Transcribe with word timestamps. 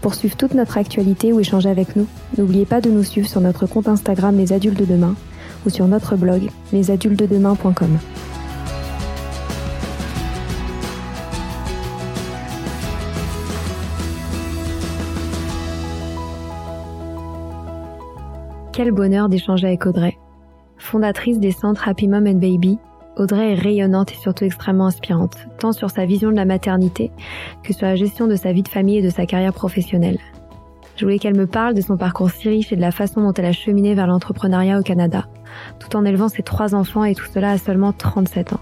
Pour 0.00 0.14
suivre 0.14 0.36
toute 0.36 0.54
notre 0.54 0.78
actualité 0.78 1.32
ou 1.32 1.40
échanger 1.40 1.68
avec 1.68 1.96
nous, 1.96 2.06
n'oubliez 2.36 2.66
pas 2.66 2.80
de 2.80 2.90
nous 2.90 3.02
suivre 3.02 3.28
sur 3.28 3.40
notre 3.40 3.66
compte 3.66 3.88
Instagram 3.88 4.36
Les 4.36 4.52
Adultes 4.52 4.78
de 4.78 4.84
Demain 4.84 5.14
ou 5.66 5.70
sur 5.70 5.86
notre 5.88 6.16
blog 6.16 6.48
lesadultesdedemain.com. 6.72 7.98
Quel 18.72 18.92
bonheur 18.92 19.28
d'échanger 19.28 19.66
avec 19.66 19.86
Audrey. 19.86 20.16
Fondatrice 20.76 21.40
des 21.40 21.50
centres 21.50 21.88
Happy 21.88 22.06
Mom 22.06 22.28
and 22.28 22.34
Baby, 22.34 22.78
Audrey 23.18 23.52
est 23.52 23.54
rayonnante 23.54 24.12
et 24.12 24.16
surtout 24.16 24.44
extrêmement 24.44 24.86
inspirante, 24.86 25.36
tant 25.58 25.72
sur 25.72 25.90
sa 25.90 26.06
vision 26.06 26.30
de 26.30 26.36
la 26.36 26.44
maternité 26.44 27.10
que 27.64 27.72
sur 27.72 27.86
la 27.86 27.96
gestion 27.96 28.28
de 28.28 28.36
sa 28.36 28.52
vie 28.52 28.62
de 28.62 28.68
famille 28.68 28.98
et 28.98 29.02
de 29.02 29.10
sa 29.10 29.26
carrière 29.26 29.52
professionnelle. 29.52 30.18
Je 30.96 31.04
voulais 31.04 31.18
qu'elle 31.18 31.36
me 31.36 31.46
parle 31.46 31.74
de 31.74 31.80
son 31.80 31.96
parcours 31.96 32.30
si 32.30 32.48
riche 32.48 32.72
et 32.72 32.76
de 32.76 32.80
la 32.80 32.92
façon 32.92 33.20
dont 33.20 33.32
elle 33.32 33.46
a 33.46 33.52
cheminé 33.52 33.94
vers 33.94 34.06
l'entrepreneuriat 34.06 34.78
au 34.78 34.82
Canada, 34.82 35.26
tout 35.80 35.96
en 35.96 36.04
élevant 36.04 36.28
ses 36.28 36.42
trois 36.42 36.76
enfants 36.76 37.04
et 37.04 37.14
tout 37.14 37.26
cela 37.32 37.50
à 37.50 37.58
seulement 37.58 37.92
37 37.92 38.52
ans. 38.52 38.60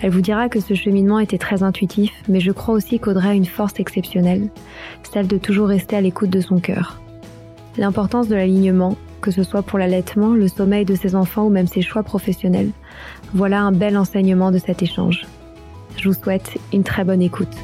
Elle 0.00 0.10
vous 0.10 0.20
dira 0.20 0.48
que 0.48 0.60
ce 0.60 0.74
cheminement 0.74 1.18
était 1.18 1.38
très 1.38 1.64
intuitif, 1.64 2.12
mais 2.28 2.38
je 2.38 2.52
crois 2.52 2.74
aussi 2.74 3.00
qu'Audrey 3.00 3.30
a 3.30 3.34
une 3.34 3.44
force 3.44 3.80
exceptionnelle, 3.80 4.48
celle 5.02 5.26
de 5.26 5.38
toujours 5.38 5.68
rester 5.68 5.96
à 5.96 6.00
l'écoute 6.00 6.30
de 6.30 6.40
son 6.40 6.60
cœur. 6.60 7.00
L'importance 7.76 8.28
de 8.28 8.36
l'alignement, 8.36 8.96
que 9.20 9.30
ce 9.32 9.42
soit 9.42 9.62
pour 9.62 9.78
l'allaitement, 9.78 10.34
le 10.34 10.46
sommeil 10.46 10.84
de 10.84 10.94
ses 10.94 11.16
enfants 11.16 11.46
ou 11.46 11.50
même 11.50 11.66
ses 11.66 11.82
choix 11.82 12.02
professionnels. 12.02 12.70
Voilà 13.34 13.60
un 13.60 13.72
bel 13.72 13.96
enseignement 13.96 14.50
de 14.50 14.58
cet 14.58 14.82
échange. 14.82 15.26
Je 15.96 16.08
vous 16.08 16.14
souhaite 16.14 16.58
une 16.72 16.84
très 16.84 17.04
bonne 17.04 17.22
écoute. 17.22 17.54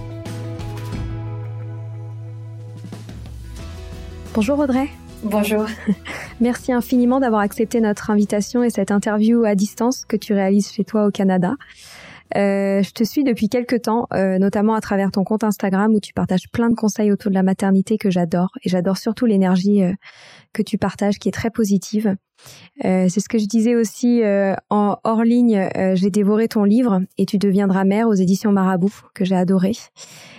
Bonjour 4.35 4.59
Audrey. 4.59 4.89
Bonjour. 5.23 5.67
Merci 6.41 6.73
infiniment 6.73 7.21
d'avoir 7.21 7.41
accepté 7.41 7.81
notre 7.81 8.11
invitation 8.11 8.63
et 8.63 8.71
cette 8.71 8.91
interview 8.91 9.45
à 9.45 9.55
distance 9.55 10.05
que 10.05 10.17
tu 10.17 10.35
réalises 10.35 10.71
chez 10.73 10.85
toi 10.85 11.07
au 11.07 11.11
Canada. 11.11 11.55
Euh, 12.37 12.83
je 12.83 12.91
te 12.91 13.05
suis 13.05 13.23
depuis 13.23 13.49
quelques 13.49 13.83
temps, 13.83 14.07
euh, 14.13 14.39
notamment 14.39 14.75
à 14.75 14.81
travers 14.81 15.11
ton 15.11 15.25
compte 15.25 15.45
Instagram 15.45 15.95
où 15.95 16.01
tu 16.01 16.13
partages 16.13 16.49
plein 16.53 16.69
de 16.69 16.75
conseils 16.75 17.13
autour 17.13 17.31
de 17.31 17.35
la 17.35 17.43
maternité 17.43 17.97
que 17.97 18.11
j'adore. 18.11 18.51
Et 18.65 18.69
j'adore 18.69 18.97
surtout 18.97 19.27
l'énergie 19.27 19.83
euh, 19.83 19.93
que 20.53 20.63
tu 20.63 20.79
partages 20.79 21.19
qui 21.19 21.29
est 21.29 21.33
très 21.33 21.51
positive. 21.51 22.17
c'est 22.83 23.21
ce 23.21 23.29
que 23.29 23.39
je 23.39 23.47
disais 23.47 23.75
aussi 23.75 24.23
en 24.71 24.97
hors 25.03 25.25
ligne. 25.25 25.69
j'ai 25.95 26.11
dévoré 26.11 26.47
ton 26.47 26.65
livre 26.65 27.01
et 27.19 27.27
tu 27.27 27.39
deviendras 27.39 27.85
mère 27.85 28.07
aux 28.07 28.15
éditions 28.15 28.53
Marabout 28.53 28.93
que 29.15 29.25
j'ai 29.25 29.35
adoré. 29.35 29.73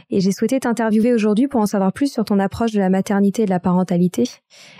Et 0.09 0.22
j'ai 0.22 0.31
souhaité 0.31 0.59
t'interviewer 0.59 1.13
aujourd'hui 1.13 1.47
pour 1.47 1.59
en 1.59 1.66
savoir 1.66 1.91
plus 1.91 2.11
sur 2.11 2.23
ton 2.23 2.39
approche 2.39 2.72
de 2.72 2.79
la 2.79 2.89
maternité 2.89 3.41
et 3.44 3.45
de 3.45 3.50
la 3.50 3.59
parentalité, 3.59 4.29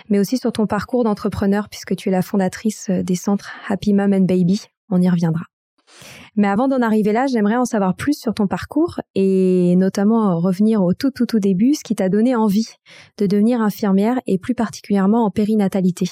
mais 0.08 0.18
aussi 0.18 0.38
sur 0.38 0.52
ton 0.52 0.66
parcours 0.66 1.04
d'entrepreneur 1.04 1.68
puisque 1.68 1.96
tu 1.96 2.08
es 2.08 2.12
la 2.12 2.22
fondatrice 2.22 2.88
des 2.90 3.16
centres 3.16 3.50
Happy 3.68 3.92
Mom 3.92 4.14
and 4.14 4.20
Baby. 4.20 4.62
On 4.88 5.02
y 5.02 5.08
reviendra. 5.10 5.42
Mais 6.36 6.48
avant 6.48 6.68
d'en 6.68 6.82
arriver 6.82 7.12
là, 7.12 7.26
j'aimerais 7.26 7.56
en 7.56 7.64
savoir 7.64 7.96
plus 7.96 8.18
sur 8.18 8.34
ton 8.34 8.46
parcours 8.46 9.00
et 9.14 9.74
notamment 9.76 10.38
revenir 10.38 10.82
au 10.82 10.92
tout 10.92 11.10
tout 11.10 11.26
tout 11.26 11.40
début, 11.40 11.74
ce 11.74 11.82
qui 11.82 11.94
t'a 11.94 12.08
donné 12.08 12.36
envie 12.36 12.68
de 13.18 13.26
devenir 13.26 13.60
infirmière 13.62 14.20
et 14.26 14.38
plus 14.38 14.54
particulièrement 14.54 15.24
en 15.24 15.30
périnatalité. 15.30 16.06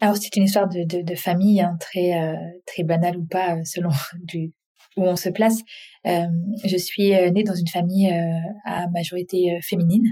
Alors 0.00 0.16
c'est 0.16 0.34
une 0.36 0.44
histoire 0.44 0.68
de, 0.68 0.84
de, 1.02 1.14
famille 1.14 1.60
hein, 1.60 1.76
très 1.80 2.14
euh, 2.14 2.36
très 2.66 2.84
banale 2.84 3.18
ou 3.18 3.26
pas 3.26 3.56
euh, 3.56 3.62
selon 3.64 3.90
du, 4.22 4.52
où 4.96 5.02
on 5.02 5.16
se 5.16 5.28
place. 5.28 5.60
Euh, 6.08 6.26
je 6.64 6.76
suis 6.76 7.14
euh, 7.14 7.30
née 7.30 7.42
dans 7.42 7.54
une 7.54 7.68
famille 7.68 8.10
à 8.64 8.88
majorité 8.88 9.58
féminine 9.62 10.08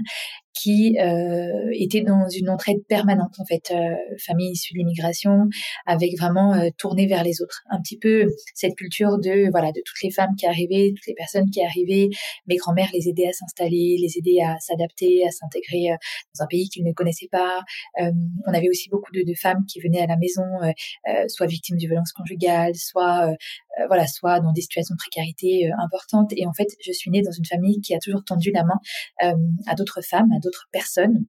qui 0.61 0.97
euh, 0.99 1.69
était 1.73 2.01
dans 2.01 2.27
une 2.29 2.49
entraide 2.49 2.83
permanente 2.87 3.33
en 3.39 3.45
fait, 3.45 3.71
euh, 3.71 3.95
famille 4.25 4.51
issue 4.51 4.73
de 4.73 4.79
l'immigration, 4.79 5.47
avec 5.85 6.17
vraiment 6.17 6.53
euh, 6.53 6.69
tournée 6.77 7.07
vers 7.07 7.23
les 7.23 7.41
autres. 7.41 7.63
Un 7.69 7.81
petit 7.81 7.97
peu 7.97 8.27
cette 8.55 8.75
culture 8.75 9.19
de 9.19 9.49
voilà 9.51 9.71
de 9.71 9.81
toutes 9.85 10.01
les 10.03 10.11
femmes 10.11 10.35
qui 10.37 10.45
arrivaient, 10.45 10.93
toutes 10.95 11.07
les 11.07 11.13
personnes 11.13 11.49
qui 11.51 11.63
arrivaient, 11.63 12.09
mes 12.47 12.55
grands-mères 12.55 12.89
les 12.93 13.07
aidaient 13.07 13.27
à 13.27 13.33
s'installer, 13.33 13.97
les 13.99 14.17
aidaient 14.17 14.41
à 14.41 14.57
s'adapter, 14.59 15.25
à 15.27 15.31
s'intégrer 15.31 15.91
euh, 15.91 15.97
dans 16.35 16.43
un 16.43 16.47
pays 16.47 16.69
qu'ils 16.69 16.85
ne 16.85 16.93
connaissaient 16.93 17.29
pas. 17.31 17.59
Euh, 18.01 18.11
on 18.45 18.53
avait 18.53 18.69
aussi 18.69 18.89
beaucoup 18.89 19.11
de, 19.11 19.23
de, 19.25 19.33
femmes 19.35 19.65
qui 19.67 19.79
venaient 19.79 20.01
à 20.01 20.07
la 20.07 20.17
maison, 20.17 20.43
soit 21.27 21.45
victimes 21.45 21.77
de 21.77 21.85
violences 21.85 22.11
conjugales, 22.11 22.73
soit 22.75 23.31
voilà, 23.87 24.07
soit 24.07 24.39
dans 24.39 24.51
des 24.51 24.61
situations 24.61 24.95
de 24.95 24.97
précarité 24.97 25.69
Et 26.35 26.47
en 26.47 26.53
fait, 26.53 26.67
je 26.85 26.91
suis 26.91 27.11
née 27.11 27.21
dans 27.21 27.31
une 27.31 27.45
famille 27.45 27.81
qui 27.81 27.93
a 27.95 27.99
toujours 27.99 28.23
tendu 28.23 28.51
la 28.51 28.63
main 28.63 28.79
à 29.67 29.75
d'autres 29.75 30.01
femmes, 30.01 30.31
à 30.31 30.39
d'autres 30.39 30.67
personnes 30.71 31.25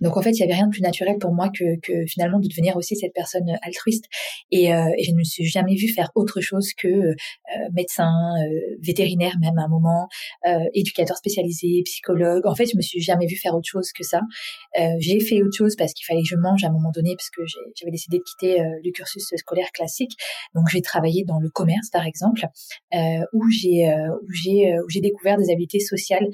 donc 0.00 0.16
en 0.16 0.22
fait, 0.22 0.32
il 0.32 0.40
y 0.40 0.42
avait 0.42 0.54
rien 0.54 0.66
de 0.66 0.72
plus 0.72 0.82
naturel 0.82 1.16
pour 1.18 1.32
moi 1.32 1.48
que, 1.48 1.78
que 1.80 2.06
finalement 2.06 2.38
de 2.38 2.48
devenir 2.48 2.76
aussi 2.76 2.96
cette 2.96 3.14
personne 3.14 3.56
altruiste. 3.62 4.04
Et, 4.50 4.74
euh, 4.74 4.84
et 4.98 5.04
je 5.04 5.12
ne 5.12 5.16
me 5.16 5.24
suis 5.24 5.46
jamais 5.46 5.74
vue 5.74 5.88
faire 5.88 6.10
autre 6.14 6.40
chose 6.40 6.72
que 6.76 6.88
euh, 6.88 7.14
médecin, 7.72 8.12
euh, 8.40 8.76
vétérinaire 8.80 9.36
même 9.40 9.58
à 9.58 9.62
un 9.62 9.68
moment, 9.68 10.08
euh, 10.46 10.58
éducateur 10.74 11.16
spécialisé, 11.16 11.82
psychologue. 11.84 12.46
En 12.46 12.54
fait, 12.54 12.66
je 12.66 12.76
me 12.76 12.82
suis 12.82 13.00
jamais 13.00 13.26
vue 13.26 13.36
faire 13.36 13.54
autre 13.54 13.68
chose 13.68 13.90
que 13.92 14.04
ça. 14.04 14.20
Euh, 14.78 14.84
j'ai 14.98 15.20
fait 15.20 15.42
autre 15.42 15.56
chose 15.56 15.76
parce 15.76 15.92
qu'il 15.94 16.04
fallait 16.04 16.22
que 16.22 16.28
je 16.28 16.36
mange 16.36 16.64
à 16.64 16.68
un 16.68 16.72
moment 16.72 16.90
donné 16.92 17.14
parce 17.16 17.30
que 17.30 17.42
j'avais 17.74 17.90
décidé 17.90 18.18
de 18.18 18.22
quitter 18.22 18.58
le 18.58 18.90
cursus 18.90 19.24
scolaire 19.36 19.70
classique. 19.72 20.12
Donc 20.54 20.68
j'ai 20.70 20.82
travaillé 20.82 21.24
dans 21.24 21.38
le 21.38 21.48
commerce 21.48 21.90
par 21.90 22.06
exemple, 22.06 22.46
où 23.32 23.50
j'ai 23.50 23.88
où 24.22 24.32
j'ai 24.32 24.78
où 24.78 24.88
j'ai 24.88 25.00
découvert 25.00 25.36
des 25.36 25.50
habiletés 25.50 25.80
sociales 25.80 26.26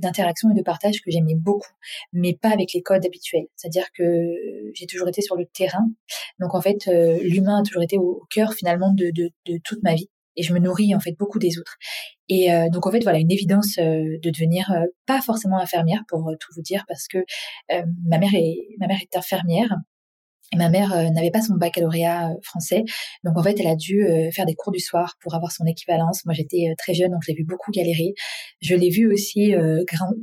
d'interaction 0.00 0.50
et 0.50 0.54
de 0.54 0.62
partage 0.62 1.00
que 1.00 1.10
j'aimais 1.10 1.34
beaucoup, 1.36 1.72
mais 2.12 2.34
pas 2.34 2.53
avec 2.54 2.72
les 2.72 2.82
codes 2.82 3.04
habituels. 3.04 3.46
C'est-à-dire 3.56 3.86
que 3.96 4.02
j'ai 4.74 4.86
toujours 4.86 5.08
été 5.08 5.20
sur 5.22 5.36
le 5.36 5.46
terrain. 5.46 5.84
Donc 6.40 6.54
en 6.54 6.60
fait, 6.60 6.88
euh, 6.88 7.18
l'humain 7.22 7.60
a 7.60 7.62
toujours 7.62 7.82
été 7.82 7.98
au, 7.98 8.22
cœur 8.30 8.54
finalement 8.54 8.92
de, 8.92 9.12
toute 9.64 9.82
ma 9.82 9.94
vie. 9.94 10.08
Et 10.36 10.42
je 10.42 10.52
me 10.52 10.58
nourris 10.58 10.94
en 10.94 11.00
fait 11.00 11.12
beaucoup 11.18 11.38
des 11.38 11.58
autres. 11.58 11.76
Et 12.28 12.52
euh, 12.52 12.68
donc 12.68 12.86
en 12.86 12.90
fait 12.90 13.02
voilà 13.02 13.18
une 13.18 13.30
évidence 13.30 13.78
euh, 13.78 14.18
de 14.20 14.30
devenir 14.30 14.72
pas 15.06 15.20
forcément 15.20 15.58
infirmière 15.58 16.02
pour 16.08 16.28
tout 16.40 16.52
vous 16.56 16.62
dire 16.62 16.84
parce 16.88 17.06
que 17.06 17.18
ma 17.70 18.18
mère 18.18 18.32
ma 18.80 18.86
mère 18.88 18.98
est 19.00 19.16
infirmière 19.16 19.76
ma 20.56 20.68
mère 20.68 20.92
euh, 20.92 21.10
n'avait 21.10 21.30
pas 21.30 21.40
son 21.40 21.54
baccalauréat 21.54 22.30
euh, 22.30 22.34
français, 22.42 22.84
donc 23.24 23.36
en 23.36 23.42
fait 23.42 23.58
elle 23.58 23.66
a 23.66 23.76
dû 23.76 24.04
euh, 24.04 24.30
faire 24.30 24.46
des 24.46 24.54
cours 24.54 24.72
du 24.72 24.80
soir 24.80 25.16
pour 25.20 25.34
avoir 25.34 25.52
son 25.52 25.64
équivalence. 25.64 26.24
Moi 26.24 26.34
j'étais 26.34 26.74
très 26.78 26.94
jeune, 26.94 27.10
donc 27.10 27.22
je 27.24 27.32
l'ai 27.32 27.36
vu 27.36 27.44
beaucoup 27.44 27.70
galérer. 27.70 28.14
Je 28.60 28.74
l'ai 28.74 28.90
vu 28.90 29.10
aussi 29.12 29.52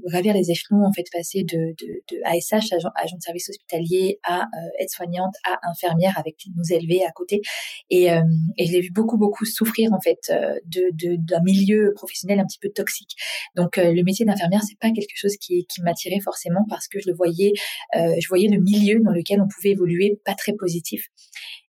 gravir 0.06 0.34
les 0.34 0.50
échelons, 0.50 0.84
en 0.86 0.92
fait 0.92 1.06
passer 1.12 1.44
de, 1.44 1.58
de, 1.80 2.02
de 2.12 2.22
ASH, 2.26 2.74
agent, 2.74 2.90
agent, 2.96 3.16
de 3.16 3.22
service 3.22 3.50
hospitalier, 3.50 4.20
à 4.24 4.46
aide-soignante, 4.80 5.34
à 5.46 5.60
infirmière 5.70 6.18
avec 6.18 6.36
nous 6.56 6.74
élever 6.74 7.04
à 7.06 7.12
côté. 7.12 7.42
Et, 7.90 8.06
et 8.06 8.66
je 8.66 8.72
l'ai 8.72 8.82
vu 8.82 8.92
beaucoup 8.92 9.18
beaucoup 9.18 9.46
souffrir 9.46 9.94
en 9.94 10.00
fait 10.00 10.32
de 10.66 11.16
d'un 11.18 11.42
milieu 11.44 11.94
professionnel 11.96 12.40
un 12.40 12.46
petit 12.46 12.60
peu 12.60 12.70
toxique. 12.70 13.16
Donc 13.56 13.78
le 13.78 14.04
métier 14.04 14.26
d'infirmière 14.26 14.62
c'est 14.68 14.80
pas 14.80 14.92
quelque 14.92 15.16
chose 15.16 15.36
qui, 15.38 15.66
qui 15.68 15.82
m'attirait 15.82 16.22
forcément 16.24 16.66
parce 16.70 16.88
que 16.88 17.00
je 17.00 17.10
le 17.10 17.16
voyais, 17.16 17.54
je 17.94 18.28
voyais 18.28 18.48
le 18.48 18.60
milieu 18.60 19.00
dans 19.02 19.12
lequel 19.12 19.42
on 19.42 19.48
pouvait 19.48 19.72
évoluer 19.72 20.21
pas 20.26 20.36
très 20.36 20.54
positif. 20.54 21.08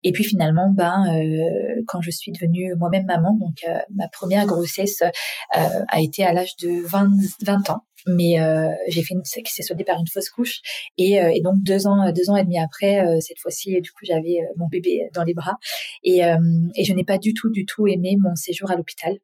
Et 0.04 0.12
puis 0.12 0.24
finalement, 0.24 0.70
ben, 0.72 1.06
euh, 1.16 1.82
quand 1.88 2.02
je 2.02 2.12
suis 2.12 2.32
devenue 2.32 2.74
moi-même 2.76 3.06
maman, 3.06 3.38
donc 3.40 3.58
euh, 3.68 3.80
ma 3.94 4.08
première 4.08 4.46
grossesse 4.46 5.02
euh, 5.02 5.60
a 5.88 6.02
été 6.02 6.24
à 6.24 6.34
l'âge 6.34 6.56
de 6.58 6.86
20, 6.88 7.12
20 7.44 7.70
ans. 7.70 7.82
mais 8.08 8.38
j'ai 8.88 9.04
fait 9.04 9.14
une 9.14 9.22
qui 9.22 9.54
s'est 9.54 9.62
soldée 9.62 9.84
par 9.84 10.00
une 10.00 10.08
fausse 10.08 10.30
couche 10.30 10.62
et, 10.98 11.14
et, 11.18 11.42
donc 11.42 11.62
deux 11.62 11.86
ans 11.86 12.12
deux 12.12 12.32
ans 12.32 12.36
et 12.36 12.44
demi 12.44 12.60
après 12.60 13.06
cette 13.22 13.38
fois-ci 13.38 13.80
du 13.80 13.92
coup 13.92 14.04
j'avais 14.04 14.40
mon 14.58 14.68
bébé 14.68 15.08
dans 15.14 15.24
les 15.24 15.36
bras 15.36 15.58
et, 16.04 16.22
et 16.76 16.84
je 16.84 16.94
n'ai 16.94 17.04
pas 17.04 17.20
du 17.20 17.36
tout 17.36 17.52
du 17.52 17.64
tout 17.64 17.86
aimé 17.86 18.18
mon 18.20 18.36
séjour 18.36 18.72
à 18.72 18.76
l'hôpital 18.76 19.20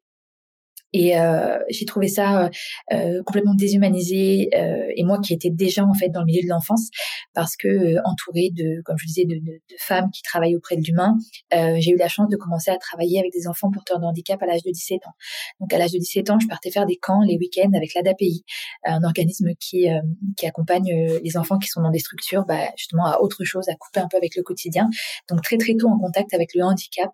et 0.92 1.18
euh, 1.18 1.58
j'ai 1.68 1.84
trouvé 1.84 2.08
ça 2.08 2.44
euh, 2.44 2.48
euh, 2.92 3.22
complètement 3.24 3.54
déshumanisé. 3.54 4.48
Euh, 4.54 4.86
et 4.96 5.04
moi 5.04 5.20
qui 5.20 5.34
étais 5.34 5.50
déjà 5.50 5.84
en 5.84 5.94
fait 5.94 6.08
dans 6.08 6.20
le 6.20 6.26
milieu 6.26 6.42
de 6.42 6.48
l'enfance, 6.48 6.88
parce 7.34 7.56
que 7.56 7.68
euh, 7.68 8.00
entourée 8.04 8.50
de, 8.54 8.80
comme 8.84 8.96
je 8.98 9.06
disais, 9.06 9.24
de, 9.24 9.34
de, 9.34 9.52
de 9.52 9.76
femmes 9.78 10.10
qui 10.10 10.22
travaillent 10.22 10.56
auprès 10.56 10.76
de 10.76 10.82
l'humain, 10.82 11.16
j'ai 11.52 11.90
eu 11.90 11.96
la 11.96 12.08
chance 12.08 12.28
de 12.28 12.36
commencer 12.36 12.70
à 12.70 12.76
travailler 12.78 13.18
avec 13.18 13.32
des 13.32 13.46
enfants 13.48 13.70
porteurs 13.70 14.00
de 14.00 14.04
handicap 14.04 14.42
à 14.42 14.46
l'âge 14.46 14.62
de 14.62 14.70
17 14.70 15.06
ans. 15.06 15.12
Donc 15.60 15.72
à 15.72 15.78
l'âge 15.78 15.92
de 15.92 15.98
17 15.98 16.30
ans, 16.30 16.38
je 16.40 16.46
partais 16.46 16.70
faire 16.70 16.86
des 16.86 16.96
camps 16.96 17.20
les 17.22 17.36
week-ends 17.36 17.70
avec 17.74 17.94
l'ADAPI, 17.94 18.44
un 18.84 19.02
organisme 19.04 19.50
qui 19.60 19.86
qui 20.36 20.46
accompagne 20.46 21.18
les 21.22 21.36
enfants 21.36 21.58
qui 21.58 21.68
sont 21.68 21.82
dans 21.82 21.90
des 21.90 21.98
structures, 21.98 22.44
bah, 22.46 22.68
justement 22.76 23.06
à 23.06 23.18
autre 23.20 23.44
chose, 23.44 23.68
à 23.68 23.74
couper 23.74 24.00
un 24.00 24.08
peu 24.08 24.16
avec 24.16 24.36
le 24.36 24.42
quotidien. 24.42 24.88
Donc 25.28 25.42
très 25.42 25.56
très 25.58 25.74
tôt 25.74 25.88
en 25.88 25.98
contact 25.98 26.34
avec 26.34 26.54
le 26.54 26.62
handicap, 26.64 27.10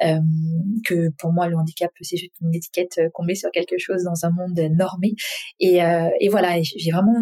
que 0.00 1.10
pour 1.18 1.32
moi 1.32 1.48
le 1.48 1.56
handicap 1.56 1.90
c'est 2.00 2.16
juste 2.16 2.34
une 2.40 2.54
étiquette 2.54 2.98
met 3.24 3.34
sur 3.34 3.50
quelque 3.50 3.78
chose 3.78 4.04
dans 4.04 4.26
un 4.26 4.30
monde 4.30 4.60
normé. 4.76 5.14
Et, 5.60 5.82
euh, 5.82 6.08
et 6.20 6.28
voilà, 6.28 6.60
j'ai 6.62 6.90
vraiment 6.90 7.14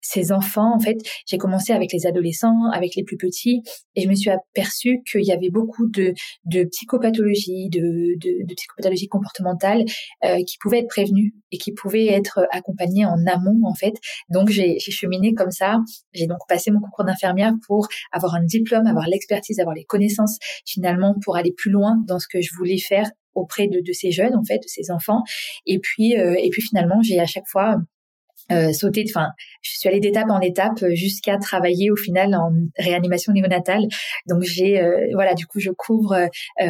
ces 0.00 0.32
enfants, 0.32 0.74
en 0.74 0.80
fait, 0.80 0.96
j'ai 1.26 1.38
commencé 1.38 1.72
avec 1.72 1.92
les 1.92 2.06
adolescents, 2.06 2.70
avec 2.72 2.94
les 2.96 3.04
plus 3.04 3.16
petits, 3.16 3.62
et 3.94 4.02
je 4.02 4.08
me 4.08 4.14
suis 4.14 4.30
aperçue 4.30 5.02
qu'il 5.10 5.24
y 5.24 5.32
avait 5.32 5.50
beaucoup 5.50 5.88
de, 5.88 6.14
de 6.46 6.64
psychopathologies, 6.64 7.68
de, 7.68 8.16
de, 8.18 8.54
psychopathologies 8.54 9.08
comportementales 9.08 9.84
euh, 10.24 10.42
qui 10.44 10.56
pouvaient 10.58 10.80
être 10.80 10.88
prévenues 10.88 11.34
et 11.52 11.58
qui 11.58 11.72
pouvaient 11.72 12.06
être 12.06 12.46
accompagnées 12.50 13.04
en 13.04 13.18
amont, 13.26 13.60
en 13.64 13.74
fait. 13.74 13.94
Donc, 14.30 14.48
j'ai 14.48 14.78
cheminé 14.78 15.34
comme 15.34 15.50
ça. 15.50 15.78
J'ai 16.12 16.26
donc 16.26 16.38
passé 16.48 16.70
mon 16.70 16.80
concours 16.80 17.04
d'infirmière 17.04 17.52
pour 17.66 17.88
avoir 18.12 18.34
un 18.34 18.44
diplôme, 18.44 18.86
avoir 18.86 19.06
l'expertise, 19.06 19.60
avoir 19.60 19.74
les 19.74 19.84
connaissances, 19.84 20.38
finalement, 20.64 21.14
pour 21.22 21.36
aller 21.36 21.52
plus 21.52 21.70
loin 21.70 21.96
dans 22.06 22.18
ce 22.18 22.26
que 22.28 22.40
je 22.40 22.50
voulais 22.56 22.78
faire 22.78 23.10
auprès 23.34 23.68
de, 23.68 23.80
de 23.80 23.92
ces 23.92 24.10
jeunes 24.10 24.34
en 24.34 24.44
fait 24.44 24.58
de 24.58 24.68
ces 24.68 24.90
enfants. 24.90 25.22
Et 25.66 25.78
puis 25.78 26.18
euh, 26.18 26.34
et 26.38 26.50
puis 26.50 26.62
finalement 26.62 27.02
j'ai 27.02 27.18
à 27.20 27.26
chaque 27.26 27.46
fois 27.46 27.76
euh, 28.50 28.72
sauté 28.72 29.04
enfin 29.08 29.28
je 29.62 29.78
suis 29.78 29.88
allée 29.88 30.00
d'étape 30.00 30.28
en 30.28 30.40
étape 30.40 30.84
jusqu'à 30.94 31.38
travailler 31.38 31.90
au 31.90 31.96
final 31.96 32.34
en 32.34 32.50
réanimation 32.78 33.32
néonatale. 33.32 33.86
Donc 34.26 34.42
j'ai 34.42 34.80
euh, 34.80 35.06
voilà 35.12 35.34
du 35.34 35.46
coup 35.46 35.60
je 35.60 35.70
couvre 35.70 36.14
euh, 36.14 36.66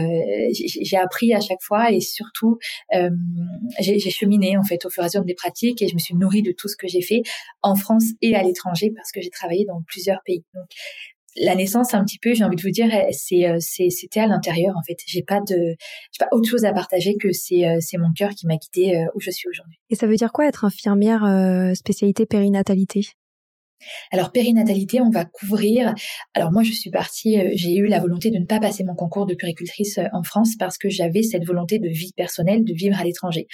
j'ai 0.53 0.97
appris 0.99 1.33
à 1.33 1.41
chaque 1.41 1.63
fois 1.63 1.91
et 1.91 2.01
surtout 2.01 2.59
j'ai 3.79 3.99
cheminé 4.11 4.59
en 4.59 4.65
fait 4.65 4.85
au 4.85 4.91
fur 4.91 5.03
et 5.03 5.05
à 5.05 5.09
mesure 5.09 5.25
des 5.25 5.35
pratiques 5.35 5.81
et 5.81 5.89
je 5.89 5.95
me 5.95 5.99
suis 5.99 6.15
nourrie 6.15 6.43
de 6.43 6.53
tout 6.53 6.69
ce 6.69 6.77
que 6.77 6.87
j'ai 6.87 7.03
fait 7.03 7.23
en 7.63 7.75
France 7.77 8.05
et 8.21 8.35
à 8.35 8.43
l'étranger 8.43 8.93
parce 8.95 9.11
que 9.11 9.23
j'ai 9.23 9.31
travaillé 9.31 9.65
dans 9.65 9.83
plusieurs 9.87 10.21
pays. 10.25 10.45
Donc 10.55 10.67
la 11.37 11.55
naissance, 11.55 11.95
un 11.95 12.05
petit 12.05 12.19
peu, 12.19 12.35
j'ai 12.35 12.45
envie 12.45 12.57
de 12.57 12.63
vous 12.63 12.71
dire, 12.71 12.91
c'est, 13.13 13.61
c'était 13.91 14.21
à 14.21 14.27
l'intérieur 14.27 14.77
en 14.77 14.83
fait. 14.83 14.97
J'ai 15.07 15.23
pas 15.23 15.41
de, 15.41 15.77
j'ai 16.13 16.19
pas 16.19 16.29
autre 16.33 16.49
chose 16.49 16.65
à 16.65 16.73
partager 16.73 17.17
que 17.21 17.33
c'est, 17.33 17.65
c'est 17.81 17.99
mon 17.99 18.13
cœur 18.13 18.31
qui 18.31 18.47
m'a 18.47 18.57
guidée 18.57 18.97
euh, 18.97 19.11
où 19.15 19.21
je 19.21 19.31
suis 19.31 19.49
aujourd'hui. 19.49 19.79
Et 19.91 19.95
ça 19.95 20.07
veut 20.07 20.17
dire 20.17 20.33
quoi 20.33 20.47
être 20.47 20.65
infirmière 20.65 21.25
euh, 21.25 21.75
spécialité 21.75 22.27
périnatalité? 22.27 23.09
Alors 24.11 24.33
périnatalité, 24.33 25.01
on 25.01 25.11
va 25.11 25.25
couvrir. 25.25 25.95
Alors 26.35 26.53
moi, 26.53 26.63
je 26.63 26.73
suis 26.73 26.91
partie. 26.91 27.39
Euh, 27.39 27.51
j'ai 27.55 27.77
eu 27.77 27.87
la 27.87 28.01
volonté 28.01 28.31
de 28.31 28.39
ne 28.39 28.47
pas 28.47 28.61
passer 28.61 28.85
mon 28.85 28.95
concours 28.95 29.27
de 29.27 29.35
puricultrice 29.35 29.99
en 30.13 30.23
France 30.23 30.57
parce 30.59 30.79
que 30.79 30.89
j'avais 30.89 31.23
cette 31.23 31.45
volonté 31.45 31.79
de 31.79 31.89
vie 31.89 32.13
personnelle, 32.17 32.65
de 32.65 32.75
vivre 32.75 32.99
à 32.99 33.05
l'étranger. 33.05 33.47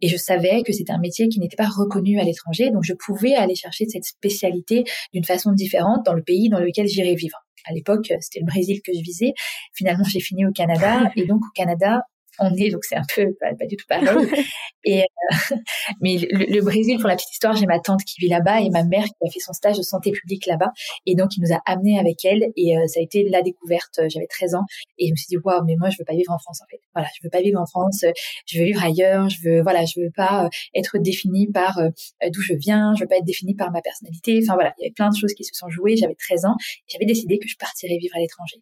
Et 0.00 0.08
je 0.08 0.16
savais 0.16 0.62
que 0.62 0.72
c'était 0.72 0.92
un 0.92 1.00
métier 1.00 1.28
qui 1.28 1.40
n'était 1.40 1.56
pas 1.56 1.68
reconnu 1.68 2.18
à 2.20 2.24
l'étranger, 2.24 2.70
donc 2.70 2.84
je 2.84 2.94
pouvais 2.94 3.34
aller 3.34 3.54
chercher 3.54 3.86
cette 3.88 4.04
spécialité 4.04 4.84
d'une 5.12 5.24
façon 5.24 5.52
différente 5.52 6.04
dans 6.04 6.14
le 6.14 6.22
pays 6.22 6.48
dans 6.48 6.60
lequel 6.60 6.86
j'irais 6.86 7.14
vivre 7.14 7.38
à 7.66 7.72
l'époque, 7.72 8.12
c'était 8.20 8.40
le 8.40 8.46
Brésil 8.46 8.80
que 8.84 8.92
je 8.94 9.00
visais. 9.00 9.32
Finalement, 9.74 10.04
j'ai 10.04 10.20
fini 10.20 10.46
au 10.46 10.52
Canada. 10.52 11.10
Et 11.16 11.26
donc, 11.26 11.40
au 11.42 11.52
Canada, 11.54 12.02
on 12.38 12.54
est, 12.54 12.70
donc 12.70 12.84
c'est 12.84 12.96
un 12.96 13.02
peu 13.14 13.34
pas, 13.40 13.52
du 13.66 13.76
tout 13.76 13.86
pareil. 13.88 14.06
et 14.84 15.02
euh, 15.02 15.56
mais 16.00 16.16
le, 16.18 16.60
Brésil, 16.60 16.98
pour 16.98 17.08
la 17.08 17.16
petite 17.16 17.32
histoire, 17.32 17.56
j'ai 17.56 17.66
ma 17.66 17.80
tante 17.80 18.02
qui 18.04 18.20
vit 18.20 18.28
là-bas 18.28 18.60
et 18.60 18.70
ma 18.70 18.84
mère 18.84 19.04
qui 19.04 19.26
a 19.26 19.30
fait 19.30 19.40
son 19.40 19.52
stage 19.52 19.78
de 19.78 19.82
santé 19.82 20.10
publique 20.12 20.46
là-bas, 20.46 20.70
et 21.06 21.14
donc 21.14 21.36
il 21.36 21.42
nous 21.42 21.54
a 21.54 21.60
amenés 21.66 21.98
avec 21.98 22.24
elle 22.24 22.46
et 22.56 22.76
euh, 22.76 22.86
ça 22.86 23.00
a 23.00 23.02
été 23.02 23.28
la 23.28 23.42
découverte. 23.42 24.00
J'avais 24.08 24.26
13 24.26 24.54
ans 24.54 24.64
et 24.98 25.06
je 25.06 25.12
me 25.12 25.16
suis 25.16 25.26
dit 25.28 25.36
waouh, 25.36 25.64
mais 25.64 25.76
moi 25.76 25.90
je 25.90 25.96
veux 25.98 26.04
pas 26.04 26.14
vivre 26.14 26.32
en 26.32 26.38
France 26.38 26.60
en 26.62 26.66
fait. 26.70 26.80
Voilà, 26.94 27.08
je 27.16 27.20
veux 27.24 27.30
pas 27.30 27.40
vivre 27.40 27.60
en 27.60 27.66
France, 27.66 28.04
je 28.46 28.58
veux 28.58 28.64
vivre 28.64 28.82
ailleurs, 28.82 29.28
je 29.28 29.38
veux 29.44 29.62
voilà, 29.62 29.84
je 29.84 30.00
veux 30.00 30.10
pas 30.14 30.44
euh, 30.44 30.48
être 30.74 30.98
définie 30.98 31.50
par 31.50 31.80
d'où 32.32 32.40
je 32.40 32.54
viens, 32.54 32.94
je 32.96 33.02
veux 33.02 33.08
pas 33.08 33.16
être 33.16 33.24
définie 33.24 33.54
par 33.54 33.70
ma 33.70 33.80
personnalité. 33.80 34.40
Enfin 34.42 34.54
voilà, 34.54 34.74
il 34.78 34.82
y 34.82 34.86
avait 34.86 34.94
plein 34.94 35.10
de 35.10 35.16
choses 35.16 35.34
qui 35.34 35.44
se 35.44 35.54
sont 35.54 35.68
jouées. 35.68 35.96
J'avais 35.96 36.14
13 36.14 36.44
ans, 36.46 36.56
j'avais 36.88 37.06
décidé 37.06 37.38
que 37.38 37.48
je 37.48 37.56
partirais 37.56 37.96
vivre 37.98 38.16
à 38.16 38.20
l'étranger. 38.20 38.56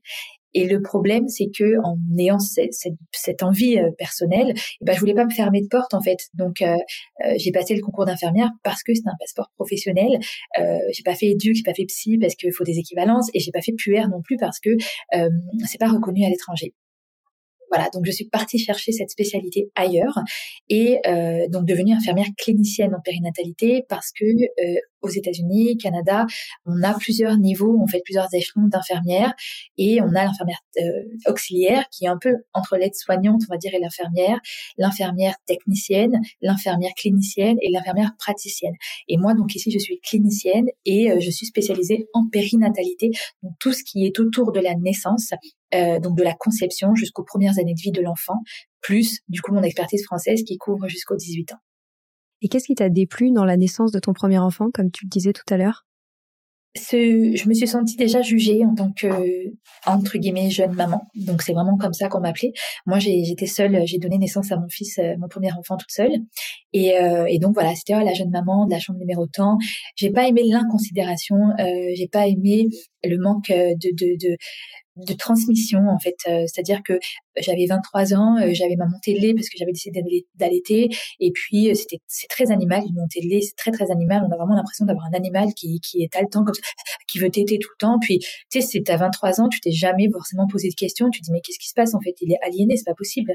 Et 0.54 0.66
le 0.66 0.82
problème, 0.82 1.28
c'est 1.28 1.48
que 1.56 1.78
en 1.84 1.96
ayant 2.18 2.38
cette, 2.38 3.42
envie 3.42 3.78
euh, 3.78 3.90
personnelle, 3.96 4.52
eh 4.54 4.84
ben, 4.84 4.94
je 4.94 5.00
voulais 5.00 5.14
pas 5.14 5.24
me 5.24 5.30
fermer 5.30 5.62
de 5.62 5.68
porte 5.68 5.94
en 5.94 6.00
fait. 6.00 6.18
Donc, 6.34 6.62
euh, 6.62 6.76
euh, 7.24 7.34
j'ai 7.38 7.52
passé 7.52 7.74
le 7.74 7.82
concours 7.82 8.04
d'infirmière 8.04 8.50
parce 8.62 8.82
que 8.82 8.94
c'est 8.94 9.06
un 9.06 9.16
passeport 9.18 9.50
professionnel. 9.56 10.18
J'ai 10.92 11.02
pas 11.04 11.14
fait 11.14 11.26
éduc, 11.26 11.56
j'ai 11.56 11.62
pas 11.62 11.74
fait 11.74 11.84
psy 11.86 12.18
parce 12.18 12.34
qu'il 12.34 12.52
faut 12.52 12.64
des 12.64 12.78
équivalences, 12.78 13.30
et 13.34 13.40
j'ai 13.40 13.50
pas 13.50 13.62
fait 13.62 13.72
puère 13.72 14.08
non 14.08 14.20
plus 14.22 14.36
parce 14.36 14.60
que 14.60 14.70
c'est 15.66 15.78
pas 15.78 15.88
reconnu 15.88 16.24
à 16.24 16.28
l'étranger. 16.28 16.74
Voilà, 17.72 17.88
donc 17.88 18.04
je 18.04 18.10
suis 18.10 18.26
partie 18.26 18.58
chercher 18.58 18.92
cette 18.92 19.08
spécialité 19.08 19.70
ailleurs 19.76 20.18
et 20.68 20.98
euh, 21.06 21.48
donc 21.48 21.64
devenir 21.64 21.96
infirmière 21.96 22.26
clinicienne 22.36 22.94
en 22.94 23.00
périnatalité 23.00 23.86
parce 23.88 24.12
que 24.12 24.26
euh, 24.26 24.74
aux 25.00 25.08
États-Unis, 25.08 25.78
Canada, 25.78 26.26
on 26.66 26.82
a 26.82 26.92
plusieurs 26.98 27.38
niveaux, 27.38 27.80
on 27.82 27.86
fait 27.86 28.02
plusieurs 28.04 28.28
échelons 28.34 28.66
d'infirmières 28.66 29.32
et 29.78 30.02
on 30.02 30.08
a 30.08 30.24
l'infirmière 30.24 30.60
euh, 30.80 31.30
auxiliaire 31.30 31.86
qui 31.90 32.04
est 32.04 32.08
un 32.08 32.18
peu 32.20 32.34
entre 32.52 32.76
l'aide-soignante, 32.76 33.40
on 33.48 33.54
va 33.54 33.56
dire, 33.56 33.72
et 33.72 33.80
l'infirmière, 33.80 34.38
l'infirmière 34.76 35.34
technicienne, 35.46 36.20
l'infirmière 36.42 36.92
clinicienne 36.94 37.56
et 37.62 37.70
l'infirmière 37.70 38.12
praticienne. 38.18 38.74
Et 39.08 39.16
moi, 39.16 39.32
donc 39.32 39.54
ici, 39.54 39.70
je 39.70 39.78
suis 39.78 39.98
clinicienne 40.00 40.66
et 40.84 41.08
je 41.20 41.30
suis 41.30 41.46
spécialisée 41.46 42.06
en 42.12 42.28
périnatalité, 42.28 43.12
donc 43.42 43.54
tout 43.58 43.72
ce 43.72 43.82
qui 43.82 44.04
est 44.04 44.20
autour 44.20 44.52
de 44.52 44.60
la 44.60 44.74
naissance 44.74 45.32
euh, 45.74 46.00
donc 46.00 46.16
de 46.16 46.22
la 46.22 46.34
conception 46.34 46.94
jusqu'aux 46.94 47.24
premières 47.24 47.58
années 47.58 47.74
de 47.74 47.80
vie 47.80 47.92
de 47.92 48.02
l'enfant, 48.02 48.38
plus 48.80 49.20
du 49.28 49.40
coup 49.40 49.52
mon 49.52 49.62
expertise 49.62 50.04
française 50.04 50.42
qui 50.44 50.58
couvre 50.58 50.88
jusqu'aux 50.88 51.16
18 51.16 51.52
ans. 51.52 51.60
Et 52.42 52.48
qu'est-ce 52.48 52.66
qui 52.66 52.74
t'a 52.74 52.88
déplu 52.88 53.30
dans 53.30 53.44
la 53.44 53.56
naissance 53.56 53.92
de 53.92 54.00
ton 54.00 54.12
premier 54.12 54.38
enfant, 54.38 54.70
comme 54.72 54.90
tu 54.90 55.06
le 55.06 55.10
disais 55.10 55.32
tout 55.32 55.44
à 55.48 55.56
l'heure? 55.56 55.86
Ce, 56.74 56.96
je 56.96 57.48
me 57.50 57.52
suis 57.52 57.66
sentie 57.66 57.96
déjà 57.96 58.22
jugée 58.22 58.64
en 58.64 58.74
tant 58.74 58.92
que 58.92 59.06
entre 59.84 60.16
guillemets 60.16 60.48
jeune 60.48 60.72
maman. 60.72 61.02
Donc 61.14 61.42
c'est 61.42 61.52
vraiment 61.52 61.76
comme 61.76 61.92
ça 61.92 62.08
qu'on 62.08 62.20
m'appelait. 62.20 62.52
Moi 62.86 62.98
j'étais 62.98 63.44
seule, 63.44 63.82
j'ai 63.84 63.98
donné 63.98 64.16
naissance 64.16 64.50
à 64.52 64.56
mon 64.56 64.68
fils, 64.70 64.98
euh, 64.98 65.14
mon 65.18 65.28
premier 65.28 65.52
enfant 65.52 65.76
toute 65.76 65.90
seule. 65.90 66.12
Et, 66.72 66.98
euh, 66.98 67.26
et 67.28 67.38
donc 67.38 67.52
voilà, 67.52 67.74
c'était 67.74 67.94
oh, 67.94 68.02
la 68.02 68.14
jeune 68.14 68.30
maman 68.30 68.64
de 68.64 68.70
la 68.70 68.78
chambre 68.78 68.98
numéro 68.98 69.26
tant. 69.26 69.58
J'ai 69.96 70.10
pas 70.10 70.26
aimé 70.26 70.44
l'inconsidération, 70.46 71.36
euh, 71.60 71.64
j'ai 71.94 72.08
pas 72.08 72.26
aimé 72.26 72.68
le 73.04 73.18
manque 73.18 73.48
de, 73.50 73.90
de, 73.92 74.16
de 74.16 74.36
de 74.96 75.14
transmission 75.14 75.80
en 75.88 75.98
fait. 75.98 76.16
Euh, 76.28 76.44
c'est-à-dire 76.46 76.82
que 76.84 76.98
j'avais 77.38 77.66
23 77.66 78.14
ans 78.14 78.36
euh, 78.38 78.50
j'avais 78.52 78.76
ma 78.76 78.86
montée 78.86 79.14
de 79.14 79.20
lait 79.20 79.34
parce 79.34 79.48
que 79.48 79.56
j'avais 79.58 79.72
décidé 79.72 80.02
d'allaiter. 80.34 80.90
Et 81.20 81.32
puis 81.32 81.70
euh, 81.70 81.74
c'était 81.74 81.98
c'est 82.06 82.28
très 82.28 82.50
animal 82.50 82.82
une 82.86 82.96
montée 82.96 83.20
de 83.20 83.28
lait 83.28 83.40
c'est 83.40 83.56
très 83.56 83.70
très 83.70 83.90
animal. 83.90 84.22
On 84.28 84.32
a 84.32 84.36
vraiment 84.36 84.54
l'impression 84.54 84.84
d'avoir 84.84 85.06
un 85.06 85.16
animal 85.16 85.54
qui 85.54 85.80
qui 85.80 86.02
est 86.02 86.14
haletant 86.14 86.44
comme 86.44 86.54
ça 86.54 86.62
qui 87.10 87.18
veut 87.18 87.30
téter 87.30 87.58
tout 87.58 87.70
le 87.78 87.78
temps. 87.78 87.98
Puis 88.00 88.18
tu 88.50 88.60
sais 88.60 88.60
c'est 88.60 88.90
à 88.90 88.96
23 88.96 89.40
ans 89.40 89.48
tu 89.48 89.60
t'es 89.60 89.72
jamais 89.72 90.08
forcément 90.12 90.46
posé 90.46 90.68
de 90.68 90.74
questions. 90.74 91.08
Tu 91.10 91.20
te 91.20 91.24
dis 91.24 91.32
mais 91.32 91.40
qu'est-ce 91.40 91.58
qui 91.58 91.68
se 91.68 91.74
passe 91.74 91.94
en 91.94 92.00
fait? 92.00 92.14
Il 92.20 92.32
est 92.32 92.38
aliéné 92.42 92.76
c'est 92.76 92.84
pas 92.84 92.94
possible. 92.94 93.34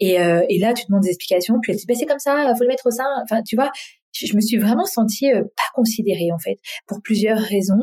Et 0.00 0.14
et 0.14 0.58
là 0.58 0.74
tu 0.74 0.84
demandes 0.88 1.02
des 1.02 1.10
explications 1.10 1.58
puis 1.62 1.72
elle 1.72 1.78
dit 1.78 1.86
bah, 1.86 1.94
c'est 1.98 2.06
comme 2.06 2.18
ça 2.18 2.52
faut 2.56 2.64
le 2.64 2.68
mettre 2.68 2.86
au 2.86 2.90
sein 2.90 3.06
enfin 3.24 3.42
tu 3.42 3.56
vois 3.56 3.70
je 4.12 4.34
me 4.34 4.40
suis 4.40 4.56
vraiment 4.56 4.84
sentie 4.84 5.30
euh, 5.32 5.42
pas 5.42 5.70
considérée 5.74 6.30
en 6.32 6.38
fait 6.38 6.58
pour 6.86 7.00
plusieurs 7.02 7.38
raisons. 7.38 7.74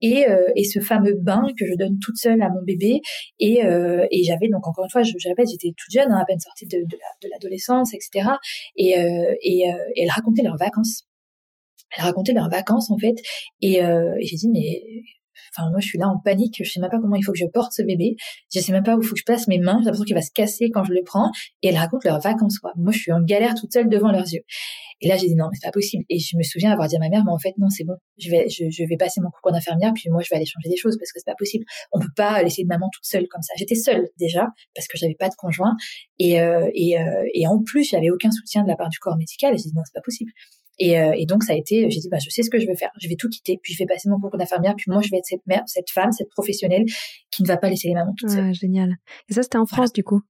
Et, 0.00 0.28
euh, 0.28 0.48
et 0.56 0.64
ce 0.64 0.80
fameux 0.80 1.14
bain 1.14 1.42
que 1.58 1.66
je 1.66 1.74
donne 1.76 1.98
toute 2.00 2.16
seule 2.16 2.42
à 2.42 2.48
mon 2.48 2.62
bébé. 2.62 3.00
Et, 3.38 3.64
euh, 3.64 4.06
et 4.10 4.24
j'avais 4.24 4.48
donc 4.48 4.66
encore 4.66 4.84
une 4.84 4.90
fois 4.90 5.02
je, 5.02 5.12
je 5.18 5.28
répète 5.28 5.48
j'étais 5.50 5.74
toute 5.76 5.92
jeune 5.92 6.10
hein, 6.12 6.18
à 6.20 6.24
peine 6.24 6.40
sortie 6.40 6.66
de, 6.66 6.78
de 6.78 7.28
l'adolescence 7.30 7.94
etc 7.94 8.30
et, 8.76 8.90
et, 9.42 9.62
et 9.62 10.02
elle 10.02 10.10
racontait 10.10 10.42
leurs 10.42 10.56
vacances. 10.56 11.04
Elle 11.96 12.04
racontait 12.04 12.32
leurs 12.32 12.50
vacances 12.50 12.90
en 12.90 12.98
fait. 12.98 13.16
Et, 13.62 13.76
et 13.76 14.26
j'ai 14.26 14.36
dit 14.36 14.48
mais 14.52 14.82
Enfin, 15.56 15.70
moi, 15.70 15.80
je 15.80 15.86
suis 15.86 15.98
là 15.98 16.08
en 16.08 16.18
panique. 16.18 16.60
Je 16.62 16.70
sais 16.70 16.80
même 16.80 16.90
pas 16.90 16.98
comment 17.00 17.16
il 17.16 17.22
faut 17.22 17.32
que 17.32 17.38
je 17.38 17.46
porte 17.46 17.72
ce 17.72 17.82
bébé. 17.82 18.16
Je 18.52 18.60
sais 18.60 18.72
même 18.72 18.82
pas 18.82 18.96
où 18.96 19.02
il 19.02 19.06
faut 19.06 19.14
que 19.14 19.20
je 19.20 19.24
place 19.24 19.48
mes 19.48 19.58
mains. 19.58 19.78
J'ai 19.78 19.86
l'impression 19.86 20.04
qu'il 20.04 20.14
va 20.14 20.22
se 20.22 20.32
casser 20.32 20.70
quand 20.70 20.84
je 20.84 20.92
le 20.92 21.02
prends. 21.04 21.30
Et 21.62 21.68
elle 21.68 21.76
raconte 21.76 22.04
leurs 22.04 22.20
vacances, 22.20 22.58
quoi. 22.58 22.72
Moi, 22.76 22.92
je 22.92 22.98
suis 22.98 23.12
en 23.12 23.22
galère 23.22 23.54
toute 23.54 23.72
seule 23.72 23.88
devant 23.88 24.10
leurs 24.10 24.32
yeux. 24.32 24.42
Et 25.00 25.08
là, 25.08 25.16
j'ai 25.16 25.28
dit 25.28 25.36
non, 25.36 25.46
mais 25.50 25.56
c'est 25.60 25.66
pas 25.66 25.72
possible. 25.72 26.04
Et 26.08 26.18
je 26.18 26.36
me 26.36 26.42
souviens 26.42 26.72
avoir 26.72 26.88
dit 26.88 26.96
à 26.96 26.98
ma 26.98 27.08
mère, 27.08 27.24
mais 27.24 27.30
en 27.30 27.38
fait, 27.38 27.54
non, 27.58 27.68
c'est 27.70 27.84
bon. 27.84 27.94
Je 28.18 28.30
vais, 28.30 28.48
je, 28.48 28.84
vais 28.88 28.96
passer 28.96 29.20
mon 29.20 29.30
concours 29.30 29.52
d'infirmière, 29.52 29.92
puis 29.94 30.10
moi, 30.10 30.22
je 30.22 30.28
vais 30.30 30.36
aller 30.36 30.46
changer 30.46 30.68
des 30.68 30.76
choses 30.76 30.96
parce 30.98 31.12
que 31.12 31.20
c'est 31.20 31.30
pas 31.30 31.36
possible. 31.36 31.64
On 31.92 32.00
peut 32.00 32.12
pas 32.16 32.42
laisser 32.42 32.62
de 32.62 32.68
maman 32.68 32.88
toute 32.92 33.04
seule 33.04 33.28
comme 33.28 33.42
ça. 33.42 33.52
J'étais 33.56 33.76
seule 33.76 34.08
déjà 34.18 34.48
parce 34.74 34.88
que 34.88 34.98
j'avais 34.98 35.14
pas 35.14 35.28
de 35.28 35.34
conjoint. 35.36 35.76
Et, 36.18 36.40
euh, 36.40 36.68
et, 36.74 36.98
euh, 36.98 37.24
et 37.34 37.46
en 37.46 37.62
plus, 37.62 37.84
j'avais 37.84 38.10
aucun 38.10 38.30
soutien 38.30 38.64
de 38.64 38.68
la 38.68 38.76
part 38.76 38.88
du 38.88 38.98
corps 38.98 39.16
médical. 39.16 39.54
Et 39.54 39.58
j'ai 39.58 39.64
dit 39.64 39.74
non, 39.74 39.82
c'est 39.84 39.94
pas 39.94 40.04
possible. 40.04 40.32
Et, 40.78 40.98
euh, 40.98 41.12
et 41.16 41.26
donc 41.26 41.42
ça 41.42 41.52
a 41.52 41.56
été, 41.56 41.90
j'ai 41.90 42.00
dit 42.00 42.08
bah 42.08 42.18
je 42.18 42.30
sais 42.30 42.42
ce 42.42 42.50
que 42.50 42.58
je 42.58 42.66
veux 42.66 42.76
faire, 42.76 42.90
je 43.00 43.08
vais 43.08 43.16
tout 43.16 43.28
quitter, 43.28 43.58
puis 43.62 43.74
je 43.74 43.78
vais 43.78 43.86
passer 43.86 44.08
mon 44.08 44.20
concours 44.20 44.38
d'infirmière, 44.38 44.74
puis 44.76 44.90
moi 44.90 45.00
je 45.02 45.10
vais 45.10 45.18
être 45.18 45.26
cette 45.26 45.46
mère, 45.46 45.62
cette 45.66 45.90
femme, 45.90 46.12
cette 46.12 46.30
professionnelle 46.30 46.84
qui 47.30 47.42
ne 47.42 47.48
va 47.48 47.56
pas 47.56 47.68
laisser 47.68 47.88
les 47.88 47.94
mamans 47.94 48.14
toutes 48.16 48.30
seules. 48.30 48.54
génial. 48.54 48.96
Et 49.28 49.34
ça 49.34 49.42
c'était 49.42 49.58
en 49.58 49.66
France 49.66 49.92
du 49.92 50.04
coup? 50.04 50.22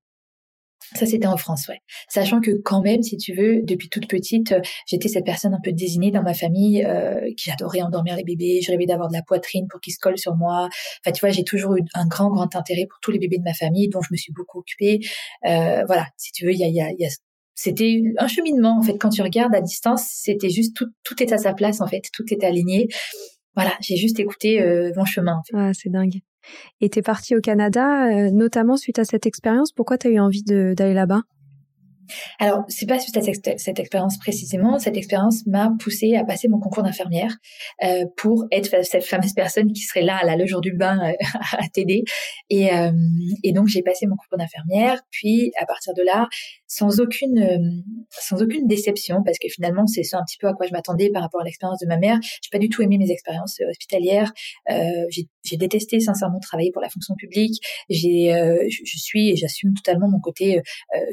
Ça, 0.95 1.05
c'était 1.05 1.27
en 1.27 1.37
France, 1.37 1.69
ouais. 1.69 1.81
Sachant 2.09 2.41
que 2.41 2.51
quand 2.65 2.81
même, 2.81 3.03
si 3.03 3.17
tu 3.17 3.35
veux, 3.35 3.61
depuis 3.63 3.91
toute 3.91 4.09
petite, 4.09 4.53
euh, 4.53 4.61
j'étais 4.87 5.09
cette 5.09 5.25
personne 5.25 5.53
un 5.53 5.61
peu 5.63 5.73
désignée 5.73 6.11
dans 6.11 6.23
ma 6.23 6.33
famille 6.33 6.85
euh, 6.85 7.31
qui 7.37 7.51
adorait 7.51 7.83
endormir 7.83 8.17
les 8.17 8.25
bébés. 8.25 8.61
Je 8.63 8.71
rêvais 8.71 8.87
d'avoir 8.87 9.09
de 9.09 9.13
la 9.13 9.23
poitrine 9.23 9.67
pour 9.69 9.81
qu'ils 9.81 9.93
se 9.93 9.99
collent 9.99 10.19
sur 10.19 10.37
moi. 10.37 10.69
Enfin, 11.05 11.13
tu 11.13 11.21
vois, 11.21 11.31
j'ai 11.31 11.45
toujours 11.45 11.77
eu 11.77 11.83
un 11.95 12.07
grand, 12.07 12.31
grand 12.31 12.55
intérêt 12.57 12.87
pour 12.89 12.99
tous 13.03 13.11
les 13.11 13.19
bébés 13.19 13.39
de 13.39 13.43
ma 13.43 13.55
famille, 13.55 13.89
dont 13.89 14.01
je 14.01 14.09
me 14.13 14.17
suis 14.17 14.33
beaucoup 14.33 14.61
occupée. 14.61 15.01
Euh, 15.47 15.85
voilà, 15.87 16.07
si 16.17 16.33
tu 16.33 16.47
veux, 16.47 16.53
il 16.53 16.59
y 16.59 16.65
a, 16.65 16.69
y 16.69 16.81
a, 16.81 16.91
y 16.93 17.05
a 17.05 17.09
c'était 17.61 18.03
un 18.19 18.29
cheminement 18.29 18.79
en 18.79 18.83
fait. 18.83 18.97
Quand 18.99 19.09
tu 19.09 19.21
regardes 19.21 19.53
à 19.53 19.61
distance, 19.61 20.07
c'était 20.09 20.49
juste 20.49 20.77
tout, 20.77 20.87
tout 21.03 21.21
est 21.21 21.33
à 21.33 21.39
sa 21.39 21.53
place 21.55 21.81
en 21.81 21.89
fait, 21.89 22.03
tout 22.13 22.23
est 22.31 22.45
aligné. 22.45 22.87
Voilà, 23.57 23.73
j'ai 23.81 23.97
juste 23.97 24.21
écouté 24.21 24.63
euh, 24.63 24.93
mon 24.97 25.05
chemin. 25.05 25.33
En 25.33 25.43
fait. 25.43 25.57
Ah, 25.57 25.73
c'est 25.75 25.91
dingue. 25.91 26.21
Et 26.81 26.89
t'es 26.89 27.03
partie 27.03 27.35
au 27.35 27.41
Canada, 27.41 28.07
euh, 28.07 28.31
notamment 28.31 28.77
suite 28.77 29.01
à 29.01 29.05
cette 29.05 29.27
expérience. 29.27 29.73
Pourquoi 29.73 29.99
t'as 29.99 30.09
eu 30.09 30.21
envie 30.21 30.45
d'aller 30.45 30.95
là-bas? 30.95 31.23
Alors, 32.39 32.65
c'est 32.69 32.87
pas 32.87 32.99
suite 32.99 33.17
à 33.17 33.23
cette, 33.23 33.79
expérience 33.79 34.19
précisément. 34.19 34.79
Cette 34.79 34.97
expérience 34.97 35.47
m'a 35.47 35.71
poussée 35.79 36.17
à 36.17 36.25
passer 36.25 36.49
mon 36.49 36.59
concours 36.59 36.83
d'infirmière 36.83 37.37
euh, 37.85 38.05
pour 38.17 38.47
être 38.51 38.85
cette 38.85 39.05
fameuse 39.05 39.35
personne 39.35 39.73
qui 39.73 39.83
serait 39.83 40.03
là, 40.03 40.19
à 40.19 40.37
le 40.37 40.47
jour 40.47 40.61
du 40.61 40.73
bain, 40.73 40.99
euh, 41.03 41.13
à 41.59 41.69
t'aider. 41.69 42.05
Et, 42.51 42.73
euh, 42.73 42.93
et 43.43 43.53
donc, 43.53 43.69
j'ai 43.69 43.83
passé 43.83 44.07
mon 44.07 44.17
concours 44.17 44.39
d'infirmière. 44.39 45.01
Puis, 45.11 45.53
à 45.61 45.67
partir 45.67 45.95
de 45.95 46.03
là, 46.03 46.29
sans 46.69 47.01
aucune, 47.01 47.39
euh, 47.39 47.59
sans 48.11 48.41
aucune 48.43 48.67
déception, 48.67 49.23
parce 49.25 49.39
que 49.39 49.49
finalement, 49.49 49.87
c'est 49.87 50.05
ça 50.05 50.19
un 50.19 50.25
petit 50.25 50.39
peu 50.39 50.47
à 50.47 50.53
quoi 50.53 50.67
je 50.67 50.73
m'attendais 50.73 51.11
par 51.11 51.23
rapport 51.23 51.41
à 51.41 51.45
l'expérience 51.45 51.81
de 51.81 51.87
ma 51.87 51.97
mère. 51.97 52.19
J'ai 52.23 52.51
pas 52.53 52.59
du 52.59 52.69
tout 52.69 52.83
aimé 52.83 52.99
mes 52.99 53.11
expériences 53.11 53.59
hospitalières. 53.69 54.33
j'ai 54.69 55.57
détesté 55.57 55.99
sincèrement 56.01 56.39
travailler 56.41 56.71
pour 56.73 56.83
la 56.83 56.89
fonction 56.89 57.15
publique. 57.17 57.61
J'ai, 57.89 58.31
je, 58.69 58.83
je 58.85 58.99
suis 58.99 59.31
et 59.31 59.37
j'assume 59.37 59.75
totalement 59.75 60.09
mon 60.09 60.21
côté 60.21 60.61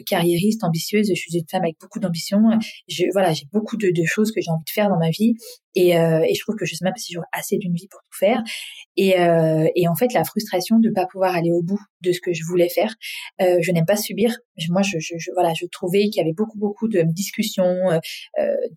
carriériste, 0.06 0.64
ambitieux 0.64 1.02
je 1.04 1.14
suis 1.14 1.38
une 1.38 1.48
femme 1.50 1.64
avec 1.64 1.78
beaucoup 1.80 2.00
d'ambition. 2.00 2.40
Je, 2.88 3.06
voilà, 3.14 3.34
j'ai 3.34 3.46
beaucoup 3.52 3.78
de, 3.78 3.92
choses 4.06 4.32
que 4.32 4.42
j'ai 4.42 4.52
envie 4.52 4.64
de 4.64 4.70
faire 4.70 4.90
dans 4.90 5.00
ma 5.00 5.10
vie. 5.10 5.36
Et, 5.76 5.98
euh, 5.98 6.22
et 6.28 6.34
je 6.34 6.40
trouve 6.42 6.56
que 6.56 6.66
je 6.66 6.76
sais 6.76 6.84
même 6.84 6.94
pas 6.94 7.00
si 7.00 7.16
assez 7.32 7.58
d'une 7.58 7.74
vie 7.74 7.88
pour 7.88 8.00
tout 8.02 8.18
faire. 8.18 8.44
Et, 8.98 9.20
euh, 9.20 9.68
et 9.76 9.88
en 9.88 9.96
fait, 9.96 10.14
la 10.14 10.24
frustration 10.24 10.80
de 10.80 10.90
pas 10.90 11.06
pouvoir 11.06 11.36
aller 11.36 11.52
au 11.52 11.62
bout 11.62 11.80
de 12.02 12.12
ce 12.12 12.22
que 12.22 12.34
je 12.34 12.44
voulais 12.46 12.70
faire, 12.70 12.96
euh, 13.42 13.58
je 13.62 13.72
n'aime 13.72 13.86
pas 13.86 13.98
subir. 13.98 14.38
Moi, 14.70 14.82
je, 14.84 15.00
je, 15.00 15.16
je 15.18 15.32
voilà, 15.34 15.54
je 15.54 15.66
trouvais 15.66 16.04
qu'il 16.06 16.18
y 16.18 16.22
avait 16.22 16.34
beaucoup, 16.34 16.58
beaucoup 16.58 16.88
de 16.88 17.02
discussions, 17.02 17.92
euh, 17.92 18.00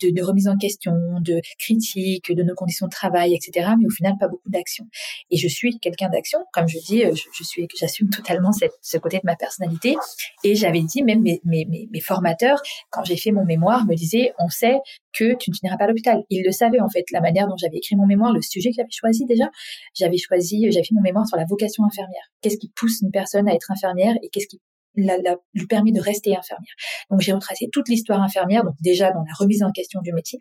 de, 0.02 0.10
de 0.10 0.22
remise 0.22 0.48
en 0.48 0.56
question, 0.56 0.92
de 1.20 1.40
critiques 1.58 2.32
de 2.32 2.42
nos 2.42 2.54
conditions 2.54 2.86
de 2.86 2.90
travail, 2.90 3.34
etc. 3.34 3.70
Mais 3.78 3.86
au 3.86 3.90
final, 3.90 4.14
pas 4.18 4.28
beaucoup 4.28 4.50
d'action. 4.50 4.84
Et 5.30 5.36
je 5.36 5.48
suis 5.48 5.78
quelqu'un 5.78 6.08
d'action, 6.08 6.40
comme 6.52 6.68
je 6.68 6.78
dis, 6.78 7.02
je, 7.02 7.28
je 7.32 7.44
suis, 7.44 7.68
j'assume 7.78 8.10
totalement 8.10 8.50
ce 8.52 8.98
côté 8.98 9.18
de 9.18 9.24
ma 9.24 9.36
personnalité. 9.36 9.96
Et 10.42 10.54
j'avais 10.54 10.82
dit, 10.82 11.02
même 11.02 11.22
mes, 11.22 11.40
mes, 11.44 11.66
mes 11.90 12.00
formateurs, 12.00 12.60
quand 12.90 13.04
j'ai 13.04 13.16
fait 13.16 13.30
mon 13.30 13.44
mémoire, 13.44 13.86
me 13.86 13.94
disaient, 13.94 14.32
on 14.38 14.48
sait 14.48 14.78
que 15.12 15.34
tu 15.34 15.50
ne 15.50 15.56
finiras 15.56 15.76
pas 15.76 15.84
à 15.84 15.88
l'hôpital. 15.88 16.22
Ils 16.30 16.44
le 16.44 16.52
savaient 16.52 16.80
en 16.80 16.87
fait, 16.88 17.04
la 17.12 17.20
manière 17.20 17.46
dont 17.48 17.56
j'avais 17.56 17.76
écrit 17.76 17.96
mon 17.96 18.06
mémoire, 18.06 18.32
le 18.32 18.42
sujet 18.42 18.70
que 18.70 18.76
j'avais 18.76 18.88
choisi 18.90 19.24
déjà. 19.26 19.50
J'avais 19.94 20.18
choisi, 20.18 20.70
j'avais 20.70 20.84
fait 20.84 20.94
mon 20.94 21.02
mémoire 21.02 21.26
sur 21.26 21.36
la 21.36 21.44
vocation 21.48 21.84
infirmière. 21.84 22.32
Qu'est-ce 22.40 22.58
qui 22.58 22.70
pousse 22.74 23.00
une 23.02 23.10
personne 23.10 23.48
à 23.48 23.54
être 23.54 23.70
infirmière 23.70 24.14
et 24.22 24.28
qu'est-ce 24.30 24.46
qui 24.46 24.60
lui 24.94 25.66
permet 25.68 25.92
de 25.92 26.00
rester 26.00 26.36
infirmière? 26.36 26.74
Donc 27.10 27.20
j'ai 27.20 27.32
retracé 27.32 27.68
toute 27.72 27.88
l'histoire 27.88 28.20
infirmière, 28.20 28.64
donc 28.64 28.74
déjà 28.80 29.12
dans 29.12 29.20
la 29.20 29.32
remise 29.38 29.62
en 29.62 29.70
question 29.70 30.00
du 30.00 30.12
métier, 30.12 30.40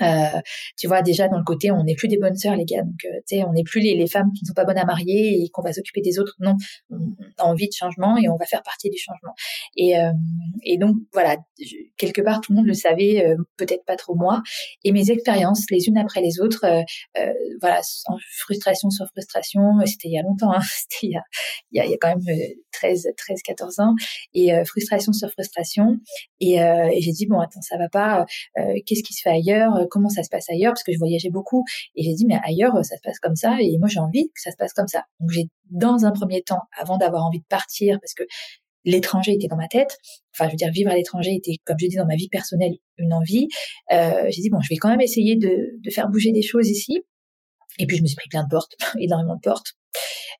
euh, 0.00 0.40
tu 0.78 0.86
vois 0.86 1.02
déjà 1.02 1.28
dans 1.28 1.36
le 1.36 1.44
côté 1.44 1.70
on 1.70 1.84
n'est 1.84 1.94
plus 1.94 2.08
des 2.08 2.16
bonnes 2.16 2.36
sœurs 2.36 2.56
les 2.56 2.64
gars. 2.64 2.82
Donc 2.82 3.04
euh, 3.04 3.18
tu 3.28 3.36
sais 3.36 3.44
on 3.44 3.52
n'est 3.52 3.62
plus 3.62 3.80
les, 3.80 3.94
les, 3.94 4.06
femmes 4.06 4.32
qui 4.32 4.42
ne 4.44 4.48
sont 4.48 4.54
pas 4.54 4.64
bonnes 4.64 4.78
à 4.78 4.86
marier 4.86 5.42
et 5.42 5.50
qu'on 5.50 5.62
va 5.62 5.72
s'occuper 5.72 6.00
des 6.00 6.18
autres. 6.18 6.34
Non 6.40 6.56
on 6.90 6.96
a 7.38 7.44
envie 7.44 7.68
de 7.68 7.74
changement 7.74 8.16
et 8.16 8.28
on 8.28 8.36
va 8.36 8.46
faire 8.46 8.62
partie 8.62 8.88
du 8.88 8.98
changement. 8.98 9.34
Et 9.76 9.98
euh, 9.98 10.12
et 10.64 10.78
donc 10.78 10.96
voilà 11.12 11.36
quelque 11.98 12.22
part 12.22 12.40
tout 12.40 12.52
le 12.52 12.56
monde 12.56 12.66
le 12.66 12.74
savait 12.74 13.24
euh, 13.26 13.36
peut-être 13.58 13.84
pas 13.84 13.96
trop 13.96 14.14
moi. 14.14 14.42
Et 14.82 14.92
mes 14.92 15.10
expériences 15.10 15.66
les 15.70 15.86
unes 15.88 15.98
après 15.98 16.22
les 16.22 16.40
autres 16.40 16.64
voilà 17.60 17.80
frustration 18.38 18.88
sur 18.88 19.06
frustration 19.08 19.60
c'était 19.84 20.08
il 20.08 20.14
y 20.14 20.18
a 20.18 20.22
longtemps 20.22 20.52
hein, 20.52 20.62
c'était 20.90 21.06
il 21.06 21.12
y 21.72 21.80
a, 21.80 21.84
il 21.84 21.90
y 21.90 21.94
a 21.94 21.98
quand 22.00 22.08
même 22.08 22.38
13 22.72 23.08
13 23.16 23.42
14 23.42 23.80
ans. 23.80 23.94
Et 24.32 24.52
frustration 24.64 25.12
sur 25.12 25.30
frustration. 25.30 25.98
Et, 26.40 26.54
et 26.54 27.00
j'ai 27.00 27.12
dit 27.12 27.26
bon 27.26 27.40
attends 27.40 27.60
ça 27.60 27.76
va 27.76 27.88
pas 27.90 28.24
qu'est-ce 28.54 29.02
qui 29.02 29.12
se 29.12 29.22
fait 29.22 29.30
ailleurs 29.30 29.81
comment 29.90 30.08
ça 30.08 30.22
se 30.22 30.28
passe 30.28 30.48
ailleurs, 30.50 30.72
parce 30.72 30.82
que 30.82 30.92
je 30.92 30.98
voyageais 30.98 31.30
beaucoup. 31.30 31.64
Et 31.94 32.02
j'ai 32.02 32.14
dit, 32.14 32.26
mais 32.26 32.38
ailleurs, 32.44 32.84
ça 32.84 32.96
se 32.96 33.02
passe 33.02 33.18
comme 33.18 33.36
ça, 33.36 33.56
et 33.60 33.78
moi 33.78 33.88
j'ai 33.88 34.00
envie 34.00 34.28
que 34.28 34.40
ça 34.40 34.50
se 34.50 34.56
passe 34.56 34.72
comme 34.72 34.88
ça. 34.88 35.04
Donc 35.20 35.30
j'ai, 35.30 35.48
dans 35.70 36.04
un 36.04 36.12
premier 36.12 36.42
temps, 36.42 36.60
avant 36.78 36.98
d'avoir 36.98 37.24
envie 37.24 37.40
de 37.40 37.46
partir, 37.48 37.98
parce 38.00 38.14
que 38.14 38.24
l'étranger 38.84 39.32
était 39.32 39.46
dans 39.46 39.56
ma 39.56 39.68
tête, 39.68 39.96
enfin 40.34 40.46
je 40.46 40.52
veux 40.52 40.56
dire 40.56 40.70
vivre 40.72 40.90
à 40.90 40.96
l'étranger 40.96 41.34
était, 41.34 41.56
comme 41.64 41.76
je 41.78 41.86
dis 41.86 41.96
dans 41.96 42.06
ma 42.06 42.16
vie 42.16 42.28
personnelle, 42.28 42.74
une 42.98 43.12
envie. 43.12 43.48
Euh, 43.92 44.24
j'ai 44.30 44.42
dit 44.42 44.50
bon, 44.50 44.60
je 44.60 44.68
vais 44.68 44.76
quand 44.76 44.90
même 44.90 45.00
essayer 45.00 45.36
de 45.36 45.90
faire 45.90 46.08
bouger 46.08 46.32
des 46.32 46.42
choses 46.42 46.68
ici. 46.68 47.04
Et 47.78 47.86
puis 47.86 47.96
je 47.96 48.02
me 48.02 48.06
suis 48.06 48.16
pris 48.16 48.28
plein 48.28 48.44
de 48.44 48.48
portes, 48.48 48.74
énormément 48.98 49.36
de 49.36 49.40
portes. 49.40 49.74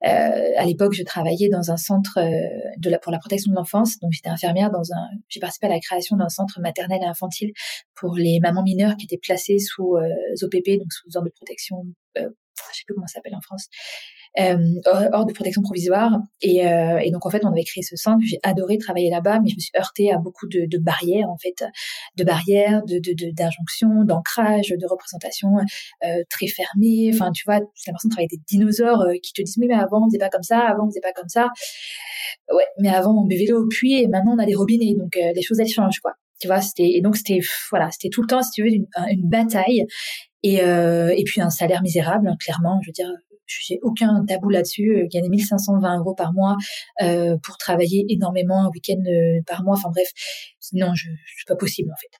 Euh, 0.05 0.53
à 0.57 0.65
l'époque, 0.65 0.95
je 0.95 1.05
travaillais 1.05 1.49
dans 1.49 1.71
un 1.71 1.77
centre 1.77 2.19
euh, 2.19 2.71
de 2.79 2.91
la, 2.91 2.99
pour 2.99 3.13
la 3.13 3.19
protection 3.19 3.53
de 3.53 3.57
l'enfance. 3.57 3.99
Donc, 4.01 4.11
j'étais 4.13 4.31
infirmière 4.31 4.71
dans 4.71 4.93
un. 4.93 5.09
J'ai 5.29 5.39
participé 5.39 5.67
à 5.67 5.71
la 5.71 5.79
création 5.79 6.17
d'un 6.17 6.29
centre 6.29 6.61
maternel 6.61 7.01
et 7.03 7.07
infantile 7.07 7.53
pour 7.95 8.17
les 8.17 8.41
mamans 8.41 8.63
mineures 8.63 8.97
qui 8.97 9.05
étaient 9.05 9.21
placées 9.23 9.59
sous 9.59 9.97
euh, 9.97 10.09
OPP, 10.43 10.79
donc 10.79 10.93
sous 10.93 11.17
ordre 11.17 11.29
de 11.29 11.35
protection. 11.35 11.77
Euh, 12.19 12.29
je 12.73 12.79
sais 12.79 12.85
plus 12.87 12.95
comment 12.95 13.07
ça 13.07 13.15
s'appelle 13.15 13.35
en 13.35 13.41
France 13.41 13.69
euh, 14.41 14.57
hors 15.13 15.27
de 15.27 15.33
protection 15.33 15.61
provisoire. 15.63 16.19
Et, 16.41 16.67
euh, 16.67 16.99
et, 16.99 17.11
donc 17.11 17.27
en 17.27 17.31
fait, 17.31 17.45
on 17.45 17.53
avait 17.53 17.65
créé 17.65 17.83
ce 17.83 17.97
centre. 17.97 18.21
J'ai 18.25 18.39
adoré 18.43 18.79
travailler 18.79 19.11
là-bas, 19.11 19.41
mais 19.41 19.51
je 19.51 19.57
me 19.57 19.61
suis 19.61 19.73
heurtée 19.77 20.11
à 20.11 20.19
beaucoup 20.19 20.47
de, 20.49 20.67
de 20.67 20.79
barrières 20.79 21.29
en 21.29 21.37
fait, 21.37 21.65
de 22.17 22.25
barrières, 22.25 22.83
de 22.85 23.01
d'injonctions, 23.33 24.05
d'ancrage, 24.05 24.69
de 24.69 24.87
représentation 24.89 25.49
euh, 26.05 26.23
très 26.31 26.47
fermées. 26.47 27.11
Enfin, 27.13 27.31
tu 27.33 27.45
vois, 27.45 27.57
j'ai 27.57 27.91
l'impression 27.91 28.09
de 28.09 28.13
travailler 28.15 28.29
avec 28.33 28.41
des 28.41 28.45
dinosaures 28.47 29.05
qui 29.23 29.33
te 29.33 29.43
disent 29.43 29.59
mais, 29.59 29.73
avant 29.75 30.07
on 30.07 30.09
faisait 30.09 30.19
pas 30.19 30.31
comme 30.31 30.43
ça, 30.43 30.61
avant 30.61 30.87
on 30.87 30.89
faisait 30.89 31.01
pas 31.01 31.13
comme 31.13 31.29
ça. 31.29 31.49
Ouais, 32.51 32.67
mais 32.79 32.89
avant 32.89 33.23
on 33.23 33.27
buvait 33.27 33.47
l'eau 33.49 33.65
au 33.65 33.69
puits 33.69 34.01
et 34.01 34.09
maintenant 34.09 34.35
on 34.35 34.39
a 34.39 34.47
des 34.47 34.55
robinets, 34.55 34.95
donc 34.99 35.15
les 35.15 35.43
choses 35.43 35.61
elles 35.61 35.69
changent 35.69 36.01
quoi. 36.01 36.13
Tu 36.41 36.49
vois, 36.49 36.61
c'était 36.61 36.89
et 36.89 37.03
donc 37.03 37.17
c'était 37.17 37.41
voilà, 37.71 37.91
c'était 37.91 38.09
tout 38.09 38.23
le 38.23 38.27
temps 38.27 38.43
si 38.43 38.51
tu 38.51 38.63
veux 38.63 38.71
une 38.71 39.29
bataille 39.29 39.87
et, 40.43 40.63
euh, 40.63 41.15
et 41.17 41.25
puis 41.25 41.41
un 41.41 41.51
salaire 41.51 41.83
misérable, 41.83 42.29
hein, 42.29 42.37
clairement. 42.39 42.81
Je 42.83 42.89
veux 42.89 42.93
dire, 42.93 43.11
j'ai 43.47 43.79
aucun 43.83 44.25
tabou 44.27 44.51
là-dessus. 44.51 44.97
Euh, 44.97 45.07
gagner 45.11 45.29
1520 45.29 45.99
euros 45.99 46.15
par 46.15 46.33
mois 46.33 46.57
euh, 47.03 47.37
pour 47.43 47.59
travailler 47.59 48.07
énormément 48.09 48.65
un 48.65 48.71
week-end 48.71 49.03
euh, 49.07 49.41
par 49.47 49.63
mois. 49.65 49.75
Enfin 49.75 49.91
bref, 49.91 50.09
non, 50.73 50.95
je, 50.95 51.09
c'est 51.39 51.49
pas 51.49 51.57
possible 51.57 51.91
en 51.91 51.97
fait. 51.97 52.19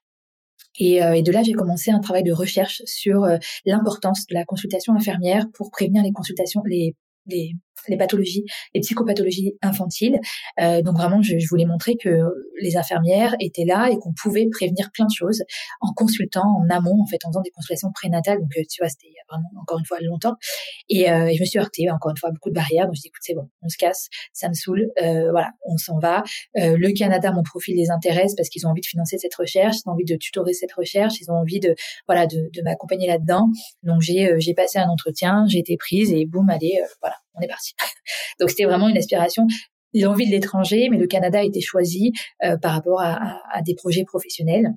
Et, 0.79 1.03
euh, 1.03 1.13
et, 1.13 1.23
de 1.23 1.31
là, 1.31 1.43
j'ai 1.43 1.53
commencé 1.53 1.91
un 1.91 2.01
travail 2.01 2.23
de 2.23 2.33
recherche 2.33 2.83
sur 2.87 3.27
l'importance 3.67 4.27
de 4.27 4.35
la 4.35 4.45
consultation 4.45 4.95
infirmière 4.95 5.47
pour 5.53 5.71
prévenir 5.71 6.03
les 6.03 6.13
consultations, 6.13 6.63
les 6.65 6.97
les, 7.27 7.53
les 7.89 7.97
pathologies, 7.97 8.45
les 8.75 8.81
psychopathologies 8.81 9.57
infantiles. 9.63 10.19
Euh, 10.61 10.83
donc 10.83 10.97
vraiment, 10.97 11.23
je, 11.23 11.39
je, 11.39 11.49
voulais 11.49 11.67
montrer 11.67 11.97
que 11.97 12.23
les 12.61 12.77
infirmières 12.77 13.35
étaient 13.41 13.65
là 13.65 13.89
et 13.91 13.97
qu'on 13.97 14.13
pouvait 14.13 14.47
prévenir 14.51 14.91
plein 14.93 15.07
de 15.07 15.15
choses 15.15 15.43
en 15.81 15.93
consultant 15.93 16.45
en 16.45 16.75
amont, 16.75 17.01
en 17.03 17.07
fait, 17.07 17.19
en 17.25 17.31
faisant 17.31 17.43
des 17.43 17.51
consultations 17.51 17.91
prénatales. 17.93 18.39
Donc 18.39 18.51
euh, 18.57 18.63
tu 18.71 18.83
vois, 18.83 18.89
c'était 18.89 19.13
vraiment 19.29 19.49
encore 19.61 19.79
une 19.79 19.85
fois 19.85 19.99
longtemps. 20.01 20.37
Et, 20.89 21.11
euh, 21.11 21.33
je 21.35 21.41
me 21.41 21.45
suis 21.45 21.59
heurtée 21.59 21.91
encore 21.91 22.11
une 22.11 22.17
fois 22.17 22.31
beaucoup 22.31 22.51
de 22.51 22.55
barrières. 22.55 22.87
Donc 22.87 22.95
je 22.97 23.01
dis 23.01 23.09
écoute, 23.09 23.23
c'est 23.23 23.35
bon, 23.35 23.49
on 23.63 23.69
se 23.69 23.77
casse, 23.77 24.09
ça 24.33 24.49
me 24.49 24.55
saoule, 24.55 24.91
euh, 25.03 25.31
voilà, 25.31 25.51
on 25.67 25.77
s'en 25.77 25.99
va. 25.99 26.23
Euh, 26.59 26.77
le 26.77 26.93
Canada, 26.93 27.33
mon 27.33 27.43
profil 27.43 27.77
les 27.77 27.91
intéresse 27.91 28.35
parce 28.37 28.49
qu'ils 28.49 28.67
ont 28.67 28.71
envie 28.71 28.81
de 28.81 28.87
financer 28.87 29.19
cette 29.19 29.35
recherche, 29.35 29.77
ils 29.85 29.89
ont 29.89 29.93
envie 29.93 30.05
de 30.05 30.17
tutorer 30.17 30.53
cette 30.53 30.73
recherche, 30.73 31.21
ils 31.21 31.31
ont 31.31 31.37
envie 31.37 31.61
de 31.61 31.75
voilà 32.07 32.27
de, 32.27 32.51
de 32.53 32.63
m'accompagner 32.63 33.07
là-dedans. 33.07 33.49
Donc 33.83 34.01
j'ai 34.01 34.31
euh, 34.31 34.37
j'ai 34.39 34.55
passé 34.55 34.79
un 34.79 34.89
entretien, 34.89 35.45
j'ai 35.49 35.59
été 35.59 35.77
prise 35.77 36.13
et 36.13 36.27
boum, 36.27 36.49
allez, 36.51 36.81
voilà 37.01 37.17
on 37.35 37.41
est 37.41 37.49
parti. 37.49 37.75
Donc 38.41 38.51
c'était 38.51 38.65
vraiment 38.65 38.89
une 38.89 38.99
aspiration 38.99 39.47
l'envie 39.95 40.27
de 40.27 40.31
l'étranger, 40.31 40.89
mais 40.91 40.99
le 40.99 41.07
Canada 41.07 41.41
a 41.41 41.43
été 41.43 41.61
choisi 41.61 42.13
euh, 42.45 42.57
par 42.57 42.73
rapport 42.73 43.01
à, 43.01 43.63
des 43.65 43.75
projets 43.75 44.05
professionnels. 44.05 44.71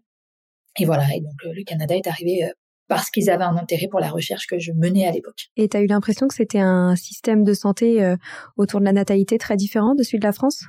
Et 0.79 0.85
voilà, 0.85 1.05
et 1.15 1.21
donc 1.21 1.33
le 1.43 1.63
Canada 1.63 1.95
est 1.95 2.07
arrivé 2.07 2.43
euh, 2.43 2.49
parce 2.87 3.09
qu'ils 3.09 3.29
avaient 3.29 3.45
un 3.45 3.55
intérêt 3.55 3.87
pour 3.89 3.99
la 3.99 4.09
recherche 4.09 4.45
que 4.45 4.59
je 4.59 4.71
menais 4.73 5.07
à 5.07 5.11
l'époque. 5.11 5.49
Et 5.55 5.69
tu 5.69 5.77
as 5.77 5.81
eu 5.81 5.87
l'impression 5.87 6.27
que 6.27 6.35
c'était 6.35 6.59
un 6.59 6.95
système 6.95 7.43
de 7.43 7.53
santé 7.53 8.03
euh, 8.03 8.17
autour 8.57 8.81
de 8.81 8.85
la 8.85 8.91
natalité 8.91 9.37
très 9.37 9.55
différent 9.55 9.95
de 9.95 10.03
celui 10.03 10.19
de 10.19 10.25
la 10.25 10.33
France? 10.33 10.63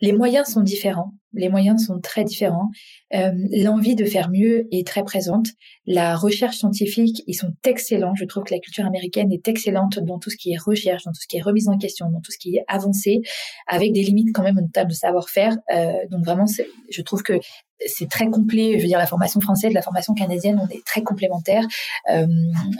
Les 0.00 0.12
moyens 0.12 0.46
sont 0.46 0.62
différents. 0.62 1.12
Les 1.32 1.48
moyens 1.48 1.86
sont 1.86 2.00
très 2.00 2.24
différents. 2.24 2.70
Euh, 3.14 3.32
L'envie 3.62 3.94
de 3.94 4.04
faire 4.04 4.30
mieux 4.30 4.66
est 4.72 4.86
très 4.86 5.02
présente. 5.02 5.48
La 5.86 6.16
recherche 6.16 6.58
scientifique, 6.58 7.22
ils 7.26 7.34
sont 7.34 7.52
excellents. 7.64 8.14
Je 8.14 8.24
trouve 8.24 8.44
que 8.44 8.54
la 8.54 8.60
culture 8.60 8.86
américaine 8.86 9.32
est 9.32 9.46
excellente 9.48 9.98
dans 9.98 10.18
tout 10.18 10.30
ce 10.30 10.36
qui 10.36 10.52
est 10.52 10.58
recherche, 10.58 11.04
dans 11.04 11.12
tout 11.12 11.20
ce 11.20 11.26
qui 11.26 11.36
est 11.36 11.42
remise 11.42 11.68
en 11.68 11.78
question, 11.78 12.10
dans 12.10 12.20
tout 12.20 12.32
ce 12.32 12.38
qui 12.38 12.56
est 12.56 12.64
avancé, 12.68 13.20
avec 13.66 13.92
des 13.92 14.02
limites 14.02 14.34
quand 14.34 14.42
même 14.42 14.58
en 14.58 14.68
termes 14.68 14.88
de 14.88 14.94
savoir-faire. 14.94 15.56
Euh, 15.74 15.92
donc 16.10 16.24
vraiment, 16.24 16.46
je 16.90 17.02
trouve 17.02 17.22
que 17.22 17.38
c'est 17.86 18.08
très 18.08 18.28
complet. 18.28 18.74
Je 18.76 18.82
veux 18.82 18.88
dire, 18.88 18.98
la 18.98 19.06
formation 19.06 19.40
française, 19.40 19.72
la 19.72 19.82
formation 19.82 20.14
canadienne, 20.14 20.60
on 20.60 20.68
est 20.68 20.84
très 20.84 21.02
complémentaires, 21.02 21.66
euh, 22.10 22.26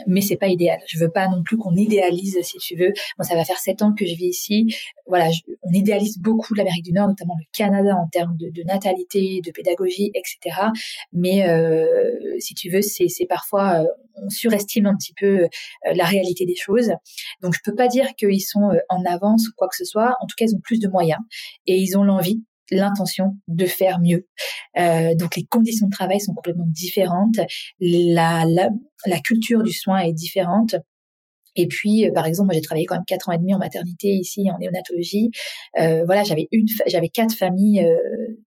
mais 0.07 0.21
c'est 0.21 0.37
pas 0.37 0.47
idéal. 0.47 0.79
Je 0.87 0.99
veux 0.99 1.09
pas 1.09 1.27
non 1.27 1.43
plus 1.43 1.57
qu'on 1.57 1.75
idéalise, 1.75 2.37
si 2.41 2.57
tu 2.57 2.75
veux. 2.75 2.93
Moi, 3.17 3.25
ça 3.25 3.35
va 3.35 3.45
faire 3.45 3.57
sept 3.57 3.81
ans 3.81 3.93
que 3.93 4.05
je 4.05 4.15
vis 4.15 4.27
ici. 4.27 4.75
Voilà, 5.07 5.29
on 5.63 5.71
idéalise 5.71 6.19
beaucoup 6.19 6.53
l'Amérique 6.53 6.83
du 6.83 6.91
Nord, 6.91 7.07
notamment 7.07 7.35
le 7.39 7.45
Canada 7.53 7.95
en 7.95 8.07
termes 8.07 8.35
de, 8.39 8.49
de 8.49 8.63
natalité, 8.63 9.41
de 9.45 9.51
pédagogie, 9.51 10.11
etc. 10.13 10.67
Mais 11.13 11.47
euh, 11.49 12.05
si 12.39 12.53
tu 12.55 12.69
veux, 12.69 12.81
c'est 12.81 13.25
parfois 13.27 13.81
euh, 13.81 13.87
on 14.21 14.29
surestime 14.29 14.85
un 14.85 14.95
petit 14.95 15.13
peu 15.13 15.43
euh, 15.43 15.47
la 15.93 16.05
réalité 16.05 16.45
des 16.45 16.55
choses. 16.55 16.91
Donc, 17.41 17.53
je 17.53 17.59
peux 17.63 17.75
pas 17.75 17.87
dire 17.87 18.07
qu'ils 18.17 18.41
sont 18.41 18.71
en 18.89 19.05
avance 19.05 19.47
ou 19.47 19.51
quoi 19.55 19.67
que 19.67 19.75
ce 19.75 19.85
soit. 19.85 20.15
En 20.21 20.27
tout 20.27 20.35
cas, 20.37 20.45
ils 20.45 20.55
ont 20.55 20.61
plus 20.61 20.79
de 20.79 20.87
moyens 20.87 21.19
et 21.67 21.77
ils 21.77 21.97
ont 21.97 22.03
l'envie 22.03 22.43
l'intention 22.71 23.37
de 23.47 23.65
faire 23.65 23.99
mieux. 23.99 24.27
Euh, 24.77 25.15
donc 25.15 25.35
les 25.35 25.45
conditions 25.45 25.87
de 25.87 25.91
travail 25.91 26.19
sont 26.19 26.33
complètement 26.33 26.67
différentes, 26.67 27.39
la, 27.79 28.45
la, 28.47 28.69
la 29.05 29.19
culture 29.19 29.63
du 29.63 29.73
soin 29.73 29.99
est 29.99 30.13
différente. 30.13 30.75
Et 31.59 31.67
puis, 31.67 32.07
euh, 32.07 32.13
par 32.13 32.25
exemple, 32.25 32.47
moi, 32.47 32.53
j'ai 32.55 32.61
travaillé 32.61 32.85
quand 32.85 32.95
même 32.95 33.03
quatre 33.05 33.27
ans 33.27 33.33
et 33.33 33.37
demi 33.37 33.53
en 33.53 33.57
maternité 33.57 34.07
ici, 34.07 34.49
en 34.49 34.57
néonatologie. 34.59 35.29
Euh, 35.77 36.03
voilà, 36.05 36.23
j'avais 36.23 36.47
une, 36.53 36.65
j'avais 36.87 37.09
quatre 37.09 37.35
familles 37.35 37.83
euh, 37.83 37.97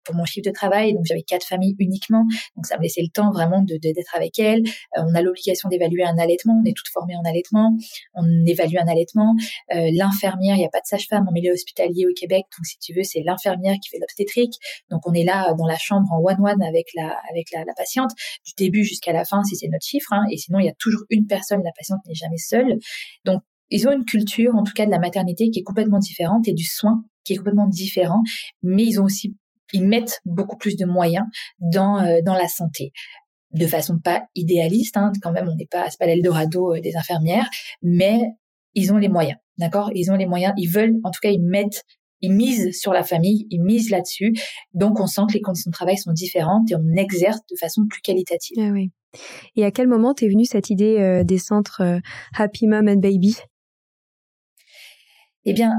pour 0.02 0.14
mon 0.14 0.24
chiffre 0.24 0.48
de 0.48 0.54
travail, 0.54 0.94
donc 0.94 1.04
j'avais 1.04 1.22
quatre 1.22 1.46
familles 1.46 1.76
uniquement. 1.78 2.24
Donc, 2.56 2.64
ça 2.64 2.78
me 2.78 2.82
laissait 2.82 3.02
le 3.02 3.12
temps 3.12 3.30
vraiment 3.30 3.60
de, 3.60 3.76
d'être 3.76 4.16
avec 4.16 4.38
elles. 4.38 4.62
Euh, 4.96 5.02
on 5.06 5.14
a 5.14 5.20
l'obligation 5.20 5.68
d'évaluer 5.68 6.04
un 6.04 6.16
allaitement. 6.16 6.58
On 6.64 6.64
est 6.64 6.74
toutes 6.74 6.88
formées 6.88 7.14
en 7.14 7.28
allaitement. 7.28 7.76
On 8.14 8.24
évalue 8.46 8.76
un 8.78 8.88
allaitement. 8.88 9.34
Euh, 9.74 9.90
l'infirmière, 9.92 10.56
il 10.56 10.60
n'y 10.60 10.64
a 10.64 10.70
pas 10.70 10.80
de 10.80 10.86
sage-femme 10.86 11.28
en 11.28 11.32
milieu 11.32 11.52
hospitalier 11.52 12.06
au 12.06 12.14
Québec, 12.14 12.46
donc 12.56 12.64
si 12.64 12.78
tu 12.78 12.94
veux, 12.94 13.02
c'est 13.02 13.22
l'infirmière 13.26 13.76
qui 13.82 13.90
fait 13.90 13.98
l'obstétrique. 14.00 14.54
Donc, 14.90 15.02
on 15.06 15.12
est 15.12 15.24
là 15.24 15.52
dans 15.58 15.66
la 15.66 15.76
chambre 15.76 16.10
en 16.12 16.18
one-one 16.18 16.62
avec 16.62 16.86
la 16.94 17.14
avec 17.30 17.52
la, 17.52 17.64
la, 17.64 17.74
patiente 17.76 18.12
du 18.46 18.52
début 18.56 18.84
jusqu'à 18.84 19.12
la 19.12 19.24
fin, 19.24 19.42
si 19.44 19.56
c'est 19.56 19.68
notre 19.68 19.84
chiffre. 19.84 20.12
Hein. 20.12 20.24
et 20.30 20.38
sinon, 20.38 20.60
il 20.60 20.66
y 20.66 20.68
a 20.70 20.74
toujours 20.78 21.02
une 21.10 21.26
personne. 21.26 21.60
La 21.62 21.72
patiente 21.76 22.00
n'est 22.06 22.14
jamais 22.14 22.38
seule. 22.38 22.78
Donc, 23.24 23.42
ils 23.70 23.88
ont 23.88 23.92
une 23.92 24.04
culture, 24.04 24.54
en 24.54 24.64
tout 24.64 24.72
cas 24.74 24.86
de 24.86 24.90
la 24.90 24.98
maternité, 24.98 25.50
qui 25.50 25.60
est 25.60 25.62
complètement 25.62 25.98
différente 25.98 26.46
et 26.46 26.52
du 26.52 26.64
soin 26.64 27.04
qui 27.24 27.34
est 27.34 27.36
complètement 27.36 27.68
différent, 27.68 28.22
mais 28.62 28.84
ils 28.84 29.00
ont 29.00 29.04
aussi, 29.04 29.36
ils 29.72 29.86
mettent 29.86 30.20
beaucoup 30.24 30.56
plus 30.56 30.76
de 30.76 30.84
moyens 30.84 31.26
dans 31.60 32.00
euh, 32.00 32.20
dans 32.24 32.34
la 32.34 32.48
santé. 32.48 32.92
De 33.52 33.66
façon 33.66 33.98
pas 33.98 34.24
idéaliste, 34.34 34.96
hein, 34.96 35.12
quand 35.22 35.32
même, 35.32 35.48
on 35.48 35.54
n'est 35.56 35.68
pas, 35.70 35.88
c'est 35.90 35.98
pas 35.98 36.06
l'Eldorado 36.06 36.74
euh, 36.74 36.80
des 36.80 36.96
infirmières, 36.96 37.48
mais 37.82 38.18
ils 38.74 38.92
ont 38.92 38.96
les 38.96 39.08
moyens, 39.08 39.38
d'accord? 39.58 39.90
Ils 39.94 40.10
ont 40.10 40.16
les 40.16 40.26
moyens, 40.26 40.54
ils 40.56 40.68
veulent, 40.68 40.98
en 41.04 41.10
tout 41.10 41.20
cas, 41.22 41.30
ils 41.30 41.42
mettent, 41.42 41.84
ils 42.22 42.32
misent 42.32 42.78
sur 42.78 42.92
la 42.92 43.02
famille, 43.02 43.46
ils 43.50 43.62
misent 43.62 43.90
là-dessus, 43.90 44.32
donc 44.72 45.00
on 45.00 45.06
sent 45.06 45.22
que 45.28 45.34
les 45.34 45.40
conditions 45.40 45.70
de 45.70 45.74
travail 45.74 45.98
sont 45.98 46.12
différentes 46.12 46.70
et 46.70 46.76
on 46.76 46.96
exerce 46.96 47.40
de 47.50 47.56
façon 47.56 47.82
plus 47.88 48.00
qualitative. 48.00 48.56
Ah 48.60 48.70
oui. 48.72 48.90
Et 49.56 49.64
à 49.64 49.70
quel 49.70 49.88
moment 49.88 50.14
t'es 50.14 50.28
venue 50.28 50.46
cette 50.46 50.70
idée 50.70 50.98
euh, 50.98 51.24
des 51.24 51.38
centres 51.38 51.82
euh, 51.82 51.98
Happy 52.34 52.66
Mom 52.66 52.88
and 52.88 52.96
Baby? 52.96 53.36
Eh 55.44 55.52
bien, 55.52 55.72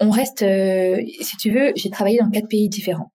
on 0.00 0.10
reste, 0.10 0.42
euh, 0.42 1.00
si 1.20 1.36
tu 1.36 1.50
veux, 1.50 1.72
j'ai 1.76 1.90
travaillé 1.90 2.18
dans 2.18 2.30
quatre 2.30 2.48
pays 2.48 2.68
différents. 2.68 3.12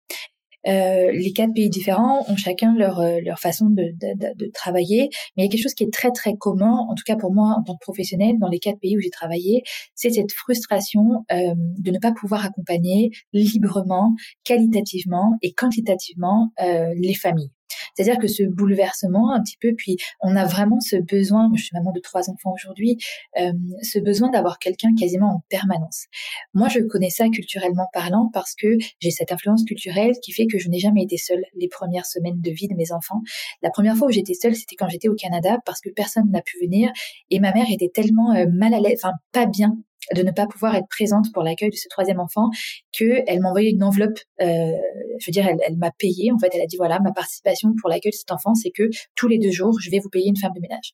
Euh, 0.67 1.11
les 1.11 1.31
quatre 1.33 1.53
pays 1.53 1.69
différents 1.69 2.25
ont 2.29 2.35
chacun 2.35 2.75
leur 2.75 3.01
leur 3.21 3.39
façon 3.39 3.69
de, 3.69 3.83
de, 4.01 4.33
de, 4.35 4.51
travailler, 4.53 5.09
mais 5.35 5.43
il 5.43 5.45
y 5.45 5.47
a 5.47 5.49
quelque 5.49 5.63
chose 5.63 5.73
qui 5.73 5.83
est 5.83 5.93
très 5.93 6.11
très 6.11 6.35
commun, 6.35 6.85
en 6.89 6.95
tout 6.95 7.03
cas 7.05 7.15
pour 7.15 7.33
moi 7.33 7.55
en 7.57 7.63
tant 7.63 7.73
que 7.73 7.81
professionnel 7.81 8.35
dans 8.39 8.49
les 8.49 8.59
quatre 8.59 8.79
pays 8.79 8.97
où 8.97 9.01
j'ai 9.01 9.09
travaillé, 9.09 9.63
c'est 9.95 10.09
cette 10.09 10.31
frustration 10.31 11.25
euh, 11.31 11.53
de 11.55 11.91
ne 11.91 11.99
pas 11.99 12.11
pouvoir 12.11 12.45
accompagner 12.45 13.11
librement, 13.33 14.15
qualitativement 14.43 15.37
et 15.41 15.53
quantitativement 15.53 16.51
euh, 16.61 16.93
les 16.99 17.13
familles. 17.13 17.51
C'est-à-dire 17.95 18.19
que 18.19 18.27
ce 18.27 18.43
bouleversement 18.43 19.33
un 19.33 19.41
petit 19.41 19.57
peu, 19.59 19.73
puis 19.75 19.97
on 20.21 20.35
a 20.35 20.45
vraiment 20.45 20.79
ce 20.79 20.95
besoin, 20.95 21.49
je 21.55 21.63
suis 21.63 21.75
maman 21.75 21.91
de 21.91 21.99
trois 21.99 22.29
enfants 22.29 22.53
aujourd'hui, 22.53 22.97
euh, 23.39 23.51
ce 23.81 23.99
besoin 23.99 24.29
d'avoir 24.29 24.59
quelqu'un 24.59 24.89
quasiment 24.97 25.27
en 25.27 25.43
permanence. 25.49 26.05
Moi, 26.53 26.69
je 26.69 26.79
connais 26.79 27.09
ça 27.09 27.27
culturellement 27.29 27.87
parlant 27.93 28.29
parce 28.33 28.53
que 28.55 28.77
j'ai 28.99 29.11
cette 29.11 29.31
influence 29.31 29.63
culturelle 29.65 30.13
qui 30.21 30.31
fait 30.31 30.47
que 30.47 30.57
je 30.57 30.69
n'ai 30.69 30.79
jamais 30.79 31.03
été 31.03 31.17
seule 31.17 31.43
les 31.55 31.67
premières 31.67 32.05
semaines 32.05 32.41
de 32.41 32.51
vie 32.51 32.67
de 32.67 32.75
mes 32.75 32.91
enfants. 32.91 33.21
La 33.61 33.69
première 33.69 33.95
fois 33.95 34.07
où 34.07 34.11
j'étais 34.11 34.33
seule, 34.33 34.55
c'était 34.55 34.75
quand 34.75 34.89
j'étais 34.89 35.09
au 35.09 35.15
Canada 35.15 35.57
parce 35.65 35.81
que 35.81 35.89
personne 35.89 36.29
n'a 36.31 36.41
pu 36.41 36.57
venir 36.61 36.91
et 37.29 37.39
ma 37.39 37.51
mère 37.53 37.65
était 37.69 37.89
tellement 37.93 38.33
euh, 38.35 38.45
mal 38.51 38.73
à 38.73 38.79
l'aise, 38.79 38.99
enfin 39.03 39.13
pas 39.31 39.45
bien 39.45 39.77
de 40.15 40.23
ne 40.23 40.31
pas 40.31 40.47
pouvoir 40.47 40.75
être 40.75 40.87
présente 40.89 41.31
pour 41.33 41.43
l'accueil 41.43 41.69
de 41.69 41.75
ce 41.75 41.87
troisième 41.89 42.19
enfant, 42.19 42.49
que 42.97 43.21
elle 43.27 43.39
m'a 43.41 43.49
envoyé 43.49 43.71
une 43.71 43.83
enveloppe. 43.83 44.19
Euh, 44.41 44.71
je 45.19 45.25
veux 45.27 45.31
dire, 45.31 45.47
elle, 45.47 45.57
elle 45.65 45.77
m'a 45.77 45.91
payé. 45.91 46.31
En 46.31 46.39
fait, 46.39 46.49
elle 46.53 46.61
a 46.61 46.67
dit 46.67 46.77
voilà, 46.77 46.99
ma 46.99 47.11
participation 47.11 47.73
pour 47.79 47.89
l'accueil 47.89 48.11
de 48.11 48.17
cet 48.17 48.31
enfant, 48.31 48.53
c'est 48.55 48.71
que 48.71 48.89
tous 49.15 49.27
les 49.27 49.37
deux 49.37 49.51
jours, 49.51 49.77
je 49.81 49.89
vais 49.89 49.99
vous 49.99 50.09
payer 50.09 50.29
une 50.29 50.37
femme 50.37 50.53
de 50.55 50.61
ménage 50.61 50.93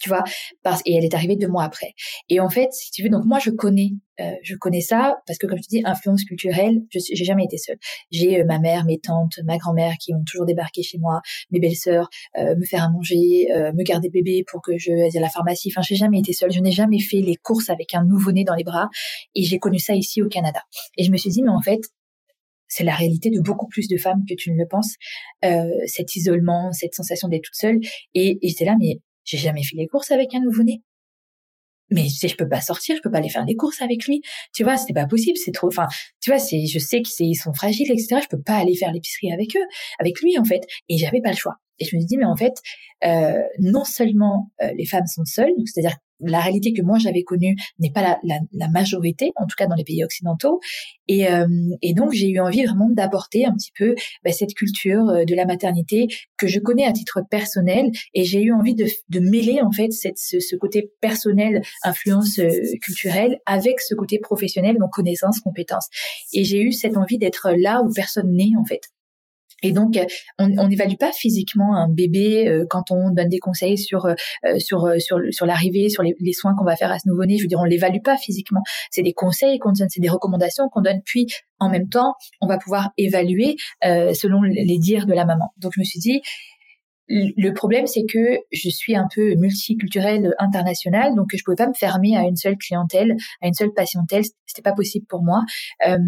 tu 0.00 0.08
vois 0.08 0.24
parce 0.62 0.82
et 0.84 0.94
elle 0.94 1.04
est 1.04 1.14
arrivée 1.14 1.36
deux 1.36 1.48
mois 1.48 1.64
après. 1.64 1.94
Et 2.28 2.40
en 2.40 2.48
fait 2.48 2.72
si 2.72 2.90
tu 2.90 3.02
veux 3.02 3.08
donc 3.08 3.24
moi 3.24 3.38
je 3.38 3.50
connais 3.50 3.90
euh, 4.20 4.32
je 4.42 4.56
connais 4.56 4.80
ça 4.80 5.16
parce 5.26 5.38
que 5.38 5.46
comme 5.46 5.58
je 5.58 5.62
te 5.62 5.68
dis 5.68 5.82
influence 5.84 6.24
culturelle 6.24 6.82
je 6.90 6.98
j'ai 7.12 7.24
jamais 7.24 7.44
été 7.44 7.58
seule. 7.58 7.78
J'ai 8.10 8.40
euh, 8.40 8.44
ma 8.44 8.58
mère 8.58 8.84
mes 8.84 8.98
tantes 8.98 9.38
ma 9.44 9.58
grand-mère 9.58 9.94
qui 10.00 10.14
ont 10.14 10.24
toujours 10.24 10.46
débarqué 10.46 10.82
chez 10.82 10.98
moi 10.98 11.20
mes 11.50 11.60
belles-sœurs 11.60 12.08
euh, 12.38 12.56
me 12.56 12.64
faire 12.64 12.84
à 12.84 12.90
manger 12.90 13.48
me 13.74 13.82
garder 13.84 14.10
bébé 14.10 14.44
pour 14.50 14.62
que 14.62 14.76
je 14.78 14.92
aille 14.92 15.16
à 15.16 15.20
la 15.20 15.28
pharmacie. 15.28 15.70
Enfin 15.72 15.82
j'ai 15.82 15.96
jamais 15.96 16.18
été 16.20 16.32
seule. 16.32 16.52
Je 16.52 16.60
n'ai 16.60 16.72
jamais 16.72 17.00
fait 17.00 17.20
les 17.20 17.36
courses 17.36 17.70
avec 17.70 17.94
un 17.94 18.04
nouveau-né 18.04 18.44
dans 18.44 18.54
les 18.54 18.64
bras. 18.64 18.88
Et 19.34 19.42
j'ai 19.42 19.58
connu 19.58 19.78
ça 19.78 19.94
ici 19.94 20.22
au 20.22 20.28
Canada. 20.28 20.60
Et 20.96 21.04
je 21.04 21.10
me 21.10 21.16
suis 21.16 21.30
dit 21.30 21.42
mais 21.42 21.50
en 21.50 21.60
fait 21.60 21.80
c'est 22.70 22.84
la 22.84 22.94
réalité 22.94 23.30
de 23.30 23.40
beaucoup 23.40 23.66
plus 23.66 23.88
de 23.88 23.98
femmes 23.98 24.22
que 24.26 24.34
tu 24.34 24.50
ne 24.52 24.56
le 24.56 24.66
penses, 24.66 24.94
euh, 25.44 25.68
cet 25.86 26.16
isolement, 26.16 26.72
cette 26.72 26.94
sensation 26.94 27.28
d'être 27.28 27.42
toute 27.42 27.56
seule. 27.56 27.80
Et, 28.14 28.38
et 28.40 28.48
j'étais 28.48 28.64
là, 28.64 28.76
mais 28.80 29.00
j'ai 29.30 29.38
jamais 29.38 29.62
fait 29.62 29.76
les 29.76 29.86
courses 29.86 30.10
avec 30.10 30.34
un 30.34 30.40
nouveau-né. 30.40 30.82
Mais 31.90 32.04
tu 32.04 32.10
sais, 32.10 32.28
je 32.28 32.36
peux 32.36 32.48
pas 32.48 32.60
sortir, 32.60 32.96
je 32.96 33.02
peux 33.02 33.10
pas 33.10 33.18
aller 33.18 33.28
faire 33.28 33.44
les 33.44 33.56
courses 33.56 33.82
avec 33.82 34.06
lui. 34.06 34.22
Tu 34.54 34.62
vois, 34.62 34.76
c'est 34.76 34.92
pas 34.92 35.06
possible, 35.06 35.36
c'est 35.36 35.50
trop. 35.52 35.66
Enfin, 35.66 35.88
tu 36.20 36.30
vois, 36.30 36.38
c'est, 36.38 36.66
je 36.66 36.78
sais 36.78 37.02
qu'ils 37.02 37.36
sont 37.36 37.52
fragiles, 37.52 37.90
etc. 37.90 38.20
Je 38.22 38.28
peux 38.28 38.40
pas 38.40 38.56
aller 38.56 38.76
faire 38.76 38.92
l'épicerie 38.92 39.32
avec 39.32 39.56
eux, 39.56 39.66
avec 39.98 40.20
lui 40.20 40.38
en 40.38 40.44
fait. 40.44 40.62
Et 40.88 40.98
j'avais 40.98 41.20
pas 41.20 41.30
le 41.30 41.36
choix. 41.36 41.56
Et 41.80 41.84
je 41.84 41.96
me 41.96 42.00
suis 42.00 42.06
dit, 42.06 42.16
mais 42.16 42.26
en 42.26 42.36
fait, 42.36 42.54
euh, 43.04 43.42
non 43.58 43.84
seulement 43.84 44.52
euh, 44.62 44.72
les 44.76 44.86
femmes 44.86 45.06
sont 45.06 45.24
seules, 45.24 45.52
c'est-à-dire 45.64 45.96
la 46.20 46.40
réalité 46.40 46.72
que 46.72 46.82
moi 46.82 46.98
j'avais 46.98 47.22
connue 47.22 47.56
n'est 47.78 47.92
pas 47.92 48.02
la, 48.02 48.18
la, 48.24 48.38
la, 48.52 48.68
majorité, 48.68 49.32
en 49.36 49.46
tout 49.46 49.56
cas 49.56 49.66
dans 49.66 49.74
les 49.74 49.84
pays 49.84 50.04
occidentaux. 50.04 50.60
Et, 51.08 51.28
euh, 51.28 51.46
et 51.82 51.94
donc 51.94 52.12
j'ai 52.12 52.28
eu 52.30 52.40
envie 52.40 52.64
vraiment 52.64 52.88
d'apporter 52.90 53.44
un 53.44 53.52
petit 53.52 53.72
peu 53.76 53.94
bah, 54.24 54.32
cette 54.32 54.54
culture 54.54 55.08
euh, 55.08 55.24
de 55.24 55.34
la 55.34 55.46
maternité 55.46 56.06
que 56.36 56.46
je 56.46 56.58
connais 56.58 56.84
à 56.84 56.92
titre 56.92 57.20
personnel. 57.30 57.90
Et 58.14 58.24
j'ai 58.24 58.42
eu 58.42 58.52
envie 58.52 58.74
de, 58.74 58.86
de 59.08 59.20
mêler 59.20 59.60
en 59.62 59.72
fait 59.72 59.92
cette, 59.92 60.18
ce, 60.18 60.40
ce 60.40 60.56
côté 60.56 60.90
personnel, 61.00 61.62
influence 61.82 62.38
euh, 62.38 62.50
culturelle, 62.82 63.38
avec 63.46 63.80
ce 63.80 63.94
côté 63.94 64.18
professionnel, 64.18 64.76
donc 64.78 64.90
connaissance, 64.90 65.40
compétence. 65.40 65.88
Et 66.32 66.44
j'ai 66.44 66.62
eu 66.62 66.72
cette 66.72 66.96
envie 66.96 67.18
d'être 67.18 67.52
là 67.56 67.82
où 67.82 67.92
personne 67.92 68.34
n'est 68.34 68.52
en 68.58 68.64
fait. 68.64 68.82
Et 69.62 69.72
donc, 69.72 69.98
on 70.38 70.68
n'évalue 70.68 70.96
pas 70.98 71.12
physiquement 71.12 71.76
un 71.76 71.88
bébé 71.88 72.48
euh, 72.48 72.64
quand 72.68 72.90
on 72.90 73.10
donne 73.10 73.28
des 73.28 73.38
conseils 73.38 73.78
sur 73.78 74.06
euh, 74.06 74.14
sur 74.58 74.86
euh, 74.86 74.98
sur 74.98 75.18
sur 75.30 75.46
l'arrivée, 75.46 75.88
sur 75.88 76.02
les, 76.02 76.14
les 76.20 76.32
soins 76.32 76.54
qu'on 76.54 76.64
va 76.64 76.76
faire 76.76 76.90
à 76.90 76.98
ce 76.98 77.08
nouveau-né. 77.08 77.36
Je 77.38 77.42
veux 77.42 77.48
dire, 77.48 77.60
on 77.60 77.64
l'évalue 77.64 78.02
pas 78.02 78.16
physiquement. 78.16 78.62
C'est 78.90 79.02
des 79.02 79.12
conseils 79.12 79.58
qu'on 79.58 79.72
donne, 79.72 79.88
c'est 79.88 80.00
des 80.00 80.08
recommandations 80.08 80.68
qu'on 80.68 80.82
donne. 80.82 81.00
Puis, 81.04 81.26
en 81.58 81.68
même 81.68 81.88
temps, 81.88 82.14
on 82.40 82.46
va 82.46 82.58
pouvoir 82.58 82.90
évaluer 82.96 83.56
selon 83.82 84.42
les 84.42 84.78
dires 84.78 85.06
de 85.06 85.12
la 85.12 85.24
maman. 85.24 85.52
Donc, 85.58 85.72
je 85.74 85.80
me 85.80 85.84
suis 85.84 86.00
dit, 86.00 86.22
le 87.10 87.50
problème, 87.50 87.86
c'est 87.86 88.04
que 88.04 88.38
je 88.52 88.68
suis 88.70 88.94
un 88.94 89.08
peu 89.12 89.34
multiculturelle, 89.34 90.32
internationale, 90.38 91.14
donc 91.16 91.26
je 91.34 91.42
pouvais 91.44 91.56
pas 91.56 91.66
me 91.66 91.74
fermer 91.74 92.16
à 92.16 92.22
une 92.22 92.36
seule 92.36 92.56
clientèle, 92.56 93.16
à 93.42 93.48
une 93.48 93.54
seule 93.54 93.72
patientèle. 93.72 94.22
C'était 94.46 94.62
pas 94.62 94.72
possible 94.72 95.06
pour 95.08 95.22
moi. 95.22 95.42
Euh, 95.88 95.98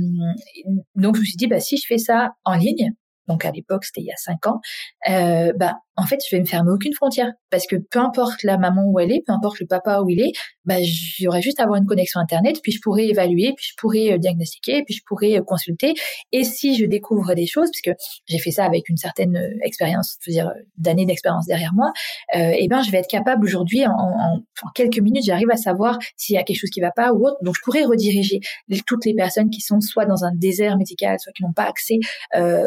donc 0.94 1.16
je 1.16 1.20
me 1.20 1.26
suis 1.26 1.36
dit, 1.36 1.48
bah 1.48 1.58
si 1.58 1.76
je 1.76 1.86
fais 1.86 1.98
ça 1.98 2.30
en 2.44 2.54
ligne, 2.54 2.92
donc 3.28 3.44
à 3.44 3.50
l'époque 3.50 3.84
c'était 3.84 4.00
il 4.00 4.06
y 4.06 4.12
a 4.12 4.16
cinq 4.16 4.46
ans, 4.46 4.60
euh, 5.08 5.52
bah 5.56 5.76
en 5.96 6.04
fait 6.04 6.20
je 6.28 6.34
vais 6.34 6.40
me 6.40 6.46
fermer 6.46 6.70
aucune 6.70 6.94
frontière 6.94 7.32
parce 7.50 7.66
que 7.66 7.76
peu 7.76 7.98
importe 7.98 8.42
la 8.42 8.56
maman 8.58 8.84
où 8.86 8.98
elle 8.98 9.12
est, 9.12 9.22
peu 9.26 9.32
importe 9.32 9.60
le 9.60 9.66
papa 9.66 10.00
où 10.00 10.08
il 10.08 10.20
est, 10.20 10.32
bah, 10.64 10.76
j'aurais 11.18 11.42
juste 11.42 11.58
à 11.60 11.64
avoir 11.64 11.78
une 11.78 11.86
connexion 11.86 12.20
internet, 12.20 12.60
puis 12.62 12.72
je 12.72 12.80
pourrais 12.80 13.06
évaluer, 13.06 13.52
puis 13.56 13.66
je 13.70 13.74
pourrais 13.76 14.12
euh, 14.12 14.18
diagnostiquer, 14.18 14.84
puis 14.84 14.94
je 14.94 15.02
pourrais 15.06 15.38
euh, 15.38 15.42
consulter. 15.42 15.94
Et 16.30 16.44
si 16.44 16.76
je 16.76 16.86
découvre 16.86 17.34
des 17.34 17.46
choses, 17.46 17.68
parce 17.70 17.96
que 17.96 18.02
j'ai 18.26 18.38
fait 18.38 18.52
ça 18.52 18.64
avec 18.64 18.88
une 18.88 18.96
certaine 18.96 19.36
euh, 19.36 19.58
expérience, 19.64 20.18
je 20.20 20.30
veux 20.30 20.34
dire 20.34 20.52
d'années 20.76 21.04
d'expérience 21.04 21.46
derrière 21.46 21.72
moi, 21.74 21.92
euh, 22.36 22.52
et 22.56 22.68
ben 22.68 22.82
je 22.82 22.90
vais 22.90 22.98
être 22.98 23.10
capable 23.10 23.44
aujourd'hui 23.44 23.84
en, 23.86 24.40
quelques 24.74 25.00
minutes, 25.00 25.24
j'arrive 25.26 25.50
à 25.50 25.56
savoir 25.56 25.98
s'il 26.16 26.34
y 26.36 26.38
a 26.38 26.44
quelque 26.44 26.58
chose 26.58 26.70
qui 26.70 26.80
va 26.80 26.92
pas 26.92 27.12
ou 27.12 27.26
autre. 27.26 27.36
Donc 27.42 27.54
je 27.56 27.60
pourrais 27.64 27.84
rediriger 27.84 28.40
toutes 28.86 29.04
les 29.04 29.14
personnes 29.14 29.50
qui 29.50 29.60
sont 29.60 29.80
soit 29.80 30.06
dans 30.06 30.24
un 30.24 30.32
désert 30.34 30.76
médical, 30.78 31.18
soit 31.18 31.32
qui 31.32 31.42
n'ont 31.42 31.52
pas 31.52 31.64
accès 31.64 31.98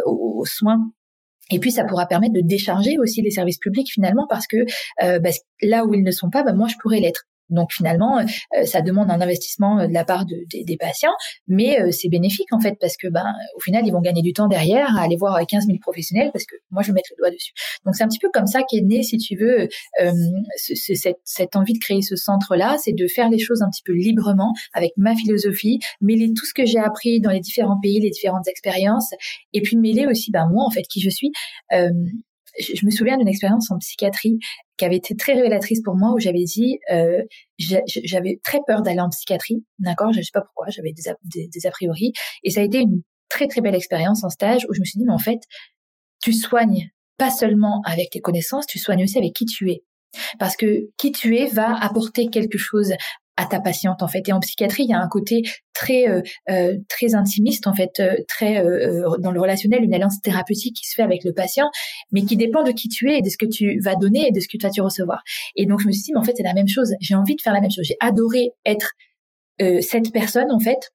aux 0.06 0.46
soins 0.46 0.80
et 1.52 1.60
puis 1.60 1.72
ça 1.72 1.84
pourra 1.84 2.08
permettre 2.08 2.34
de 2.34 2.42
décharger 2.42 2.98
aussi 3.00 3.22
les 3.22 3.32
services 3.32 3.60
publics 3.60 3.92
finalement 3.92 4.26
parce 4.30 4.48
que 4.48 4.58
euh, 5.04 5.20
bah, 5.20 5.30
là 5.62 5.86
où 5.86 5.94
ils 5.94 6.04
ne 6.04 6.12
sont 6.12 6.30
pas, 6.30 6.44
bah, 6.44 6.54
moi 6.54 6.68
je 6.68 6.76
pourrais 6.82 7.00
l'être. 7.00 7.24
Donc 7.50 7.72
finalement, 7.72 8.20
euh, 8.20 8.66
ça 8.66 8.82
demande 8.82 9.12
un 9.12 9.22
investissement 9.22 9.80
euh, 9.80 9.88
de 9.88 9.94
la 9.94 10.04
part 10.04 10.26
de, 10.26 10.36
des 10.52 10.78
patients, 10.78 11.14
mais 11.48 11.80
euh, 11.80 11.92
c'est 11.92 12.10
bénéfique 12.10 12.52
en 12.52 12.60
fait 12.60 12.76
parce 12.80 12.98
que 12.98 13.08
ben 13.08 13.34
au 13.56 13.60
final 13.60 13.86
ils 13.86 13.92
vont 13.92 14.02
gagner 14.02 14.22
du 14.22 14.34
temps 14.34 14.48
derrière 14.48 14.98
à 14.98 15.04
aller 15.04 15.16
voir 15.16 15.40
15 15.46 15.68
000 15.68 15.78
professionnels 15.80 16.32
parce 16.34 16.46
que 16.46 16.56
moi 16.72 16.82
je 16.82 16.88
vais 16.88 16.94
mettre 16.94 17.10
le 17.12 17.18
doigt 17.18 17.32
dessus. 17.32 17.54
Donc 17.86 17.96
c'est 17.96 18.04
un 18.04 18.08
petit 18.08 18.20
peu 18.20 18.30
comme 18.34 18.48
ça 18.48 18.62
qu'est 18.68 18.82
né, 18.82 19.04
si 19.04 19.18
tu 19.18 19.36
veux, 19.36 19.68
cette, 20.56 21.18
cette, 21.24 21.56
envie 21.56 21.74
de 21.74 21.80
créer 21.80 22.02
ce 22.02 22.16
centre-là, 22.16 22.78
c'est 22.84 22.94
de 22.94 23.08
faire 23.08 23.30
les 23.30 23.40
choses 23.40 23.62
un 23.62 23.70
petit 23.70 23.84
peu 23.84 23.94
librement 23.94 24.54
avec 24.74 24.92
ma 24.98 25.16
philosophie, 25.16 25.80
mêler 26.02 26.32
tout 26.36 26.46
ce 26.46 26.54
que 26.54 26.66
j'ai 26.66 26.80
appris 26.80 27.22
dans 27.22 27.32
les 27.32 27.40
différents 27.40 27.80
pays, 27.80 28.00
les 28.00 28.10
différentes 28.10 28.48
expériences, 28.48 29.12
et 29.54 29.62
puis 29.62 29.78
mêler 29.78 30.08
aussi 30.08 30.32
ben 30.32 30.48
moi 30.52 30.66
en 30.66 30.72
fait 30.72 30.84
qui 30.84 31.02
je 31.02 31.10
suis 31.10 31.32
je 32.60 32.86
me 32.86 32.92
souviens 32.92 33.18
d'une 33.18 33.28
expérience 33.28 33.70
en 33.72 33.78
psychiatrie 33.80 34.40
qui 34.78 34.86
avait 34.86 34.98
été 34.98 35.16
très 35.16 35.34
révélatrice 35.34 35.82
pour 35.84 35.96
moi 35.96 36.12
où 36.14 36.20
j'avais 36.20 36.44
dit 36.44 36.80
euh, 36.92 37.22
j'avais 37.58 38.40
très 38.44 38.60
peur 38.68 38.82
d'aller 38.82 39.00
en 39.00 39.10
psychiatrie, 39.10 39.64
d'accord, 39.80 40.12
je 40.14 40.22
sais 40.22 40.32
pas 40.34 40.42
pourquoi, 40.42 40.68
j'avais 40.70 40.92
des 40.94 41.48
des, 41.48 41.68
a 41.68 41.72
priori 41.72 42.12
et 42.44 42.50
ça 42.50 42.62
a 42.62 42.64
été 42.64 42.80
une 42.80 43.02
très 43.30 43.48
très 43.48 43.62
belle 43.62 43.76
expérience 43.76 44.24
en 44.24 44.30
stage 44.30 44.66
où 44.70 44.74
je 44.74 44.80
me 44.80 44.86
suis 44.86 45.00
dit 45.00 45.06
mais 45.06 45.14
en 45.14 45.20
fait 45.20 45.40
tu 46.22 46.34
soignes 46.34 46.90
pas 47.18 47.30
seulement 47.30 47.82
avec 47.86 48.10
tes 48.10 48.20
connaissances, 48.20 48.66
tu 48.66 48.80
soignes 48.80 49.04
aussi 49.04 49.18
avec 49.18 49.34
qui 49.34 49.46
tu 49.46 49.72
es. 49.72 49.84
Parce 50.40 50.56
que 50.56 50.90
qui 50.98 51.12
tu 51.12 51.38
es 51.38 51.48
va 51.48 51.76
apporter 51.76 52.28
quelque 52.28 52.58
chose 52.58 52.94
à 53.38 53.46
ta 53.46 53.60
patiente 53.60 54.02
en 54.02 54.08
fait. 54.08 54.28
Et 54.28 54.34
en 54.34 54.40
psychiatrie, 54.40 54.84
il 54.84 54.90
y 54.90 54.94
a 54.94 55.00
un 55.00 55.08
côté 55.08 55.44
très 55.74 56.08
euh, 56.08 56.22
euh 56.50 56.78
très 56.90 57.16
intimiste 57.16 57.68
en 57.68 57.74
fait, 57.74 58.00
euh, 58.00 58.16
très 58.28 58.64
euh, 58.64 59.04
dans 59.20 59.32
le 59.32 59.42
relationnel, 59.42 59.84
une 59.84 59.94
alliance 59.94 60.22
thérapeutique 60.22 60.76
qui 60.76 60.88
se 60.88 60.96
fait 60.96 61.04
avec 61.04 61.24
le 61.24 61.34
patient, 61.34 61.70
mais 62.12 62.24
qui 62.24 62.38
dépend 62.38 62.64
de 62.64 62.72
qui 62.72 62.90
tu 62.90 63.12
es 63.12 63.20
et 63.20 63.22
de 63.22 63.30
ce 63.30 63.38
que 63.38 63.46
tu 63.46 63.80
vas 63.82 63.96
donner 63.96 64.28
et 64.28 64.32
de 64.32 64.40
ce 64.40 64.48
que 64.48 64.58
tu 64.58 64.66
vas 64.66 64.72
tu 64.72 64.82
recevoir. 64.82 65.22
Et 65.56 65.66
donc 65.66 65.82
je 65.82 65.88
me 65.88 65.92
suis 65.92 66.04
dit, 66.04 66.12
mais 66.14 66.20
en 66.20 66.24
fait 66.24 66.34
c'est 66.36 66.44
la 66.44 66.54
même 66.54 66.68
chose. 66.68 66.94
J'ai 67.02 67.16
envie 67.16 67.36
de 67.36 67.42
faire 67.42 67.54
la 67.54 67.62
même 67.62 67.72
chose. 67.72 67.86
J'ai 67.86 67.98
adoré 68.00 68.52
être 68.66 68.94
cette 69.60 70.12
personne 70.12 70.52
en 70.52 70.60
fait 70.60 70.92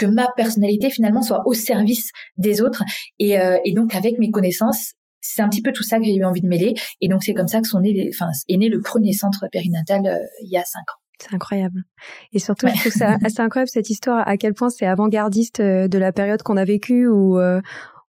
que 0.00 0.06
ma 0.06 0.26
personnalité 0.36 0.90
finalement 0.90 1.22
soit 1.22 1.42
au 1.46 1.54
service 1.54 2.10
des 2.36 2.60
autres 2.60 2.82
et, 3.20 3.36
et 3.64 3.72
donc 3.72 3.94
avec 3.94 4.18
mes 4.18 4.32
connaissances 4.32 4.94
c'est 5.20 5.42
un 5.42 5.48
petit 5.48 5.62
peu 5.62 5.70
tout 5.70 5.84
ça 5.84 5.98
que 5.98 6.04
j'ai 6.04 6.16
eu 6.16 6.24
envie 6.24 6.40
de 6.40 6.48
mêler 6.48 6.74
et 7.00 7.06
donc 7.06 7.22
c'est 7.22 7.34
comme 7.34 7.46
ça 7.46 7.60
que 7.60 7.68
sont 7.68 7.78
nés 7.78 8.10
enfin 8.12 8.30
est 8.48 8.56
né 8.56 8.68
le 8.68 8.80
premier 8.80 9.12
centre 9.12 9.46
périnatal 9.52 10.28
il 10.42 10.50
y 10.50 10.56
a 10.56 10.64
cinq 10.64 10.80
ans. 10.80 11.03
C'est 11.18 11.34
incroyable. 11.34 11.84
Et 12.32 12.38
surtout, 12.38 12.66
je 12.66 12.80
trouve 12.80 12.92
ça 12.92 13.16
assez 13.24 13.40
incroyable 13.40 13.68
cette 13.68 13.90
histoire, 13.90 14.26
à 14.26 14.36
quel 14.36 14.54
point 14.54 14.70
c'est 14.70 14.86
avant-gardiste 14.86 15.60
euh, 15.60 15.88
de 15.88 15.98
la 15.98 16.12
période 16.12 16.42
qu'on 16.42 16.56
a 16.56 16.64
vécue 16.64 17.06
où 17.06 17.38
euh, 17.38 17.60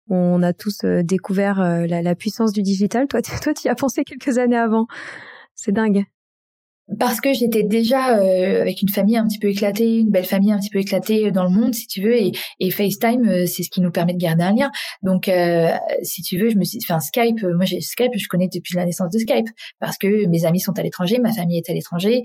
on 0.09 0.43
a 0.43 0.53
tous 0.53 0.85
euh, 0.85 1.03
découvert 1.03 1.59
la, 1.59 2.03
la, 2.03 2.15
puissance 2.15 2.53
du 2.53 2.63
digital. 2.63 3.07
Toi, 3.09 3.21
toi, 3.43 3.55
tu 3.55 3.67
y 3.67 3.71
as 3.71 3.75
pensé 3.75 4.05
quelques 4.05 4.39
années 4.39 4.57
avant. 4.57 4.87
C'est 5.55 5.73
dingue 5.73 6.05
parce 6.99 7.21
que 7.21 7.33
j'étais 7.33 7.63
déjà 7.63 8.19
euh, 8.19 8.61
avec 8.61 8.83
une 8.83 8.89
famille 8.89 9.17
un 9.17 9.27
petit 9.27 9.39
peu 9.39 9.49
éclatée, 9.49 9.99
une 9.99 10.11
belle 10.11 10.25
famille 10.25 10.53
un 10.53 10.59
petit 10.59 10.71
peu 10.71 10.79
éclatée 10.79 11.31
dans 11.31 11.45
le 11.45 11.51
monde, 11.51 11.75
si 11.75 11.87
tu 11.87 12.03
veux, 12.03 12.15
et, 12.15 12.33
et 12.61 12.71
FaceTime, 12.71 13.27
euh, 13.27 13.47
c'est 13.47 13.63
ce 13.63 13.71
qui 13.71 13.81
nous 13.81 13.91
permet 13.91 14.13
de 14.13 14.19
garder 14.19 14.45
un 14.45 14.55
lien. 14.55 14.71
Donc, 15.03 15.29
euh, 15.29 15.71
si 16.03 16.23
tu 16.23 16.39
veux, 16.39 16.51
je 16.51 16.57
me 16.57 16.65
suis, 16.65 16.79
enfin 16.83 17.01
Skype, 17.01 17.43
moi 17.43 17.65
j'ai 17.65 17.81
Skype, 17.81 18.13
je 18.17 18.29
connais 18.29 18.49
depuis 18.53 18.77
la 18.77 18.85
naissance 18.85 19.11
de 19.11 19.19
Skype 19.19 19.49
parce 19.81 19.97
que 19.99 20.27
mes 20.27 20.45
amis 20.45 20.61
sont 20.61 20.79
à 20.79 20.83
l'étranger, 20.83 21.19
ma 21.19 21.33
famille 21.33 21.59
est 21.59 21.71
à 21.71 21.75
l'étranger, 21.75 22.23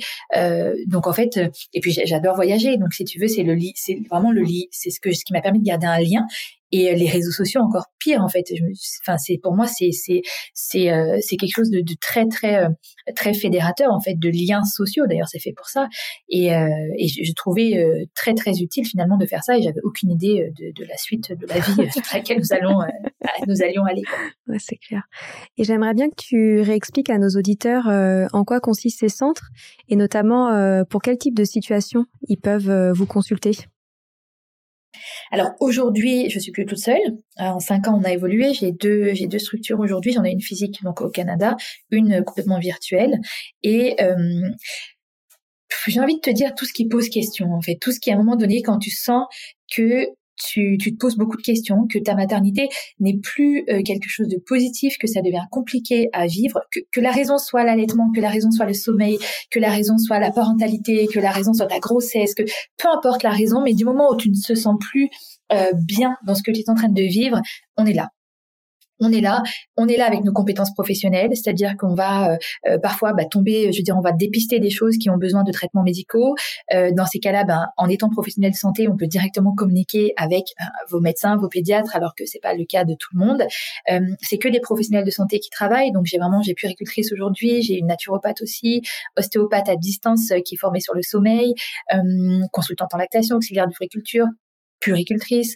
donc 0.87 1.07
en 1.07 1.13
fait, 1.13 1.39
et 1.73 1.79
puis 1.79 1.91
j'adore 2.05 2.35
voyager, 2.35 2.77
donc 2.77 2.93
si 2.93 3.05
tu 3.05 3.19
veux, 3.19 3.27
c'est 3.27 3.43
le 3.43 3.53
lit, 3.53 3.73
c'est 3.75 3.99
vraiment 4.09 4.31
le 4.31 4.41
lit, 4.41 4.67
c'est 4.71 4.89
ce 4.89 4.99
que 4.99 5.11
ce 5.11 5.23
qui 5.23 5.33
m'a 5.33 5.41
permis 5.41 5.59
de 5.59 5.65
garder 5.65 5.87
un 5.87 5.99
lien 5.99 6.25
et 6.71 6.91
euh, 6.91 6.95
les 6.95 7.07
réseaux 7.07 7.31
sociaux 7.31 7.61
encore 7.61 7.85
pire 7.99 8.21
en 8.21 8.27
fait. 8.27 8.45
Enfin 9.01 9.17
c'est 9.17 9.39
pour 9.41 9.55
moi 9.55 9.67
c'est 9.67 9.91
c'est 9.91 10.21
c'est 10.53 10.91
euh, 10.91 11.17
c'est 11.21 11.35
quelque 11.35 11.55
chose 11.55 11.69
de, 11.69 11.81
de 11.81 11.95
très 11.99 12.25
très 12.27 12.63
euh, 12.63 12.69
très 13.15 13.33
fédérateur 13.33 13.91
en 13.91 13.99
fait 13.99 14.15
de 14.15 14.29
liens 14.29 14.63
sociaux. 14.63 15.05
D'ailleurs 15.07 15.27
c'est 15.27 15.39
fait 15.39 15.53
pour 15.55 15.67
ça. 15.67 15.87
Et 16.29 16.47
et 16.47 17.07
je, 17.07 17.23
je, 17.23 17.33
trouvais 17.33 18.07
très 18.15 18.33
très 18.33 18.51
utile 18.59 18.85
finalement 18.85 19.17
de 19.17 19.25
faire 19.25 19.43
ça. 19.43 19.57
Et 19.57 19.61
j'avais 19.61 19.81
aucune 19.83 20.11
idée 20.11 20.51
de, 20.57 20.71
de 20.71 20.87
la 20.87 20.97
suite 20.97 21.31
de 21.31 21.45
la 21.47 21.59
vie 21.59 21.91
sur 21.91 22.01
laquelle 22.13 22.39
nous 22.39 22.53
allons 22.53 22.79
nous 23.47 23.61
allions 23.61 23.83
aller 23.85 24.03
ouais, 24.47 24.57
c'est 24.59 24.77
clair. 24.77 25.03
Et 25.57 25.63
j'aimerais 25.63 25.93
bien 25.93 26.09
que 26.09 26.15
tu 26.17 26.61
réexpliques 26.61 27.09
à 27.09 27.17
nos 27.17 27.29
auditeurs 27.29 27.87
en 27.87 28.43
quoi 28.43 28.59
consistent 28.59 28.99
ces 28.99 29.09
centres 29.09 29.49
et 29.87 29.95
notamment 29.95 30.83
pour 30.85 31.01
quel 31.01 31.17
type 31.17 31.35
de 31.35 31.43
situation 31.43 32.05
ils 32.27 32.39
peuvent 32.39 32.91
vous 32.91 33.05
consulter 33.05 33.51
alors 35.31 35.51
aujourd'hui, 35.59 36.29
je 36.29 36.39
suis 36.39 36.51
plus 36.51 36.65
toute 36.65 36.79
seule. 36.79 36.97
Euh, 37.39 37.43
en 37.43 37.59
cinq 37.59 37.87
ans, 37.87 37.99
on 37.99 38.03
a 38.03 38.11
évolué. 38.11 38.53
J'ai 38.53 38.71
deux, 38.71 39.13
j'ai 39.13 39.27
deux 39.27 39.39
structures 39.39 39.79
aujourd'hui. 39.79 40.13
J'en 40.13 40.23
ai 40.23 40.31
une 40.31 40.41
physique 40.41 40.81
donc 40.83 41.01
au 41.01 41.09
Canada, 41.09 41.55
une 41.91 42.23
complètement 42.23 42.59
virtuelle. 42.59 43.19
Et 43.63 43.95
euh, 44.01 44.49
j'ai 45.87 45.99
envie 45.99 46.15
de 46.15 46.21
te 46.21 46.29
dire 46.29 46.53
tout 46.55 46.65
ce 46.65 46.73
qui 46.73 46.87
pose 46.87 47.09
question 47.09 47.53
en 47.53 47.61
fait, 47.61 47.77
tout 47.79 47.91
ce 47.91 47.99
qui 47.99 48.11
à 48.11 48.15
un 48.15 48.17
moment 48.17 48.35
donné 48.35 48.61
quand 48.61 48.79
tu 48.79 48.89
sens 48.89 49.25
que 49.73 50.07
tu, 50.43 50.77
tu, 50.79 50.93
te 50.93 50.97
poses 50.97 51.15
beaucoup 51.15 51.37
de 51.37 51.41
questions, 51.41 51.87
que 51.87 51.99
ta 51.99 52.15
maternité 52.15 52.69
n'est 52.99 53.17
plus 53.17 53.63
euh, 53.69 53.81
quelque 53.83 54.07
chose 54.07 54.27
de 54.27 54.37
positif, 54.37 54.97
que 54.97 55.07
ça 55.07 55.21
devient 55.21 55.45
compliqué 55.51 56.09
à 56.13 56.27
vivre, 56.27 56.61
que, 56.71 56.79
que 56.91 56.99
la 56.99 57.11
raison 57.11 57.37
soit 57.37 57.63
l'allaitement, 57.63 58.11
que 58.15 58.21
la 58.21 58.29
raison 58.29 58.51
soit 58.51 58.65
le 58.65 58.73
sommeil, 58.73 59.17
que 59.51 59.59
la 59.59 59.69
raison 59.69 59.97
soit 59.97 60.19
la 60.19 60.31
parentalité, 60.31 61.07
que 61.07 61.19
la 61.19 61.31
raison 61.31 61.53
soit 61.53 61.67
ta 61.67 61.79
grossesse, 61.79 62.33
que 62.33 62.43
peu 62.77 62.89
importe 62.93 63.23
la 63.23 63.31
raison, 63.31 63.61
mais 63.61 63.73
du 63.73 63.85
moment 63.85 64.11
où 64.11 64.15
tu 64.15 64.29
ne 64.29 64.35
te 64.35 64.55
sens 64.55 64.75
plus 64.79 65.09
euh, 65.51 65.71
bien 65.73 66.15
dans 66.25 66.35
ce 66.35 66.43
que 66.43 66.51
tu 66.51 66.59
es 66.59 66.69
en 66.69 66.75
train 66.75 66.89
de 66.89 67.01
vivre, 67.01 67.39
on 67.77 67.85
est 67.85 67.93
là 67.93 68.09
on 68.99 69.11
est 69.11 69.21
là, 69.21 69.43
on 69.77 69.87
est 69.87 69.97
là 69.97 70.05
avec 70.05 70.23
nos 70.23 70.33
compétences 70.33 70.73
professionnelles, 70.73 71.31
c'est-à-dire 71.33 71.75
qu'on 71.77 71.93
va 71.93 72.33
euh, 72.33 72.37
euh, 72.67 72.77
parfois 72.77 73.13
bah, 73.13 73.25
tomber, 73.25 73.71
je 73.71 73.77
veux 73.77 73.83
dire, 73.83 73.95
on 73.97 74.01
va 74.01 74.11
dépister 74.11 74.59
des 74.59 74.69
choses 74.69 74.97
qui 74.97 75.09
ont 75.09 75.17
besoin 75.17 75.43
de 75.43 75.51
traitements 75.51 75.83
médicaux. 75.83 76.35
Euh, 76.73 76.91
dans 76.91 77.05
ces 77.05 77.19
cas-là, 77.19 77.43
ben, 77.45 77.67
en 77.77 77.87
étant 77.87 78.09
professionnel 78.09 78.51
de 78.51 78.57
santé, 78.57 78.87
on 78.87 78.97
peut 78.97 79.07
directement 79.07 79.53
communiquer 79.53 80.13
avec 80.17 80.45
vos 80.89 80.99
médecins, 80.99 81.37
vos 81.37 81.47
pédiatres, 81.47 81.95
alors 81.95 82.13
que 82.15 82.25
c'est 82.25 82.39
pas 82.39 82.53
le 82.53 82.65
cas 82.65 82.83
de 82.83 82.93
tout 82.93 83.09
le 83.13 83.25
monde. 83.25 83.43
c'est 84.21 84.37
que 84.37 84.49
des 84.49 84.59
professionnels 84.59 85.05
de 85.05 85.11
santé 85.11 85.39
qui 85.39 85.49
travaillent, 85.49 85.91
donc 85.91 86.05
j'ai 86.05 86.17
vraiment 86.17 86.41
j'ai 86.41 86.53
puricultrice 86.53 87.11
aujourd'hui, 87.11 87.61
j'ai 87.61 87.75
une 87.75 87.87
naturopathe 87.87 88.41
aussi, 88.41 88.81
ostéopathe 89.17 89.69
à 89.69 89.75
distance 89.75 90.31
qui 90.45 90.55
est 90.55 90.57
formée 90.57 90.79
sur 90.79 90.93
le 90.93 91.01
sommeil, 91.01 91.53
consultante 92.51 92.93
en 92.93 92.97
lactation, 92.97 93.37
auxiliaire 93.37 93.67
de 93.67 93.73
puricultrice, 94.79 95.55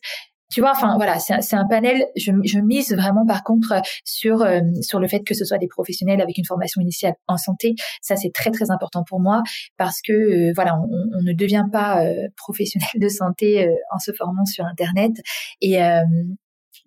tu 0.53 0.61
vois, 0.61 0.71
enfin 0.71 0.95
voilà, 0.97 1.17
c'est 1.19 1.55
un 1.55 1.67
panel. 1.67 2.05
Je, 2.15 2.59
mise 2.59 2.93
vraiment 2.93 3.25
par 3.25 3.43
contre 3.43 3.81
sur 4.05 4.43
euh, 4.43 4.61
sur 4.81 4.99
le 4.99 5.07
fait 5.07 5.21
que 5.21 5.33
ce 5.33 5.45
soit 5.45 5.57
des 5.57 5.67
professionnels 5.67 6.21
avec 6.21 6.37
une 6.37 6.45
formation 6.45 6.79
initiale 6.79 7.15
en 7.27 7.37
santé. 7.37 7.73
Ça 8.01 8.15
c'est 8.15 8.31
très 8.31 8.51
très 8.51 8.69
important 8.69 9.03
pour 9.03 9.19
moi 9.19 9.41
parce 9.77 9.99
que 10.01 10.13
euh, 10.13 10.51
voilà, 10.55 10.77
on, 10.77 11.23
ne 11.23 11.33
devient 11.33 11.65
pas 11.71 12.05
euh, 12.05 12.27
professionnel 12.37 12.87
de 12.95 13.09
santé 13.09 13.67
en 13.91 13.97
se 13.97 14.11
formant 14.13 14.45
sur 14.45 14.65
internet 14.65 15.13
et 15.61 15.79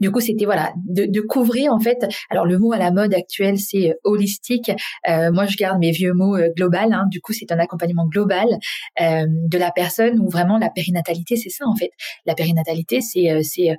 du 0.01 0.11
coup, 0.11 0.21
c'était 0.21 0.45
voilà 0.45 0.73
de, 0.77 1.07
de, 1.07 1.21
couvrir 1.21 1.73
en 1.73 1.81
fait. 1.81 2.07
Alors 2.31 2.45
le 2.45 2.59
mot 2.59 2.73
à 2.73 2.79
la 2.79 2.91
mode 2.91 3.15
actuelle, 3.15 3.59
c'est 3.59 3.91
euh, 3.91 3.95
holistique. 4.05 4.71
Euh, 5.09 5.33
moi, 5.33 5.47
je 5.47 5.57
garde 5.57 5.79
mes 5.79 5.91
vieux 5.91 6.13
mots 6.13 6.37
euh, 6.37 6.51
global. 6.57 6.93
Hein. 6.93 7.05
Du 7.11 7.21
coup, 7.21 7.33
c'est 7.33 7.51
un 7.51 7.59
accompagnement 7.59 8.07
global 8.07 8.47
euh, 9.01 9.25
de 9.29 9.59
la 9.59 9.71
personne 9.71 10.21
où 10.21 10.29
vraiment 10.29 10.59
la 10.59 10.71
périnatalité, 10.71 11.37
c'est 11.37 11.51
ça 11.51 11.67
en 11.67 11.75
fait. 11.75 11.91
La 12.27 12.35
périnatalité, 12.35 13.01
c'est 13.01 13.31
euh, 13.31 13.41
c'est 13.43 13.77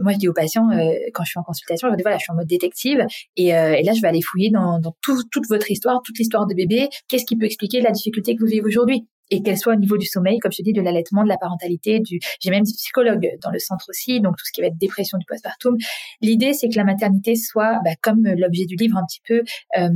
moi 0.00 0.12
je 0.12 0.18
dis 0.18 0.28
aux 0.28 0.32
patients 0.32 0.68
quand 1.14 1.24
je 1.24 1.30
suis 1.30 1.38
en 1.38 1.42
consultation, 1.42 1.88
je 1.90 1.96
dis 1.96 2.02
voilà, 2.02 2.18
je 2.18 2.22
suis 2.22 2.32
en 2.32 2.36
mode 2.36 2.46
détective 2.46 3.04
et, 3.36 3.48
et 3.48 3.82
là 3.82 3.92
je 3.92 4.00
vais 4.00 4.08
aller 4.08 4.22
fouiller 4.22 4.50
dans, 4.50 4.78
dans 4.80 4.94
tout, 5.02 5.22
toute 5.30 5.46
votre 5.48 5.70
histoire, 5.70 6.00
toute 6.04 6.18
l'histoire 6.18 6.46
de 6.46 6.54
bébé. 6.54 6.88
Qu'est-ce 7.08 7.24
qui 7.24 7.36
peut 7.36 7.46
expliquer 7.46 7.80
la 7.80 7.90
difficulté 7.90 8.34
que 8.34 8.40
vous 8.40 8.46
vivez 8.46 8.64
aujourd'hui? 8.64 9.06
Et 9.30 9.42
qu'elle 9.42 9.58
soit 9.58 9.74
au 9.74 9.78
niveau 9.78 9.96
du 9.96 10.06
sommeil, 10.06 10.38
comme 10.38 10.52
je 10.52 10.62
dis, 10.62 10.72
de 10.72 10.80
l'allaitement, 10.80 11.22
de 11.22 11.28
la 11.28 11.38
parentalité, 11.38 12.00
du, 12.00 12.18
j'ai 12.40 12.50
même 12.50 12.64
des 12.64 12.72
psychologues 12.72 13.28
dans 13.42 13.50
le 13.50 13.58
centre 13.58 13.86
aussi, 13.88 14.20
donc 14.20 14.36
tout 14.36 14.44
ce 14.46 14.52
qui 14.52 14.60
va 14.60 14.68
être 14.68 14.78
dépression 14.78 15.18
du 15.18 15.26
postpartum. 15.26 15.76
L'idée, 16.20 16.52
c'est 16.52 16.68
que 16.68 16.76
la 16.76 16.84
maternité 16.84 17.34
soit, 17.34 17.80
bah, 17.84 17.90
comme 18.02 18.22
l'objet 18.24 18.64
du 18.66 18.76
livre, 18.76 18.96
un 18.96 19.04
petit 19.04 19.20
peu 19.26 19.42
euh, 19.78 19.88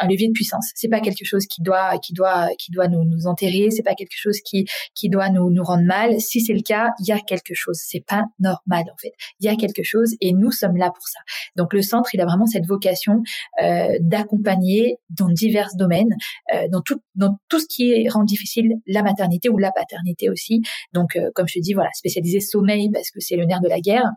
un 0.00 0.08
levier 0.08 0.28
de 0.28 0.32
puissance. 0.32 0.70
C'est 0.74 0.88
pas 0.88 1.00
quelque 1.00 1.24
chose 1.24 1.46
qui 1.46 1.62
doit, 1.62 1.98
qui 1.98 2.12
doit, 2.12 2.48
qui 2.58 2.70
doit 2.72 2.88
nous, 2.88 3.04
nous 3.04 3.26
enterrer. 3.26 3.70
C'est 3.70 3.82
pas 3.82 3.94
quelque 3.94 4.16
chose 4.16 4.38
qui, 4.44 4.66
qui 4.94 5.08
doit 5.08 5.30
nous, 5.30 5.50
nous 5.50 5.62
rendre 5.62 5.84
mal. 5.84 6.20
Si 6.20 6.40
c'est 6.40 6.52
le 6.52 6.62
cas, 6.62 6.90
il 7.00 7.06
y 7.06 7.12
a 7.12 7.18
quelque 7.20 7.54
chose. 7.54 7.78
C'est 7.82 8.04
pas 8.06 8.24
normal 8.38 8.84
en 8.92 8.96
fait. 9.00 9.12
Il 9.40 9.46
y 9.46 9.48
a 9.48 9.56
quelque 9.56 9.82
chose 9.82 10.14
et 10.20 10.32
nous 10.32 10.50
sommes 10.50 10.76
là 10.76 10.90
pour 10.90 11.06
ça. 11.06 11.20
Donc 11.56 11.72
le 11.72 11.82
centre, 11.82 12.10
il 12.14 12.20
a 12.20 12.24
vraiment 12.24 12.46
cette 12.46 12.66
vocation 12.66 13.22
euh, 13.62 13.96
d'accompagner 14.00 14.96
dans 15.10 15.28
divers 15.28 15.70
domaines, 15.76 16.14
euh, 16.54 16.68
dans 16.70 16.80
tout, 16.80 17.00
dans 17.14 17.38
tout 17.48 17.58
ce 17.58 17.66
qui 17.66 18.08
rend 18.08 18.24
difficile 18.24 18.69
la 18.86 19.02
maternité 19.02 19.48
ou 19.48 19.58
la 19.58 19.72
paternité 19.72 20.30
aussi. 20.30 20.62
Donc 20.92 21.16
euh, 21.16 21.30
comme 21.34 21.48
je 21.48 21.54
te 21.54 21.60
dis, 21.60 21.74
voilà, 21.74 21.90
spécialisé 21.94 22.40
sommeil 22.40 22.90
parce 22.92 23.10
que 23.10 23.20
c'est 23.20 23.36
le 23.36 23.44
nerf 23.44 23.60
de 23.60 23.68
la 23.68 23.80
guerre. 23.80 24.10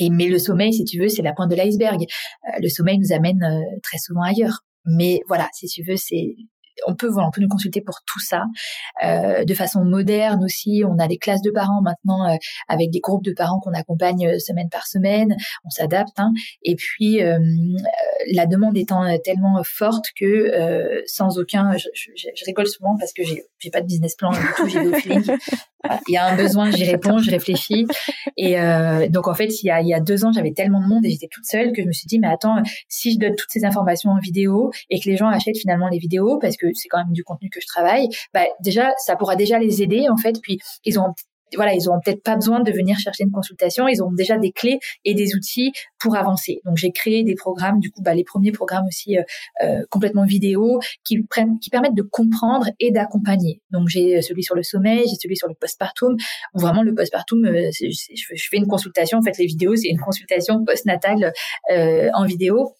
Et 0.00 0.10
mais 0.10 0.28
le 0.28 0.38
sommeil, 0.38 0.72
si 0.72 0.84
tu 0.84 1.00
veux, 1.00 1.08
c'est 1.08 1.22
la 1.22 1.32
pointe 1.32 1.50
de 1.50 1.56
l'iceberg. 1.56 2.00
Euh, 2.02 2.58
le 2.60 2.68
sommeil 2.68 2.98
nous 2.98 3.12
amène 3.12 3.42
euh, 3.42 3.78
très 3.82 3.98
souvent 3.98 4.22
ailleurs. 4.22 4.60
Mais 4.84 5.20
voilà, 5.28 5.48
si 5.52 5.66
tu 5.66 5.82
veux, 5.82 5.96
c'est 5.96 6.36
on 6.86 6.94
peut 6.94 7.08
voilà, 7.08 7.28
on 7.28 7.30
peut 7.30 7.40
nous 7.40 7.48
consulter 7.48 7.80
pour 7.80 8.00
tout 8.06 8.20
ça 8.20 8.44
euh, 9.04 9.44
de 9.44 9.54
façon 9.54 9.84
moderne 9.84 10.44
aussi. 10.44 10.82
On 10.86 10.98
a 10.98 11.08
des 11.08 11.18
classes 11.18 11.42
de 11.42 11.50
parents 11.50 11.80
maintenant 11.82 12.28
euh, 12.28 12.36
avec 12.68 12.90
des 12.90 13.00
groupes 13.00 13.24
de 13.24 13.32
parents 13.32 13.60
qu'on 13.60 13.72
accompagne 13.72 14.26
euh, 14.26 14.38
semaine 14.38 14.68
par 14.70 14.86
semaine. 14.86 15.36
On 15.64 15.70
s'adapte. 15.70 16.18
Hein. 16.18 16.32
Et 16.62 16.76
puis 16.76 17.20
la 18.32 18.46
demande 18.46 18.76
étant 18.76 19.04
tellement 19.24 19.60
forte 19.64 20.06
que 20.18 21.02
sans 21.06 21.38
aucun, 21.38 21.76
je, 21.76 21.88
je, 21.94 22.44
rigole 22.46 22.66
souvent 22.66 22.96
parce 22.98 23.12
que 23.12 23.22
j'ai 23.24 23.44
j'ai 23.58 23.70
pas 23.70 23.80
de 23.80 23.86
business 23.86 24.14
plan 24.16 24.30
Il 26.08 26.12
y 26.12 26.16
a 26.16 26.26
un 26.26 26.36
besoin, 26.36 26.70
j'y 26.70 26.84
réponds, 26.84 27.18
je 27.18 27.30
réfléchis. 27.30 27.86
Et 28.36 28.56
donc 29.10 29.28
en 29.28 29.34
fait, 29.34 29.62
il 29.62 29.66
y 29.66 29.70
a 29.70 29.80
il 29.80 29.88
y 29.88 29.94
a 29.94 30.00
deux 30.00 30.24
ans, 30.24 30.32
j'avais 30.32 30.52
tellement 30.52 30.80
de 30.80 30.86
monde 30.86 31.04
et 31.04 31.10
j'étais 31.10 31.28
toute 31.30 31.44
seule 31.44 31.72
que 31.72 31.82
je 31.82 31.86
me 31.86 31.92
suis 31.92 32.06
dit 32.06 32.18
mais 32.18 32.28
attends, 32.28 32.62
si 32.88 33.12
je 33.12 33.18
donne 33.18 33.34
toutes 33.34 33.50
ces 33.50 33.64
informations 33.64 34.10
en 34.10 34.18
vidéo 34.18 34.70
et 34.90 35.00
que 35.00 35.08
les 35.08 35.16
gens 35.16 35.28
achètent 35.28 35.58
finalement 35.58 35.88
les 35.88 35.98
vidéos 35.98 36.38
parce 36.38 36.56
que 36.56 36.67
c'est 36.74 36.88
quand 36.88 36.98
même 36.98 37.12
du 37.12 37.24
contenu 37.24 37.50
que 37.50 37.60
je 37.60 37.66
travaille, 37.66 38.08
bah 38.34 38.44
déjà 38.60 38.92
ça 38.98 39.16
pourra 39.16 39.36
déjà 39.36 39.58
les 39.58 39.82
aider 39.82 40.06
en 40.08 40.16
fait. 40.16 40.36
Puis 40.42 40.58
ils 40.84 40.98
ont 40.98 41.14
voilà, 41.56 41.74
ils 41.74 41.88
auront 41.88 42.00
peut-être 42.04 42.22
pas 42.22 42.36
besoin 42.36 42.60
de 42.60 42.70
venir 42.72 42.98
chercher 42.98 43.24
une 43.24 43.30
consultation, 43.30 43.88
ils 43.88 44.02
auront 44.02 44.12
déjà 44.12 44.38
des 44.38 44.52
clés 44.52 44.78
et 45.04 45.14
des 45.14 45.34
outils 45.34 45.72
pour 45.98 46.16
avancer. 46.16 46.60
Donc 46.64 46.76
j'ai 46.76 46.92
créé 46.92 47.24
des 47.24 47.34
programmes, 47.34 47.80
du 47.80 47.90
coup, 47.90 48.02
bah, 48.02 48.14
les 48.14 48.24
premiers 48.24 48.52
programmes 48.52 48.86
aussi 48.86 49.16
euh, 49.16 49.22
euh 49.62 49.82
complètement 49.90 50.24
vidéo 50.24 50.80
qui 51.04 51.22
prennent, 51.22 51.58
qui 51.60 51.70
permettent 51.70 51.94
de 51.94 52.02
comprendre 52.02 52.68
et 52.78 52.90
d'accompagner. 52.90 53.62
Donc 53.70 53.88
j'ai 53.88 54.20
celui 54.22 54.42
sur 54.42 54.54
le 54.54 54.62
sommeil, 54.62 55.04
j'ai 55.08 55.16
celui 55.20 55.36
sur 55.36 55.48
le 55.48 55.54
postpartum. 55.54 56.16
Vraiment 56.54 56.82
le 56.82 56.94
postpartum, 56.94 57.44
euh, 57.46 57.70
je, 57.72 57.86
je, 57.90 58.48
fais 58.50 58.56
une 58.56 58.66
consultation. 58.66 59.18
En 59.18 59.22
fait, 59.22 59.38
les 59.38 59.46
vidéos 59.46 59.76
c'est 59.76 59.88
une 59.88 60.00
consultation 60.00 60.64
postnatale 60.64 61.32
euh, 61.72 62.10
en 62.14 62.24
vidéo 62.24 62.74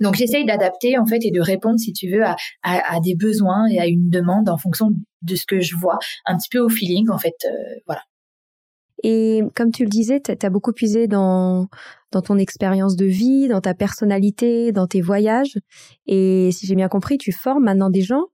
donc 0.00 0.16
j'essaye 0.16 0.44
d'adapter 0.44 0.98
en 0.98 1.06
fait 1.06 1.18
et 1.22 1.30
de 1.30 1.40
répondre, 1.40 1.78
si 1.78 1.92
tu 1.92 2.10
veux, 2.10 2.24
à, 2.24 2.36
à, 2.62 2.96
à, 2.96 3.00
des 3.00 3.14
besoins 3.14 3.66
et 3.68 3.78
à 3.78 3.86
une 3.86 4.08
demande 4.08 4.48
en 4.48 4.56
fonction 4.56 4.90
de 5.22 5.34
ce 5.34 5.44
que 5.46 5.60
je 5.60 5.76
vois, 5.76 5.98
un 6.26 6.36
petit 6.36 6.48
peu 6.50 6.58
au 6.58 6.68
feeling 6.68 7.10
en 7.10 7.18
fait, 7.18 7.36
euh, 7.44 7.80
voilà. 7.86 8.02
Et 9.02 9.42
comme 9.54 9.70
tu 9.72 9.84
le 9.84 9.88
disais, 9.88 10.20
tu 10.20 10.34
as 10.44 10.50
beaucoup 10.50 10.72
puisé 10.72 11.06
dans 11.08 11.68
dans 12.12 12.22
ton 12.22 12.38
expérience 12.38 12.96
de 12.96 13.06
vie, 13.06 13.46
dans 13.48 13.60
ta 13.60 13.72
personnalité, 13.72 14.72
dans 14.72 14.86
tes 14.86 15.00
voyages. 15.00 15.58
Et 16.06 16.50
si 16.52 16.66
j'ai 16.66 16.74
bien 16.74 16.88
compris, 16.88 17.18
tu 17.18 17.30
formes 17.30 17.64
maintenant 17.64 17.88
des 17.88 18.02
gens. 18.02 18.24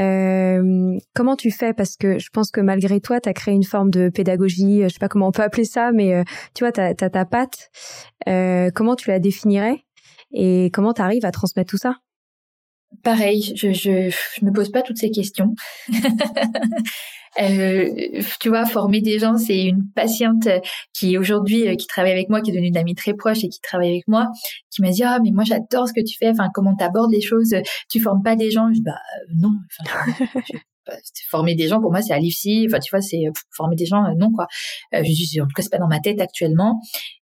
Euh, 0.00 0.98
comment 1.14 1.36
tu 1.36 1.50
fais? 1.52 1.72
Parce 1.72 1.96
que 1.96 2.18
je 2.18 2.28
pense 2.32 2.50
que 2.50 2.60
malgré 2.60 3.00
toi, 3.00 3.20
tu 3.20 3.28
as 3.28 3.32
créé 3.32 3.54
une 3.54 3.62
forme 3.62 3.90
de 3.90 4.08
pédagogie, 4.08 4.82
je 4.82 4.88
sais 4.88 4.98
pas 4.98 5.08
comment 5.08 5.28
on 5.28 5.32
peut 5.32 5.42
appeler 5.42 5.64
ça, 5.64 5.92
mais 5.92 6.14
euh, 6.14 6.24
tu 6.54 6.64
vois, 6.64 6.72
tu 6.72 6.80
as, 6.80 6.94
ta 6.94 7.24
patte. 7.24 7.70
Euh, 8.28 8.70
comment 8.74 8.96
tu 8.96 9.08
la 9.08 9.20
définirais? 9.20 9.84
Et 10.32 10.70
comment 10.72 10.92
tu 10.92 11.02
arrives 11.02 11.24
à 11.24 11.30
transmettre 11.30 11.70
tout 11.70 11.78
ça? 11.78 11.96
Pareil, 13.02 13.54
je, 13.56 13.72
je, 13.72 14.10
je 14.10 14.44
me 14.44 14.52
pose 14.52 14.70
pas 14.70 14.82
toutes 14.82 14.98
ces 14.98 15.10
questions. 15.10 15.54
Euh, 17.40 17.88
tu 18.40 18.50
vois, 18.50 18.66
former 18.66 19.00
des 19.00 19.18
gens, 19.18 19.38
c'est 19.38 19.64
une 19.64 19.88
patiente 19.94 20.48
qui 20.92 21.16
aujourd'hui 21.16 21.66
euh, 21.66 21.76
qui 21.76 21.86
travaille 21.86 22.12
avec 22.12 22.28
moi, 22.28 22.42
qui 22.42 22.50
est 22.50 22.52
devenue 22.52 22.68
une 22.68 22.76
amie 22.76 22.94
très 22.94 23.14
proche 23.14 23.42
et 23.42 23.48
qui 23.48 23.60
travaille 23.60 23.88
avec 23.88 24.06
moi, 24.06 24.28
qui 24.70 24.82
m'a 24.82 24.90
dit 24.90 25.02
ah 25.02 25.18
mais 25.22 25.30
moi 25.30 25.44
j'adore 25.44 25.88
ce 25.88 25.94
que 25.94 26.04
tu 26.04 26.16
fais. 26.18 26.28
Enfin 26.28 26.50
comment 26.52 26.76
t'abordes 26.76 27.10
les 27.10 27.22
choses? 27.22 27.54
Tu 27.90 28.00
formes 28.00 28.22
pas 28.22 28.36
des 28.36 28.50
gens. 28.50 28.68
Je 28.68 28.74
dis, 28.74 28.82
bah 28.82 28.92
euh, 28.92 29.32
non. 29.36 29.50
Former 31.30 31.54
des 31.54 31.68
gens 31.68 31.80
pour 31.80 31.92
moi 31.92 32.02
c'est 32.02 32.12
à 32.12 32.18
l'IFSI 32.18 32.66
enfin 32.68 32.80
tu 32.80 32.90
vois 32.90 33.00
c'est 33.00 33.22
former 33.56 33.76
des 33.76 33.86
gens 33.86 34.02
non 34.16 34.32
quoi 34.32 34.48
je 34.92 35.00
dis 35.00 35.40
en 35.40 35.44
tout 35.44 35.52
cas 35.54 35.62
c'est 35.62 35.70
pas 35.70 35.78
dans 35.78 35.86
ma 35.86 36.00
tête 36.00 36.20
actuellement 36.20 36.80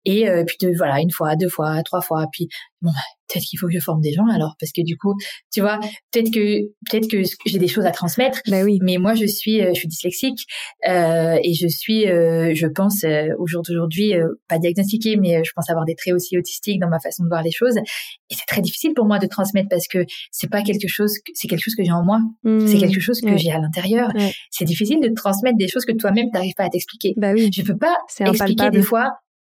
et 0.10 0.44
puis 0.46 0.58
de, 0.62 0.76
voilà 0.78 1.00
une 1.00 1.12
fois 1.12 1.36
deux 1.36 1.50
fois 1.50 1.82
trois 1.84 2.02
fois 2.02 2.26
puis 2.32 2.48
bon 2.82 2.92
peut-être 3.28 3.46
qu'il 3.46 3.60
faut 3.60 3.68
que 3.68 3.74
je 3.74 3.80
forme 3.80 4.02
des 4.02 4.14
gens 4.14 4.28
alors 4.28 4.56
parce 4.60 4.72
que 4.72 4.82
du 4.82 4.98
coup 4.98 5.14
tu 5.52 5.62
vois 5.62 5.80
peut-être 6.12 6.32
que 6.32 6.62
peut-être 6.90 7.10
que 7.10 7.22
j'ai 7.46 7.60
des 7.60 7.68
choses 7.68 7.86
à 7.86 7.92
transmettre 7.92 8.40
bah 8.48 8.64
oui. 8.64 8.80
mais 8.82 8.98
moi 8.98 9.14
je 9.14 9.26
suis 9.26 9.62
euh, 9.62 9.72
je 9.74 9.80
suis 9.80 9.88
dyslexique 9.88 10.46
euh, 10.88 11.38
et 11.44 11.54
je 11.54 11.68
suis 11.68 12.08
euh, 12.08 12.54
je 12.54 12.68
pense 12.68 13.04
euh, 13.04 13.28
au 13.38 13.48
jour 13.48 13.62
d'aujourd'hui 13.62 14.16
euh, 14.16 14.28
pas 14.48 14.58
diagnostiquée 14.58 15.16
mais 15.18 15.44
je 15.44 15.52
pense 15.56 15.70
avoir 15.70 15.86
des 15.86 15.96
traits 15.96 16.14
aussi 16.14 16.38
autistiques 16.38 16.80
dans 16.80 16.90
ma 16.90 17.00
façon 17.00 17.24
de 17.24 17.30
voir 17.30 17.44
les 17.44 17.52
choses. 17.52 17.78
Et 17.78 18.36
c'est 18.36 18.46
très 18.48 18.62
difficile 18.62 18.94
pour 18.94 19.06
moi 19.06 19.20
de 19.20 19.28
transmettre 19.28 19.70
parce 19.70 19.88
que 19.88 20.06
c'est 20.32 20.50
pas 20.50 20.62
quelque 20.62 20.88
chose 20.88 21.14
c'est 21.34 21.48
quelque 21.48 21.62
chose 21.62 21.76
que 21.76 21.84
j'ai 21.84 21.92
en 21.92 22.04
moi. 22.04 22.20
Mmh. 22.44 22.68
c'est 22.68 22.78
quelque 22.78 23.00
chose 23.00 23.22
que 23.22 23.38
j'ai 23.38 23.52
à 23.52 23.60
l'intérieur. 23.60 24.10
Ouais. 24.16 24.32
c'est 24.50 24.66
difficile 24.66 25.00
de 25.02 25.10
transmettre 25.14 25.58
des 25.58 25.68
choses 25.68 25.86
que 25.86 25.94
toi-même 25.94 26.28
t'arrives 26.32 26.56
pas 26.56 26.66
à 26.66 26.70
t'expliquer. 26.70 27.14
Bah 27.18 27.34
oui. 27.34 27.50
Je 27.54 27.62
peux 27.62 27.78
pas 27.78 27.96
expliquer 28.20 28.70
des 28.70 28.82
fois 28.82 29.12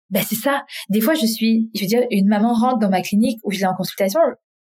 ben 0.09 0.23
c'est 0.27 0.35
ça. 0.35 0.63
Des 0.89 1.01
fois, 1.01 1.13
je 1.13 1.25
suis, 1.25 1.69
je 1.75 1.81
veux 1.81 1.87
dire, 1.87 2.03
une 2.11 2.27
maman 2.27 2.53
rentre 2.53 2.79
dans 2.79 2.89
ma 2.89 3.01
clinique 3.01 3.39
où 3.43 3.51
je 3.51 3.59
l'ai 3.59 3.65
en 3.65 3.75
consultation, 3.75 4.19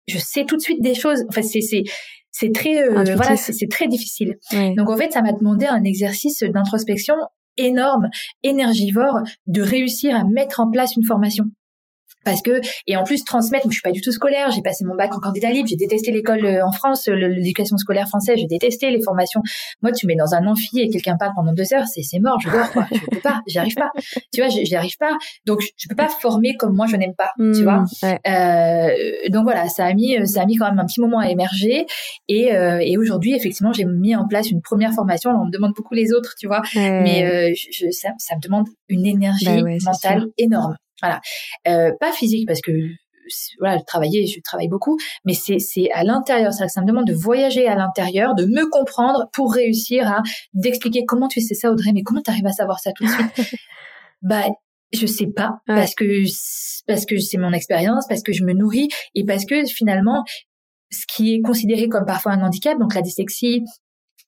je 0.08 0.18
sais 0.18 0.44
tout 0.44 0.56
de 0.56 0.62
suite 0.62 0.82
des 0.82 0.94
choses. 0.94 1.24
Enfin, 1.28 1.42
c'est 1.42 1.60
c'est 1.60 1.84
c'est 2.30 2.52
très 2.52 2.82
euh, 2.82 3.14
voilà, 3.16 3.36
c'est 3.36 3.68
très 3.70 3.88
difficile. 3.88 4.36
Donc 4.76 4.90
en 4.90 4.96
fait, 4.96 5.12
ça 5.12 5.22
m'a 5.22 5.32
demandé 5.32 5.66
un 5.66 5.84
exercice 5.84 6.42
d'introspection 6.42 7.14
énorme, 7.56 8.08
énergivore, 8.42 9.20
de 9.46 9.62
réussir 9.62 10.14
à 10.14 10.24
mettre 10.24 10.60
en 10.60 10.70
place 10.70 10.96
une 10.96 11.04
formation 11.04 11.44
parce 12.26 12.42
que 12.42 12.60
et 12.86 12.96
en 12.96 13.04
plus 13.04 13.24
transmettre 13.24 13.66
je 13.68 13.74
suis 13.74 13.82
pas 13.82 13.92
du 13.92 14.00
tout 14.00 14.10
scolaire 14.12 14.50
j'ai 14.50 14.60
passé 14.60 14.84
mon 14.84 14.96
bac 14.96 15.14
en 15.14 15.20
candidat 15.20 15.50
libre 15.50 15.68
j'ai 15.68 15.76
détesté 15.76 16.10
l'école 16.10 16.44
euh, 16.44 16.66
en 16.66 16.72
France 16.72 17.06
l'éducation 17.06 17.78
scolaire 17.78 18.08
française 18.08 18.36
j'ai 18.36 18.46
détesté 18.46 18.90
les 18.90 19.00
formations. 19.00 19.40
Moi 19.80 19.92
tu 19.92 20.06
mets 20.06 20.16
dans 20.16 20.34
un 20.34 20.46
amphi 20.46 20.80
et 20.80 20.90
quelqu'un 20.90 21.16
parle 21.16 21.32
pendant 21.36 21.52
deux 21.52 21.72
heures 21.72 21.86
c'est 21.86 22.02
c'est 22.02 22.18
mort 22.18 22.38
je 22.40 22.50
dors 22.50 22.70
quoi 22.72 22.86
je 22.92 22.98
peux 23.10 23.20
pas 23.20 23.40
j'y 23.46 23.58
arrive 23.58 23.76
pas. 23.76 23.90
Tu 24.32 24.40
vois 24.40 24.50
j'y 24.50 24.74
arrive 24.74 24.96
pas. 24.98 25.12
Donc 25.46 25.60
je 25.76 25.88
peux 25.88 25.94
pas 25.94 26.08
former 26.08 26.56
comme 26.56 26.74
moi 26.74 26.86
je 26.86 26.96
n'aime 26.96 27.14
pas 27.16 27.30
mmh, 27.38 27.52
tu 27.52 27.62
vois. 27.62 27.84
ouais. 28.02 28.18
euh, 28.28 29.28
donc 29.30 29.44
voilà 29.44 29.68
ça 29.68 29.84
a 29.86 29.94
mis 29.94 30.16
ça 30.26 30.42
a 30.42 30.46
mis 30.46 30.56
quand 30.56 30.68
même 30.68 30.80
un 30.80 30.86
petit 30.86 31.00
moment 31.00 31.20
à 31.20 31.30
émerger. 31.30 31.86
Et 32.28 32.54
euh, 32.54 32.78
et 32.82 32.98
aujourd'hui 32.98 33.34
effectivement 33.34 33.72
j'ai 33.72 33.84
mis 33.84 34.16
en 34.16 34.26
place 34.26 34.50
une 34.50 34.62
première 34.62 34.92
formation. 34.92 35.30
Alors, 35.30 35.42
on 35.42 35.46
me 35.46 35.52
demande 35.52 35.72
beaucoup 35.76 35.94
les 35.94 36.12
autres 36.12 36.34
tu 36.38 36.48
vois. 36.48 36.62
Ouais. 36.74 37.02
mais 37.02 37.24
euh, 37.24 37.54
je, 37.54 37.90
ça, 37.90 38.08
ça 38.18 38.34
me 38.34 38.40
demande 38.40 38.66
une 38.88 39.06
énergie 39.06 39.46
bah 39.46 39.62
ouais, 39.62 39.78
mentale 39.84 40.26
énorme 40.38 40.76
voilà, 41.02 41.20
euh, 41.68 41.92
pas 42.00 42.12
physique 42.12 42.46
parce 42.46 42.60
que 42.60 42.72
voilà, 43.58 43.80
travailler, 43.82 44.26
je 44.26 44.40
travaille 44.40 44.68
beaucoup, 44.68 44.96
mais 45.24 45.34
c'est 45.34 45.58
c'est 45.58 45.90
à 45.92 46.04
l'intérieur, 46.04 46.52
ça, 46.52 46.68
ça 46.68 46.80
me 46.80 46.86
demande 46.86 47.06
de 47.06 47.14
voyager 47.14 47.66
à 47.66 47.74
l'intérieur, 47.74 48.34
de 48.34 48.44
me 48.44 48.68
comprendre 48.70 49.28
pour 49.32 49.52
réussir 49.52 50.08
à 50.08 50.22
d'expliquer 50.54 51.04
comment 51.04 51.28
tu 51.28 51.40
sais 51.40 51.54
ça 51.54 51.70
Audrey, 51.70 51.90
mais 51.92 52.02
comment 52.02 52.22
tu 52.22 52.30
arrives 52.30 52.46
à 52.46 52.52
savoir 52.52 52.78
ça 52.80 52.92
tout 52.92 53.04
de 53.04 53.10
suite? 53.10 53.54
Bah 54.22 54.44
je 54.94 55.06
sais 55.06 55.26
pas 55.26 55.58
ouais. 55.68 55.74
parce 55.74 55.94
que 55.94 56.04
parce 56.86 57.04
que 57.04 57.18
c'est 57.18 57.36
mon 57.36 57.52
expérience, 57.52 58.06
parce 58.08 58.22
que 58.22 58.32
je 58.32 58.44
me 58.44 58.54
nourris 58.54 58.88
et 59.14 59.24
parce 59.24 59.44
que 59.44 59.64
finalement 59.66 60.24
ce 60.90 61.04
qui 61.06 61.34
est 61.34 61.40
considéré 61.42 61.88
comme 61.88 62.06
parfois 62.06 62.32
un 62.32 62.42
handicap, 62.42 62.78
donc 62.78 62.94
la 62.94 63.02
dyslexie, 63.02 63.62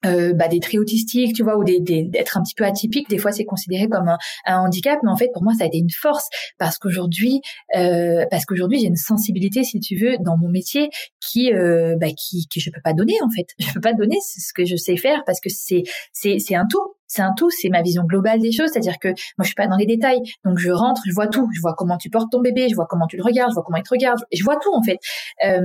euh, 0.07 0.33
bah, 0.33 0.49
des 0.49 0.61
traits 0.61 0.81
autistiques, 0.81 1.35
tu 1.35 1.43
vois, 1.43 1.59
ou 1.59 1.65
des, 1.65 1.81
des, 1.81 2.05
d'être 2.05 2.37
un 2.37 2.43
petit 2.43 2.55
peu 2.55 2.65
atypique. 2.65 3.09
Des 3.09 3.19
fois, 3.19 3.33
c'est 3.33 3.45
considéré 3.45 3.89
comme 3.89 4.09
un, 4.09 4.19
un, 4.47 4.59
handicap, 4.61 4.99
mais 5.03 5.11
en 5.11 5.17
fait, 5.17 5.29
pour 5.33 5.43
moi, 5.43 5.53
ça 5.59 5.65
a 5.65 5.67
été 5.67 5.79
une 5.79 5.91
force 5.91 6.29
parce 6.59 6.79
qu'aujourd'hui, 6.79 7.41
euh, 7.77 8.25
parce 8.31 8.45
qu'aujourd'hui, 8.45 8.81
j'ai 8.81 8.87
une 8.87 8.97
sensibilité, 8.97 9.65
si 9.65 9.81
tu 9.81 9.97
veux, 9.97 10.17
dans 10.21 10.37
mon 10.37 10.49
métier 10.49 10.89
qui, 11.21 11.53
euh, 11.53 11.97
bah, 12.01 12.09
qui, 12.17 12.47
que 12.47 12.61
je 12.61 12.71
peux 12.71 12.81
pas 12.83 12.93
donner 12.93 13.15
en 13.23 13.31
fait. 13.31 13.47
Je 13.69 13.75
peux 13.75 13.81
pas 13.81 13.93
donner 13.93 14.17
ce 14.23 14.53
que 14.55 14.65
je 14.65 14.77
sais 14.77 14.97
faire 14.97 15.23
parce 15.27 15.41
que 15.41 15.51
c'est, 15.51 15.83
c'est, 16.13 16.39
c'est 16.39 16.55
un 16.55 16.67
tout 16.71 16.95
c'est 17.09 17.23
un 17.23 17.33
tout, 17.37 17.51
c'est 17.51 17.71
ma 17.71 17.83
vision 17.83 18.05
globale 18.05 18.38
des 18.38 18.53
choses, 18.53 18.68
c'est-à-dire 18.73 18.99
que 19.01 19.09
moi 19.09 19.42
je 19.42 19.47
suis 19.47 19.55
pas 19.55 19.66
dans 19.66 19.77
les 19.77 19.87
détails, 19.87 20.21
donc 20.44 20.59
je 20.59 20.71
rentre, 20.71 21.03
je 21.07 21.12
vois 21.12 21.27
tout, 21.27 21.49
je 21.55 21.61
vois 21.61 21.75
comment 21.77 21.97
tu 21.97 22.11
portes 22.11 22.31
ton 22.31 22.40
bébé, 22.40 22.68
je 22.68 22.75
vois 22.75 22.87
comment 22.88 23.07
tu 23.07 23.16
le 23.16 23.25
regardes, 23.25 23.51
je 23.51 23.55
vois 23.55 23.64
comment 23.64 23.79
il 23.79 23.83
te 23.83 23.90
regarde, 23.90 24.21
je 24.33 24.44
vois 24.44 24.57
tout 24.57 24.73
en 24.75 24.83
fait. 24.83 24.99
Euh, 25.44 25.61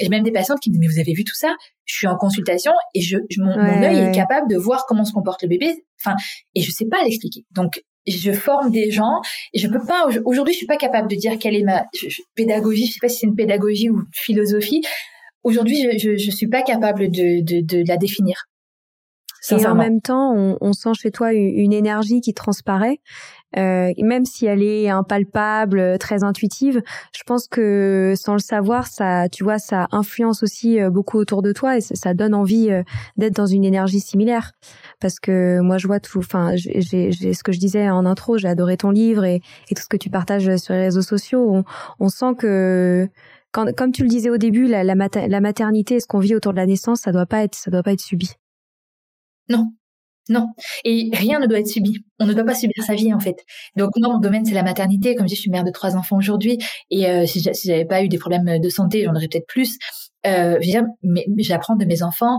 j'ai 0.00 0.08
même 0.08 0.24
des 0.24 0.32
patientes 0.32 0.60
qui 0.60 0.70
me 0.70 0.74
disent 0.74 0.80
mais 0.80 0.92
vous 0.92 1.00
avez 1.00 1.14
vu 1.14 1.24
tout 1.24 1.34
ça? 1.34 1.54
Je 1.86 1.94
suis 1.94 2.06
en 2.06 2.16
consultation 2.16 2.72
et 2.94 3.00
je, 3.00 3.16
je 3.30 3.40
mon, 3.40 3.56
ouais, 3.56 3.56
mon 3.56 3.82
œil 3.82 3.96
ouais. 3.96 4.08
est 4.10 4.14
capable 4.14 4.50
de 4.50 4.56
voir 4.56 4.84
comment 4.86 5.04
se 5.04 5.12
comporte 5.12 5.42
le 5.42 5.48
bébé, 5.48 5.84
enfin 6.04 6.16
et 6.54 6.60
je 6.60 6.70
sais 6.70 6.86
pas 6.90 7.02
l'expliquer. 7.04 7.44
Donc 7.52 7.82
je 8.06 8.32
forme 8.32 8.70
des 8.70 8.90
gens 8.90 9.20
et 9.52 9.58
je 9.58 9.68
peux 9.68 9.84
pas 9.86 10.06
aujourd'hui 10.24 10.52
je 10.52 10.58
suis 10.58 10.66
pas 10.66 10.78
capable 10.78 11.08
de 11.08 11.16
dire 11.16 11.38
quelle 11.38 11.54
est 11.54 11.62
ma 11.62 11.84
je, 11.94 12.08
je, 12.08 12.22
pédagogie, 12.34 12.86
je 12.86 12.92
sais 12.92 13.00
pas 13.00 13.08
si 13.08 13.18
c'est 13.18 13.26
une 13.26 13.36
pédagogie 13.36 13.88
ou 13.88 14.02
philosophie. 14.12 14.82
Aujourd'hui, 15.44 15.76
je, 15.80 15.96
je, 15.96 16.16
je 16.16 16.30
suis 16.32 16.48
pas 16.48 16.62
capable 16.62 17.10
de, 17.10 17.42
de, 17.42 17.64
de 17.64 17.86
la 17.86 17.96
définir 17.96 18.46
Et 19.50 19.66
en 19.66 19.74
même 19.74 20.00
temps, 20.00 20.32
on, 20.34 20.58
on 20.60 20.72
sent 20.72 20.94
chez 20.94 21.10
toi 21.10 21.32
une, 21.32 21.72
énergie 21.72 22.20
qui 22.20 22.34
transparaît. 22.34 23.00
Euh, 23.56 23.92
même 24.02 24.26
si 24.26 24.44
elle 24.44 24.62
est 24.62 24.90
impalpable, 24.90 25.96
très 25.98 26.22
intuitive, 26.22 26.82
je 27.16 27.22
pense 27.26 27.48
que 27.48 28.12
sans 28.14 28.34
le 28.34 28.40
savoir, 28.40 28.86
ça, 28.86 29.28
tu 29.30 29.42
vois, 29.42 29.58
ça 29.58 29.88
influence 29.90 30.42
aussi 30.42 30.78
euh, 30.78 30.90
beaucoup 30.90 31.16
autour 31.16 31.40
de 31.40 31.52
toi 31.52 31.78
et 31.78 31.80
ça, 31.80 32.12
donne 32.12 32.34
envie 32.34 32.70
euh, 32.70 32.82
d'être 33.16 33.34
dans 33.34 33.46
une 33.46 33.64
énergie 33.64 34.00
similaire. 34.00 34.52
Parce 35.00 35.18
que 35.18 35.60
moi, 35.60 35.78
je 35.78 35.86
vois 35.86 36.00
tout, 36.00 36.18
enfin, 36.18 36.52
j'ai 36.56 37.12
ce 37.12 37.42
que 37.42 37.52
je 37.52 37.58
disais 37.58 37.88
en 37.88 38.04
intro, 38.04 38.36
j'ai 38.36 38.48
adoré 38.48 38.76
ton 38.76 38.90
livre 38.90 39.24
et, 39.24 39.40
et, 39.70 39.74
tout 39.74 39.82
ce 39.82 39.88
que 39.88 39.96
tu 39.96 40.10
partages 40.10 40.56
sur 40.56 40.74
les 40.74 40.80
réseaux 40.80 41.02
sociaux. 41.02 41.48
On, 41.50 41.64
on 42.00 42.08
sent 42.08 42.34
que 42.38 43.08
quand, 43.52 43.74
comme 43.74 43.92
tu 43.92 44.02
le 44.02 44.08
disais 44.08 44.30
au 44.30 44.36
début, 44.36 44.66
la, 44.66 44.84
la, 44.84 44.94
la 44.94 45.40
maternité, 45.40 46.00
ce 46.00 46.06
qu'on 46.06 46.18
vit 46.18 46.34
autour 46.34 46.52
de 46.52 46.58
la 46.58 46.66
naissance, 46.66 47.00
ça 47.00 47.12
doit 47.12 47.26
pas 47.26 47.42
être, 47.44 47.54
ça 47.54 47.70
doit 47.70 47.82
pas 47.82 47.92
être 47.92 48.00
subi. 48.00 48.34
Non, 49.48 49.72
non. 50.28 50.48
Et 50.84 51.10
rien 51.14 51.40
ne 51.40 51.46
doit 51.46 51.60
être 51.60 51.68
subi. 51.68 52.04
On 52.18 52.26
ne 52.26 52.34
doit 52.34 52.44
pas 52.44 52.54
subir 52.54 52.82
sa 52.84 52.94
vie, 52.94 53.12
en 53.14 53.20
fait. 53.20 53.36
Donc, 53.76 53.90
mon 53.96 54.18
domaine, 54.18 54.44
c'est 54.44 54.54
la 54.54 54.62
maternité. 54.62 55.14
Comme 55.14 55.26
je 55.26 55.30
dis, 55.30 55.36
je 55.36 55.40
suis 55.42 55.50
mère 55.50 55.64
de 55.64 55.70
trois 55.70 55.96
enfants 55.96 56.16
aujourd'hui. 56.18 56.58
Et 56.90 57.08
euh, 57.08 57.26
si 57.26 57.40
j'avais 57.40 57.86
pas 57.86 58.02
eu 58.02 58.08
des 58.08 58.18
problèmes 58.18 58.60
de 58.60 58.68
santé, 58.68 59.04
j'en 59.04 59.14
aurais 59.14 59.28
peut-être 59.28 59.46
plus. 59.46 59.78
Euh, 60.26 60.58
mais 61.02 61.24
j'apprends 61.38 61.76
de 61.76 61.84
mes 61.84 62.02
enfants 62.02 62.38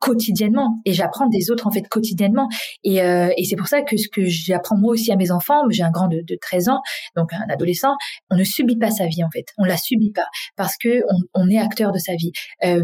quotidiennement. 0.00 0.80
Et 0.84 0.92
j'apprends 0.92 1.28
des 1.28 1.50
autres 1.50 1.66
en 1.66 1.70
fait 1.70 1.86
quotidiennement. 1.88 2.48
Et, 2.84 3.02
euh, 3.02 3.30
et 3.36 3.44
c'est 3.44 3.56
pour 3.56 3.68
ça 3.68 3.82
que 3.82 3.96
ce 3.96 4.08
que 4.08 4.24
j'apprends 4.24 4.76
moi 4.76 4.92
aussi 4.92 5.12
à 5.12 5.16
mes 5.16 5.30
enfants 5.30 5.62
j'ai 5.70 5.82
un 5.82 5.90
grand 5.90 6.08
de, 6.08 6.22
de 6.26 6.38
13 6.40 6.68
ans 6.68 6.80
donc 7.16 7.32
un 7.32 7.48
adolescent 7.48 7.94
on 8.30 8.36
ne 8.36 8.44
subit 8.44 8.76
pas 8.76 8.90
sa 8.90 9.06
vie 9.06 9.22
en 9.24 9.30
fait. 9.30 9.46
On 9.58 9.64
la 9.64 9.76
subit 9.76 10.12
pas 10.12 10.26
parce 10.56 10.76
que 10.76 11.02
on, 11.08 11.42
on 11.42 11.48
est 11.48 11.58
acteur 11.58 11.92
de 11.92 11.98
sa 11.98 12.14
vie. 12.14 12.32
Euh, 12.64 12.82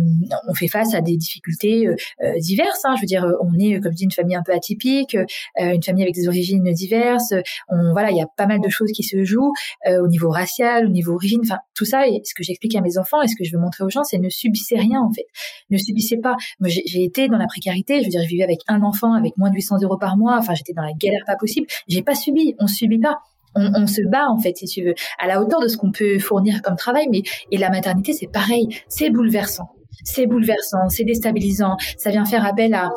on 0.48 0.54
fait 0.54 0.68
face 0.68 0.94
à 0.94 1.00
des 1.00 1.16
difficultés 1.16 1.86
euh, 1.86 1.94
euh 2.22 2.32
diverses 2.38 2.80
hein, 2.84 2.94
je 2.96 3.02
veux 3.02 3.06
dire 3.06 3.26
on 3.40 3.58
est 3.58 3.80
comme 3.80 3.92
je 3.92 3.96
dis 3.96 4.04
une 4.04 4.12
famille 4.12 4.36
un 4.36 4.42
peu 4.42 4.52
atypique 4.52 5.14
euh, 5.14 5.24
une 5.72 5.82
famille 5.82 6.02
avec 6.02 6.14
des 6.14 6.28
origines 6.28 6.70
diverses. 6.72 7.32
On 7.68 7.92
voilà 7.92 8.10
il 8.10 8.16
y 8.16 8.22
a 8.22 8.26
pas 8.36 8.46
mal 8.46 8.60
de 8.60 8.68
choses 8.68 8.90
qui 8.92 9.02
se 9.02 9.24
jouent 9.24 9.52
euh, 9.86 10.02
au 10.02 10.08
niveau 10.08 10.30
racial 10.30 10.86
au 10.86 10.90
niveau 10.90 11.14
origine. 11.14 11.40
Enfin 11.42 11.58
tout 11.74 11.84
ça 11.84 12.06
et 12.06 12.20
ce 12.24 12.34
que 12.34 12.42
j'explique 12.42 12.74
à 12.76 12.80
mes 12.80 12.98
enfants 12.98 13.22
et 13.22 13.28
ce 13.28 13.36
que 13.36 13.44
je 13.44 13.52
veux 13.56 13.60
montrer 13.62 13.84
aux 13.84 13.90
gens 13.90 14.04
c'est 14.04 14.18
ne 14.18 14.28
subissez 14.28 14.76
rien 14.76 15.00
en 15.00 15.12
fait. 15.12 15.26
Ne 15.70 15.78
subissez 15.78 16.18
pas. 16.18 16.36
Moi 16.60 16.68
j'ai 16.68 17.05
été 17.06 17.28
dans 17.28 17.38
la 17.38 17.46
précarité. 17.46 18.00
Je 18.00 18.04
veux 18.04 18.10
dire, 18.10 18.22
je 18.22 18.28
vivais 18.28 18.44
avec 18.44 18.60
un 18.68 18.82
enfant, 18.82 19.14
avec 19.14 19.36
moins 19.36 19.50
de 19.50 19.54
800 19.54 19.76
euros 19.82 19.98
par 19.98 20.16
mois. 20.16 20.36
Enfin, 20.38 20.54
j'étais 20.54 20.72
dans 20.72 20.82
la 20.82 20.92
galère 20.92 21.22
pas 21.26 21.36
possible. 21.36 21.66
J'ai 21.88 22.02
pas 22.02 22.14
subi. 22.14 22.54
On 22.58 22.66
subit 22.66 22.98
pas. 22.98 23.18
On, 23.58 23.86
se 23.86 24.02
bat 24.02 24.26
en 24.28 24.38
fait, 24.38 24.54
si 24.54 24.66
tu 24.66 24.84
veux, 24.84 24.94
à 25.18 25.26
la 25.26 25.40
hauteur 25.40 25.62
de 25.62 25.68
ce 25.68 25.78
qu'on 25.78 25.90
peut 25.90 26.18
fournir 26.18 26.60
comme 26.60 26.76
travail. 26.76 27.06
Mais 27.10 27.22
et 27.50 27.56
la 27.56 27.70
maternité, 27.70 28.12
c'est 28.12 28.30
pareil. 28.30 28.68
C'est 28.88 29.08
bouleversant. 29.08 29.70
C'est 30.04 30.26
bouleversant, 30.26 30.90
c'est 30.90 31.04
déstabilisant. 31.04 31.76
Ça 31.96 32.10
vient 32.10 32.26
faire 32.26 32.44
appel 32.44 32.74
à, 32.74 32.90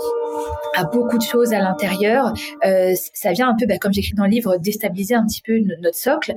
beaucoup 0.92 1.18
de 1.18 1.24
choses 1.24 1.54
à 1.54 1.60
l'intérieur. 1.60 2.34
Euh, 2.66 2.94
ça 3.14 3.32
vient 3.32 3.50
un 3.50 3.56
peu, 3.56 3.66
bah, 3.68 3.78
comme 3.78 3.94
j'écris 3.94 4.14
dans 4.16 4.26
le 4.26 4.32
livre, 4.32 4.58
déstabiliser 4.58 5.16
un 5.16 5.26
petit 5.26 5.42
peu 5.42 5.60
notre 5.82 5.98
socle 5.98 6.34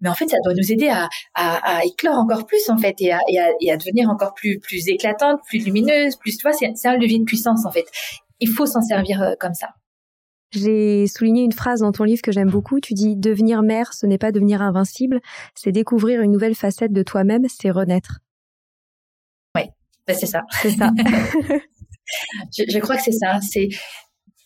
mais 0.00 0.08
en 0.08 0.14
fait, 0.14 0.28
ça 0.28 0.36
doit 0.44 0.54
nous 0.54 0.72
aider 0.72 0.88
à, 0.88 1.08
à, 1.34 1.78
à 1.78 1.84
éclore 1.84 2.16
encore 2.16 2.46
plus, 2.46 2.68
en 2.68 2.78
fait, 2.78 2.96
et 3.00 3.12
à, 3.12 3.18
et 3.28 3.38
à, 3.38 3.48
et 3.60 3.70
à 3.70 3.76
devenir 3.76 4.08
encore 4.08 4.34
plus, 4.34 4.58
plus 4.58 4.88
éclatante, 4.88 5.40
plus 5.46 5.64
lumineuse, 5.64 6.16
plus, 6.16 6.36
tu 6.36 6.42
vois, 6.42 6.52
c'est 6.52 6.88
un 6.88 6.96
levier 6.96 7.18
de 7.18 7.24
puissance, 7.24 7.66
en 7.66 7.70
fait. 7.70 7.86
Il 8.40 8.48
faut 8.48 8.66
s'en 8.66 8.80
servir 8.80 9.22
euh, 9.22 9.34
comme 9.38 9.54
ça. 9.54 9.68
J'ai 10.52 11.06
souligné 11.06 11.44
une 11.44 11.52
phrase 11.52 11.80
dans 11.80 11.92
ton 11.92 12.04
livre 12.04 12.22
que 12.22 12.32
j'aime 12.32 12.50
beaucoup. 12.50 12.80
Tu 12.80 12.94
dis 12.94 13.14
devenir 13.14 13.62
mère, 13.62 13.92
ce 13.92 14.06
n'est 14.06 14.18
pas 14.18 14.32
devenir 14.32 14.62
invincible, 14.62 15.20
c'est 15.54 15.70
découvrir 15.70 16.22
une 16.22 16.32
nouvelle 16.32 16.56
facette 16.56 16.92
de 16.92 17.02
toi-même, 17.02 17.44
c'est 17.48 17.70
renaître. 17.70 18.18
Oui, 19.54 19.62
ben 20.08 20.16
c'est 20.16 20.26
ça. 20.26 20.42
C'est 20.60 20.70
ça. 20.70 20.90
je, 22.56 22.64
je, 22.68 22.78
crois 22.80 22.96
que 22.96 23.02
c'est 23.02 23.12
ça. 23.12 23.38
C'est 23.40 23.68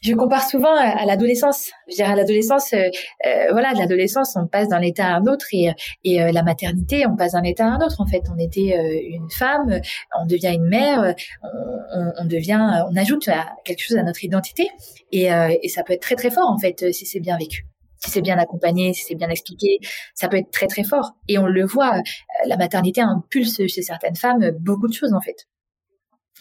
je 0.04 0.14
compare 0.14 0.46
souvent 0.46 0.76
à, 0.76 1.06
l'adolescence. 1.06 1.70
Je 1.88 1.96
dirais 1.96 2.12
à 2.12 2.14
l'adolescence, 2.14 2.74
euh, 2.74 2.90
euh, 3.26 3.46
voilà, 3.52 3.72
de 3.72 3.78
l'adolescence, 3.78 4.36
on 4.36 4.46
passe 4.46 4.68
d'un 4.68 4.82
état 4.82 5.06
à 5.06 5.16
un 5.16 5.26
autre 5.26 5.46
et, 5.52 5.70
et 6.04 6.22
euh, 6.22 6.30
la 6.30 6.42
maternité, 6.42 7.06
on 7.06 7.16
passe 7.16 7.32
d'un 7.32 7.42
état 7.42 7.64
à 7.64 7.70
un 7.70 7.78
autre. 7.78 8.00
En 8.00 8.06
fait, 8.06 8.22
on 8.30 8.38
était 8.38 8.76
une 9.08 9.30
femme, 9.30 9.80
on 10.20 10.26
devient 10.26 10.52
une 10.54 10.68
mère, 10.68 11.14
on, 11.42 12.12
on, 12.18 12.24
devient, 12.26 12.84
on 12.90 12.94
ajoute 12.96 13.30
quelque 13.64 13.80
chose 13.80 13.96
à 13.96 14.02
notre 14.02 14.22
identité 14.24 14.68
et, 15.10 15.28
et 15.62 15.68
ça 15.68 15.82
peut 15.82 15.94
être 15.94 16.02
très 16.02 16.16
très 16.16 16.30
fort 16.30 16.50
en 16.50 16.58
fait 16.58 16.92
si 16.92 17.06
c'est 17.06 17.20
bien 17.20 17.36
vécu 17.38 17.66
si 17.98 18.10
c'est 18.10 18.20
bien 18.20 18.36
accompagné, 18.36 18.92
si 18.92 19.02
c'est 19.04 19.14
bien 19.14 19.30
expliqué, 19.30 19.78
ça 20.14 20.28
peut 20.28 20.36
être 20.36 20.50
très 20.50 20.66
très 20.66 20.84
fort. 20.84 21.12
Et 21.26 21.38
on 21.38 21.46
le 21.46 21.64
voit, 21.64 22.02
la 22.46 22.58
maternité 22.58 23.00
impulse 23.00 23.66
chez 23.66 23.82
certaines 23.82 24.16
femmes 24.16 24.50
beaucoup 24.60 24.88
de 24.88 24.92
choses 24.92 25.14
en 25.14 25.22
fait. 25.22 25.48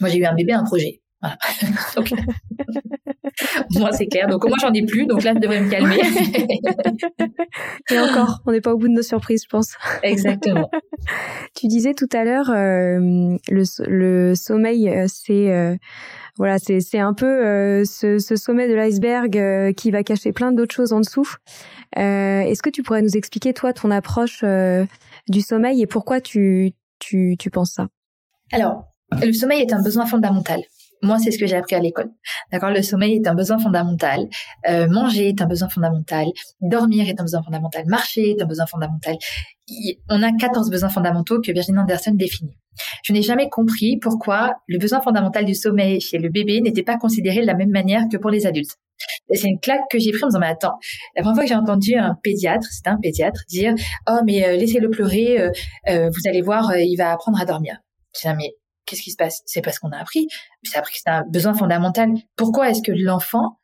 Moi 0.01 0.09
j'ai 0.09 0.17
eu 0.17 0.25
un 0.25 0.33
bébé, 0.33 0.51
un 0.51 0.65
projet. 0.65 1.01
Voilà. 1.21 1.37
moi, 3.79 3.91
c'est 3.91 4.07
clair. 4.07 4.27
Donc, 4.27 4.47
moi, 4.47 4.57
j'en 4.61 4.73
ai 4.73 4.85
plus. 4.85 5.05
Donc 5.05 5.23
là, 5.23 5.33
je 5.33 5.39
devrais 5.39 5.61
me 5.61 5.69
calmer. 5.69 5.99
Et 7.91 7.99
encore, 7.99 8.41
on 8.45 8.51
n'est 8.51 8.61
pas 8.61 8.73
au 8.73 8.77
bout 8.77 8.87
de 8.87 8.93
nos 8.93 9.01
surprises, 9.01 9.43
je 9.43 9.49
pense. 9.49 9.75
Exactement. 10.03 10.69
tu 11.55 11.67
disais 11.67 11.93
tout 11.93 12.09
à 12.13 12.23
l'heure, 12.23 12.49
euh, 12.49 13.37
le, 13.49 13.63
le, 13.87 14.35
sommeil, 14.35 14.89
euh, 14.89 15.05
c'est 15.07 15.51
euh, 15.51 15.75
voilà, 16.37 16.57
c'est 16.59 16.79
c'est 16.79 16.99
un 16.99 17.13
peu 17.13 17.25
euh, 17.25 17.85
ce, 17.85 18.17
ce, 18.19 18.35
sommet 18.35 18.67
de 18.67 18.73
l'iceberg 18.73 19.37
euh, 19.37 19.71
qui 19.71 19.91
va 19.91 20.03
cacher 20.03 20.31
plein 20.31 20.51
d'autres 20.51 20.73
choses 20.73 20.93
en 20.93 20.99
dessous. 20.99 21.27
Est-ce 21.95 22.61
que 22.63 22.69
tu 22.69 22.81
pourrais 22.81 23.01
nous 23.01 23.15
expliquer 23.15 23.53
toi 23.53 23.71
ton 23.73 23.91
approche 23.91 24.43
du 25.27 25.41
sommeil 25.41 25.81
et 25.81 25.87
pourquoi 25.87 26.21
tu 26.21 26.71
tu 26.99 27.35
tu 27.37 27.49
penses 27.51 27.73
ça? 27.73 27.87
Alors, 28.51 28.85
le 29.21 29.31
sommeil 29.31 29.61
est 29.61 29.73
un 29.73 29.81
besoin 29.81 30.05
fondamental. 30.05 30.59
Moi, 31.03 31.19
c'est 31.19 31.31
ce 31.31 31.37
que 31.37 31.45
j'ai 31.45 31.57
appris 31.57 31.75
à 31.75 31.79
l'école. 31.79 32.09
D'accord, 32.51 32.71
le 32.71 32.81
sommeil 32.81 33.15
est 33.15 33.27
un 33.27 33.35
besoin 33.35 33.59
fondamental. 33.59 34.27
Euh, 34.69 34.87
manger 34.87 35.29
est 35.29 35.41
un 35.41 35.45
besoin 35.45 35.69
fondamental. 35.69 36.27
Dormir 36.61 37.07
est 37.07 37.19
un 37.19 37.23
besoin 37.23 37.43
fondamental. 37.43 37.83
Marcher 37.87 38.31
est 38.31 38.41
un 38.41 38.45
besoin 38.45 38.65
fondamental. 38.65 39.15
On 40.09 40.23
a 40.23 40.31
14 40.31 40.69
besoins 40.71 40.89
fondamentaux 40.89 41.41
que 41.41 41.51
Virginie 41.51 41.79
Anderson 41.79 42.13
définit. 42.13 42.57
Je 43.03 43.13
n'ai 43.13 43.21
jamais 43.21 43.49
compris 43.49 43.97
pourquoi 43.97 44.55
le 44.67 44.77
besoin 44.77 45.01
fondamental 45.01 45.45
du 45.45 45.55
sommeil 45.55 46.01
chez 46.01 46.17
le 46.17 46.29
bébé 46.29 46.61
n'était 46.61 46.83
pas 46.83 46.97
considéré 46.97 47.41
de 47.41 47.45
la 47.45 47.53
même 47.53 47.69
manière 47.69 48.03
que 48.11 48.17
pour 48.17 48.31
les 48.31 48.47
adultes. 48.47 48.77
C'est 49.29 49.47
une 49.47 49.59
claque 49.59 49.81
que 49.89 49.99
j'ai 49.99 50.11
pris 50.11 50.23
en 50.23 50.27
me 50.27 50.31
disant, 50.31 50.39
mais 50.39 50.47
attends, 50.47 50.79
la 51.15 51.21
première 51.21 51.35
fois 51.35 51.43
que 51.43 51.49
j'ai 51.49 51.55
entendu 51.55 51.95
un 51.95 52.15
pédiatre, 52.21 52.67
c'était 52.71 52.89
un 52.89 52.99
pédiatre, 53.01 53.41
dire, 53.49 53.73
oh, 54.09 54.19
mais 54.25 54.45
euh, 54.45 54.55
laissez-le 54.55 54.89
pleurer, 54.89 55.39
euh, 55.39 55.51
euh, 55.89 56.09
vous 56.09 56.29
allez 56.29 56.41
voir, 56.41 56.75
il 56.77 56.95
va 56.97 57.11
apprendre 57.11 57.39
à 57.39 57.45
dormir. 57.45 57.77
J'ai 58.21 58.29
qu'est-ce 58.85 59.01
qui 59.01 59.11
se 59.11 59.17
passe? 59.17 59.41
C'est 59.45 59.61
parce 59.61 59.79
qu'on 59.79 59.91
a 59.91 59.97
appris. 59.97 60.27
C'est 60.63 60.77
appris 60.77 60.93
que 60.93 60.99
c'est 61.03 61.11
un 61.11 61.23
besoin 61.29 61.53
fondamental. 61.53 62.11
Pourquoi 62.35 62.69
est-ce 62.69 62.81
que 62.81 62.91
l'enfant 62.91 63.57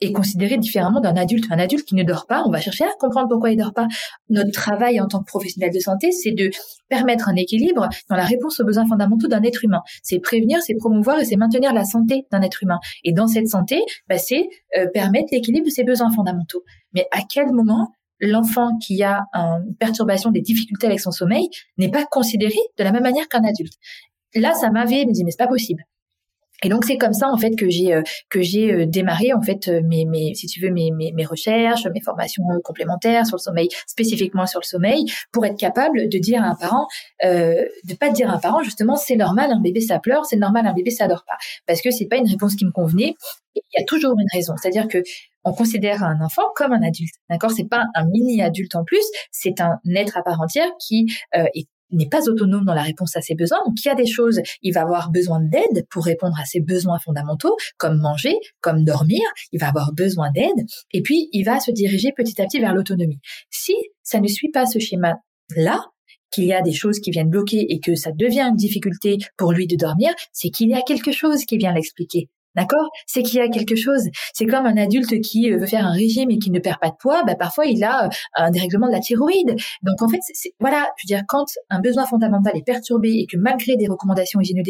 est 0.00 0.12
considéré 0.12 0.58
différemment 0.58 1.00
d'un 1.00 1.16
adulte? 1.16 1.46
Un 1.50 1.58
adulte 1.58 1.84
qui 1.84 1.94
ne 1.94 2.04
dort 2.04 2.26
pas, 2.26 2.42
on 2.46 2.50
va 2.50 2.60
chercher 2.60 2.84
à 2.84 2.90
comprendre 2.98 3.28
pourquoi 3.28 3.50
il 3.50 3.56
dort 3.56 3.74
pas. 3.74 3.88
Notre 4.28 4.52
travail 4.52 5.00
en 5.00 5.08
tant 5.08 5.20
que 5.20 5.24
professionnel 5.24 5.72
de 5.72 5.80
santé, 5.80 6.12
c'est 6.12 6.32
de 6.32 6.50
permettre 6.88 7.28
un 7.28 7.34
équilibre 7.34 7.88
dans 8.08 8.16
la 8.16 8.24
réponse 8.24 8.60
aux 8.60 8.64
besoins 8.64 8.86
fondamentaux 8.86 9.28
d'un 9.28 9.42
être 9.42 9.64
humain. 9.64 9.82
C'est 10.02 10.20
prévenir, 10.20 10.60
c'est 10.62 10.74
promouvoir 10.74 11.18
et 11.18 11.24
c'est 11.24 11.36
maintenir 11.36 11.72
la 11.72 11.84
santé 11.84 12.26
d'un 12.30 12.42
être 12.42 12.62
humain. 12.62 12.78
Et 13.04 13.12
dans 13.12 13.26
cette 13.26 13.48
santé, 13.48 13.82
bah, 14.08 14.18
c'est 14.18 14.48
euh, 14.76 14.86
permettre 14.92 15.28
l'équilibre 15.32 15.66
de 15.66 15.70
ses 15.72 15.84
besoins 15.84 16.12
fondamentaux. 16.12 16.62
Mais 16.92 17.06
à 17.10 17.20
quel 17.28 17.52
moment 17.52 17.92
l'enfant 18.20 18.76
qui 18.78 19.02
a 19.02 19.22
une 19.32 19.76
perturbation 19.78 20.30
des 20.30 20.40
difficultés 20.40 20.86
avec 20.86 21.00
son 21.00 21.12
sommeil 21.12 21.48
n'est 21.76 21.90
pas 21.90 22.04
considéré 22.04 22.56
de 22.76 22.84
la 22.84 22.92
même 22.92 23.04
manière 23.04 23.28
qu'un 23.28 23.44
adulte? 23.44 23.74
Là, 24.34 24.54
ça 24.54 24.70
m'avait 24.70 25.04
me 25.06 25.12
dit 25.12 25.24
mais 25.24 25.30
c'est 25.30 25.38
pas 25.38 25.48
possible. 25.48 25.84
Et 26.64 26.68
donc 26.68 26.84
c'est 26.84 26.96
comme 26.96 27.12
ça 27.12 27.28
en 27.28 27.36
fait 27.36 27.54
que 27.54 27.70
j'ai 27.70 27.94
euh, 27.94 28.02
que 28.30 28.42
j'ai 28.42 28.72
euh, 28.72 28.86
démarré 28.86 29.32
en 29.32 29.40
fait 29.40 29.68
euh, 29.68 29.80
mes, 29.84 30.04
mes 30.06 30.34
si 30.34 30.46
tu 30.48 30.60
veux 30.60 30.70
mes, 30.70 30.90
mes, 30.90 31.12
mes 31.12 31.24
recherches, 31.24 31.86
mes 31.86 32.00
formations 32.00 32.42
complémentaires 32.64 33.26
sur 33.26 33.36
le 33.36 33.40
sommeil, 33.40 33.68
spécifiquement 33.86 34.46
sur 34.46 34.60
le 34.60 34.66
sommeil, 34.66 35.04
pour 35.30 35.46
être 35.46 35.56
capable 35.56 36.08
de 36.08 36.18
dire 36.18 36.42
à 36.42 36.46
un 36.46 36.56
parent, 36.56 36.88
euh, 37.24 37.64
de 37.84 37.94
pas 37.94 38.10
dire 38.10 38.28
à 38.28 38.34
un 38.34 38.38
parent 38.38 38.62
justement 38.62 38.96
c'est 38.96 39.14
normal 39.14 39.52
un 39.52 39.60
bébé 39.60 39.80
ça 39.80 40.00
pleure, 40.00 40.26
c'est 40.26 40.36
normal 40.36 40.66
un 40.66 40.74
bébé 40.74 40.90
ça 40.90 41.06
dort 41.06 41.24
pas, 41.24 41.36
parce 41.66 41.80
que 41.80 41.92
c'est 41.92 42.06
pas 42.06 42.16
une 42.16 42.28
réponse 42.28 42.56
qui 42.56 42.64
me 42.64 42.72
convenait. 42.72 43.14
Il 43.54 43.62
y 43.78 43.82
a 43.82 43.84
toujours 43.84 44.14
une 44.18 44.28
raison, 44.32 44.54
c'est-à-dire 44.60 44.88
que 44.88 45.02
on 45.44 45.52
considère 45.52 46.02
un 46.02 46.20
enfant 46.20 46.42
comme 46.56 46.72
un 46.72 46.82
adulte, 46.82 47.14
d'accord? 47.30 47.52
C'est 47.52 47.68
pas 47.68 47.84
un 47.94 48.04
mini 48.06 48.42
adulte 48.42 48.74
en 48.74 48.84
plus, 48.84 49.04
c'est 49.30 49.60
un 49.60 49.78
être 49.94 50.16
à 50.16 50.22
part 50.22 50.40
entière 50.40 50.68
qui 50.80 51.06
euh, 51.36 51.44
est 51.54 51.68
n'est 51.90 52.08
pas 52.08 52.28
autonome 52.28 52.64
dans 52.64 52.74
la 52.74 52.82
réponse 52.82 53.16
à 53.16 53.20
ses 53.20 53.34
besoins. 53.34 53.58
Donc, 53.66 53.76
il 53.84 53.88
y 53.88 53.90
a 53.90 53.94
des 53.94 54.06
choses, 54.06 54.40
il 54.62 54.72
va 54.72 54.82
avoir 54.82 55.10
besoin 55.10 55.40
d'aide 55.40 55.86
pour 55.90 56.04
répondre 56.04 56.36
à 56.40 56.44
ses 56.44 56.60
besoins 56.60 56.98
fondamentaux, 56.98 57.56
comme 57.76 57.98
manger, 57.98 58.34
comme 58.60 58.84
dormir. 58.84 59.22
Il 59.52 59.60
va 59.60 59.68
avoir 59.68 59.92
besoin 59.92 60.30
d'aide. 60.30 60.66
Et 60.92 61.02
puis, 61.02 61.28
il 61.32 61.44
va 61.44 61.60
se 61.60 61.70
diriger 61.70 62.12
petit 62.16 62.40
à 62.40 62.44
petit 62.44 62.60
vers 62.60 62.74
l'autonomie. 62.74 63.20
Si 63.50 63.74
ça 64.02 64.20
ne 64.20 64.28
suit 64.28 64.50
pas 64.50 64.66
ce 64.66 64.78
schéma-là, 64.78 65.84
qu'il 66.30 66.44
y 66.44 66.52
a 66.52 66.60
des 66.60 66.72
choses 66.72 67.00
qui 67.00 67.10
viennent 67.10 67.30
bloquer 67.30 67.72
et 67.72 67.80
que 67.80 67.94
ça 67.94 68.12
devient 68.12 68.48
une 68.50 68.56
difficulté 68.56 69.16
pour 69.36 69.52
lui 69.52 69.66
de 69.66 69.76
dormir, 69.76 70.10
c'est 70.32 70.50
qu'il 70.50 70.68
y 70.68 70.74
a 70.74 70.82
quelque 70.82 71.12
chose 71.12 71.44
qui 71.44 71.56
vient 71.56 71.72
l'expliquer. 71.72 72.28
D'accord? 72.58 72.90
C'est 73.06 73.22
qu'il 73.22 73.38
y 73.38 73.40
a 73.40 73.48
quelque 73.48 73.76
chose. 73.76 74.08
C'est 74.34 74.46
comme 74.46 74.66
un 74.66 74.76
adulte 74.76 75.20
qui 75.20 75.52
euh, 75.52 75.58
veut 75.58 75.66
faire 75.66 75.86
un 75.86 75.92
régime 75.92 76.28
et 76.32 76.38
qui 76.38 76.50
ne 76.50 76.58
perd 76.58 76.80
pas 76.80 76.90
de 76.90 76.96
poids, 76.98 77.22
bah 77.24 77.36
parfois 77.36 77.66
il 77.66 77.84
a 77.84 78.06
euh, 78.06 78.08
un 78.34 78.50
dérèglement 78.50 78.88
de 78.88 78.92
la 78.92 78.98
thyroïde. 78.98 79.54
Donc 79.82 80.02
en 80.02 80.08
fait, 80.08 80.18
voilà, 80.58 80.88
je 80.96 81.04
veux 81.06 81.16
dire, 81.16 81.24
quand 81.28 81.44
un 81.70 81.80
besoin 81.80 82.04
fondamental 82.04 82.56
est 82.56 82.66
perturbé 82.66 83.10
et 83.10 83.26
que 83.26 83.36
malgré 83.36 83.76
des 83.76 83.86
recommandations 83.86 84.40
hygiéno 84.40 84.62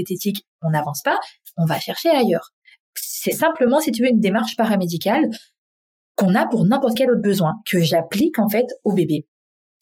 on 0.63 0.71
n'avance 0.71 1.01
pas, 1.03 1.19
on 1.57 1.65
va 1.65 1.81
chercher 1.81 2.11
ailleurs. 2.11 2.51
c'est 2.95 3.33
simplement, 3.33 3.81
si 3.81 3.91
tu 3.91 4.03
veux, 4.03 4.11
une 4.11 4.21
démarche 4.21 4.55
paramédicale 4.57 5.31
qu'on 6.15 6.35
a 6.35 6.47
pour 6.47 6.67
n'importe 6.67 6.95
quel 6.95 7.11
autre 7.11 7.23
besoin, 7.23 7.55
que 7.71 7.81
j'applique 7.81 8.39
en 8.39 8.51
fait 8.51 8.67
au 8.85 8.93
bébé. 8.93 9.27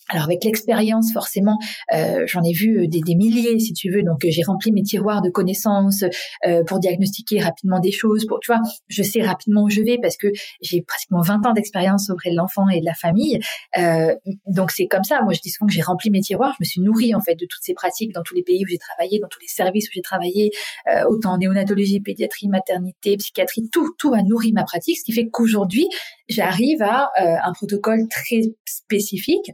Alors 0.09 0.25
avec 0.25 0.45
l'expérience, 0.45 1.13
forcément, 1.13 1.59
euh, 1.93 2.25
j'en 2.27 2.43
ai 2.43 2.53
vu 2.53 2.79
euh, 2.79 2.87
des, 2.87 3.01
des, 3.01 3.17
milliers, 3.17 3.59
si 3.59 3.73
tu 3.73 3.91
veux. 3.91 4.03
Donc 4.03 4.25
euh, 4.25 4.29
j'ai 4.31 4.43
rempli 4.43 4.71
mes 4.71 4.83
tiroirs 4.83 5.21
de 5.21 5.31
connaissances 5.31 6.05
euh, 6.47 6.63
pour 6.65 6.79
diagnostiquer 6.79 7.41
rapidement 7.41 7.81
des 7.81 7.91
choses. 7.91 8.25
Pour 8.27 8.39
tu 8.41 8.53
vois, 8.53 8.61
je 8.89 9.03
sais 9.03 9.23
rapidement 9.23 9.65
où 9.65 9.71
je 9.71 9.81
vais 9.83 9.99
parce 10.01 10.17
que 10.17 10.29
j'ai 10.63 10.83
pratiquement 10.83 11.23
20 11.23 11.47
ans 11.47 11.53
d'expérience 11.53 12.09
auprès 12.11 12.31
de 12.31 12.37
l'enfant 12.37 12.69
et 12.69 12.81
de 12.81 12.85
la 12.85 12.95
famille. 12.95 13.41
Euh, 13.79 14.15
donc 14.47 14.71
c'est 14.71 14.87
comme 14.87 15.03
ça. 15.03 15.23
Moi, 15.23 15.33
je 15.33 15.41
dis 15.41 15.51
souvent 15.51 15.67
que 15.67 15.75
j'ai 15.75 15.83
rempli 15.83 16.11
mes 16.11 16.21
tiroirs. 16.21 16.55
Je 16.59 16.65
me 16.65 16.67
suis 16.67 16.81
nourrie 16.81 17.15
en 17.15 17.21
fait 17.21 17.35
de 17.35 17.47
toutes 17.49 17.63
ces 17.63 17.75
pratiques 17.75 18.13
dans 18.13 18.23
tous 18.23 18.35
les 18.35 18.45
pays 18.45 18.65
où 18.65 18.69
j'ai 18.69 18.79
travaillé, 18.79 19.19
dans 19.19 19.29
tous 19.29 19.41
les 19.41 19.49
services 19.49 19.89
où 19.89 19.93
j'ai 19.93 20.03
travaillé, 20.03 20.53
euh, 20.93 21.03
autant 21.09 21.33
en 21.33 21.39
néonatologie, 21.39 22.01
pédiatrie, 22.01 22.49
maternité, 22.49 23.17
psychiatrie. 23.17 23.69
Tout, 23.73 23.93
tout 23.99 24.15
a 24.15 24.23
nourri 24.23 24.53
ma 24.53 24.63
pratique, 24.63 24.99
ce 24.99 25.05
qui 25.05 25.13
fait 25.13 25.29
qu'aujourd'hui 25.29 25.89
j'arrive 26.29 26.83
à 26.83 27.11
un 27.17 27.53
protocole 27.53 28.09
très 28.09 28.41
spécifique 28.67 29.53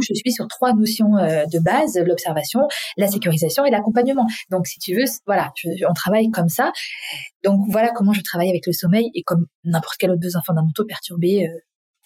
je 0.00 0.14
suis 0.14 0.32
sur 0.32 0.48
trois 0.48 0.72
notions 0.72 1.16
euh, 1.16 1.44
de 1.46 1.58
base 1.58 1.98
l'observation, 1.98 2.60
la 2.96 3.08
sécurisation 3.08 3.64
et 3.64 3.70
l'accompagnement. 3.70 4.26
Donc, 4.50 4.66
si 4.66 4.78
tu 4.78 4.94
veux, 4.94 5.04
voilà, 5.26 5.52
on 5.88 5.92
travaille 5.92 6.30
comme 6.30 6.48
ça. 6.48 6.72
Donc, 7.44 7.66
voilà 7.68 7.90
comment 7.90 8.12
je 8.12 8.22
travaille 8.22 8.48
avec 8.48 8.66
le 8.66 8.72
sommeil 8.72 9.10
et 9.14 9.22
comme 9.22 9.46
n'importe 9.64 9.96
quel 9.98 10.10
autre 10.10 10.20
besoin 10.20 10.42
fondamentaux 10.46 10.84
perturbé 10.84 11.46
euh, 11.46 11.58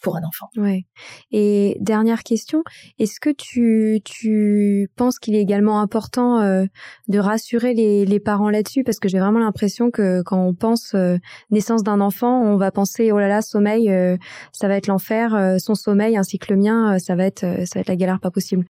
pour 0.06 0.16
un 0.16 0.22
enfant. 0.22 0.46
Ouais. 0.56 0.84
Et 1.32 1.76
dernière 1.80 2.22
question, 2.22 2.62
est-ce 3.00 3.18
que 3.18 3.30
tu, 3.30 4.00
tu 4.04 4.88
penses 4.94 5.18
qu'il 5.18 5.34
est 5.34 5.40
également 5.40 5.80
important 5.80 6.38
euh, 6.38 6.64
de 7.08 7.18
rassurer 7.18 7.74
les, 7.74 8.06
les 8.06 8.20
parents 8.20 8.48
là-dessus? 8.48 8.84
Parce 8.84 9.00
que 9.00 9.08
j'ai 9.08 9.18
vraiment 9.18 9.40
l'impression 9.40 9.90
que 9.90 10.22
quand 10.22 10.40
on 10.40 10.54
pense 10.54 10.94
euh, 10.94 11.16
naissance 11.50 11.82
d'un 11.82 12.00
enfant, 12.00 12.40
on 12.40 12.56
va 12.56 12.70
penser 12.70 13.10
oh 13.10 13.18
là 13.18 13.26
là 13.26 13.42
sommeil, 13.42 13.90
euh, 13.90 14.16
ça 14.52 14.68
va 14.68 14.76
être 14.76 14.86
l'enfer, 14.86 15.56
son 15.58 15.74
sommeil 15.74 16.16
ainsi 16.16 16.38
que 16.38 16.54
le 16.54 16.60
mien, 16.60 17.00
ça 17.00 17.16
va 17.16 17.26
être 17.26 17.40
ça 17.40 17.74
va 17.74 17.80
être 17.80 17.88
la 17.88 17.96
galère 17.96 18.20
pas 18.20 18.30
possible. 18.30 18.64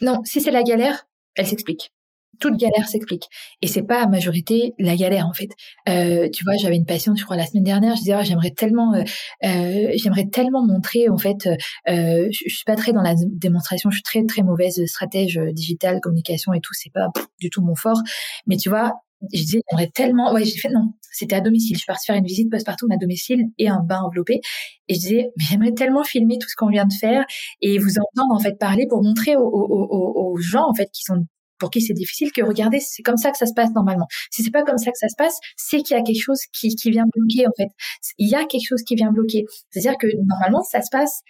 Non, 0.00 0.22
si 0.24 0.40
c'est 0.40 0.50
la 0.50 0.62
galère, 0.62 1.06
elle 1.34 1.46
s'explique 1.46 1.92
toute 2.38 2.56
galère 2.56 2.88
s'explique. 2.88 3.24
Et 3.62 3.66
c'est 3.66 3.82
pas 3.82 4.02
à 4.02 4.06
majorité 4.06 4.74
la 4.78 4.96
galère 4.96 5.26
en 5.26 5.32
fait. 5.32 5.50
Euh, 5.88 6.28
tu 6.32 6.44
vois, 6.44 6.54
j'avais 6.60 6.76
une 6.76 6.86
patiente, 6.86 7.18
je 7.18 7.24
crois, 7.24 7.36
la 7.36 7.46
semaine 7.46 7.64
dernière. 7.64 7.94
Je 7.96 8.00
disais, 8.00 8.12
ah, 8.12 8.22
j'aimerais 8.22 8.50
tellement, 8.50 8.94
euh, 8.94 9.02
euh 9.44 9.92
j'aimerais 9.94 10.26
tellement 10.26 10.66
montrer 10.66 11.08
en 11.08 11.18
fait. 11.18 11.46
Euh, 11.46 12.28
je, 12.30 12.44
je, 12.46 12.54
suis 12.54 12.64
pas 12.64 12.76
très 12.76 12.92
dans 12.92 13.02
la 13.02 13.14
démonstration. 13.16 13.90
Je 13.90 13.96
suis 13.96 14.02
très 14.02 14.24
très 14.24 14.42
mauvaise 14.42 14.84
stratège 14.86 15.38
euh, 15.38 15.52
digitale, 15.52 16.00
communication 16.00 16.52
et 16.52 16.60
tout. 16.60 16.74
C'est 16.74 16.92
pas 16.92 17.08
du 17.40 17.50
tout 17.50 17.62
mon 17.62 17.74
fort. 17.74 18.00
Mais 18.46 18.56
tu 18.56 18.68
vois, 18.68 18.92
je 19.32 19.40
disais, 19.40 19.62
j'aimerais 19.70 19.90
tellement. 19.94 20.32
Ouais, 20.32 20.44
j'ai 20.44 20.58
fait 20.58 20.70
non. 20.70 20.92
C'était 21.12 21.36
à 21.36 21.40
domicile. 21.40 21.76
Je 21.76 21.80
suis 21.80 21.86
partie 21.86 22.06
faire 22.06 22.16
une 22.16 22.24
visite 22.24 22.50
post-partum 22.50 22.90
à 22.90 22.96
domicile 22.96 23.46
et 23.58 23.68
un 23.68 23.82
bain 23.82 24.00
enveloppé. 24.00 24.40
Et 24.88 24.94
je 24.94 25.00
disais, 25.00 25.30
mais 25.36 25.44
j'aimerais 25.50 25.72
tellement 25.72 26.04
filmer 26.04 26.38
tout 26.38 26.48
ce 26.48 26.54
qu'on 26.56 26.68
vient 26.68 26.86
de 26.86 26.92
faire 26.92 27.24
et 27.60 27.78
vous 27.78 27.98
entendre 27.98 28.32
en 28.32 28.38
fait 28.38 28.58
parler 28.58 28.86
pour 28.88 29.02
montrer 29.02 29.36
aux, 29.36 29.42
aux, 29.42 30.36
gens 30.38 30.64
en 30.68 30.74
fait 30.74 30.88
qui 30.92 31.02
sont 31.02 31.26
pour 31.60 31.70
qui 31.70 31.80
c'est 31.80 31.94
difficile 31.94 32.32
que 32.32 32.42
regardez, 32.42 32.80
c'est 32.80 33.02
comme 33.02 33.16
ça 33.16 33.30
que 33.30 33.38
ça 33.38 33.46
se 33.46 33.54
passe 33.54 33.70
normalement. 33.74 34.06
Si 34.30 34.42
c'est 34.42 34.50
pas 34.50 34.64
comme 34.64 34.78
ça 34.78 34.90
que 34.90 34.98
ça 34.98 35.08
se 35.08 35.16
passe, 35.16 35.38
c'est 35.56 35.82
qu'il 35.82 35.96
y 35.96 36.00
a 36.00 36.02
quelque 36.02 36.22
chose 36.22 36.40
qui, 36.52 36.74
qui 36.74 36.90
vient 36.90 37.04
bloquer 37.14 37.46
en 37.46 37.52
fait. 37.56 37.68
Il 38.18 38.28
y 38.28 38.34
a 38.34 38.44
quelque 38.44 38.66
chose 38.66 38.82
qui 38.82 38.96
vient 38.96 39.12
bloquer. 39.12 39.44
C'est-à-dire 39.70 39.96
que 39.98 40.08
normalement 40.26 40.62
ça 40.62 40.82
se 40.82 40.88
passe 40.90 41.20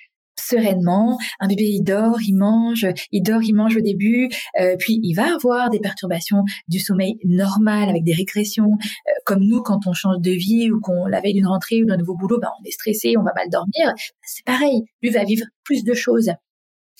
sereinement. 0.41 1.19
Un 1.39 1.49
bébé, 1.49 1.65
il 1.65 1.83
dort, 1.83 2.19
il 2.23 2.35
mange, 2.35 2.87
il 3.13 3.23
dort, 3.23 3.43
il 3.43 3.55
mange 3.55 3.77
au 3.77 3.81
début, 3.81 4.29
euh, 4.59 4.77
puis 4.79 4.99
il 5.03 5.15
va 5.15 5.35
avoir 5.35 5.71
des 5.71 5.81
perturbations 5.81 6.45
du 6.69 6.79
sommeil 6.79 7.19
normal 7.25 7.89
avec 7.89 8.05
des 8.05 8.15
régressions. 8.15 8.73
Euh, 8.73 9.13
comme 9.27 9.45
nous, 9.45 9.63
quand 9.63 9.87
on 9.87 9.93
change 9.93 10.19
de 10.21 10.31
vie 10.31 10.71
ou 10.71 10.81
qu'on 10.81 11.07
la 11.07 11.21
veille 11.21 11.35
d'une 11.35 11.47
rentrée 11.47 11.83
ou 11.83 11.87
d'un 11.87 11.97
nouveau 11.97 12.17
boulot, 12.17 12.39
ben, 12.41 12.49
on 12.61 12.65
est 12.65 12.71
stressé, 12.71 13.17
on 13.19 13.23
va 13.23 13.33
mal 13.35 13.49
dormir. 13.51 13.95
C'est 14.23 14.45
pareil. 14.45 14.85
Lui 15.03 15.11
va 15.11 15.25
vivre 15.25 15.45
plus 15.65 15.85
de 15.85 15.95
choses. 15.95 16.31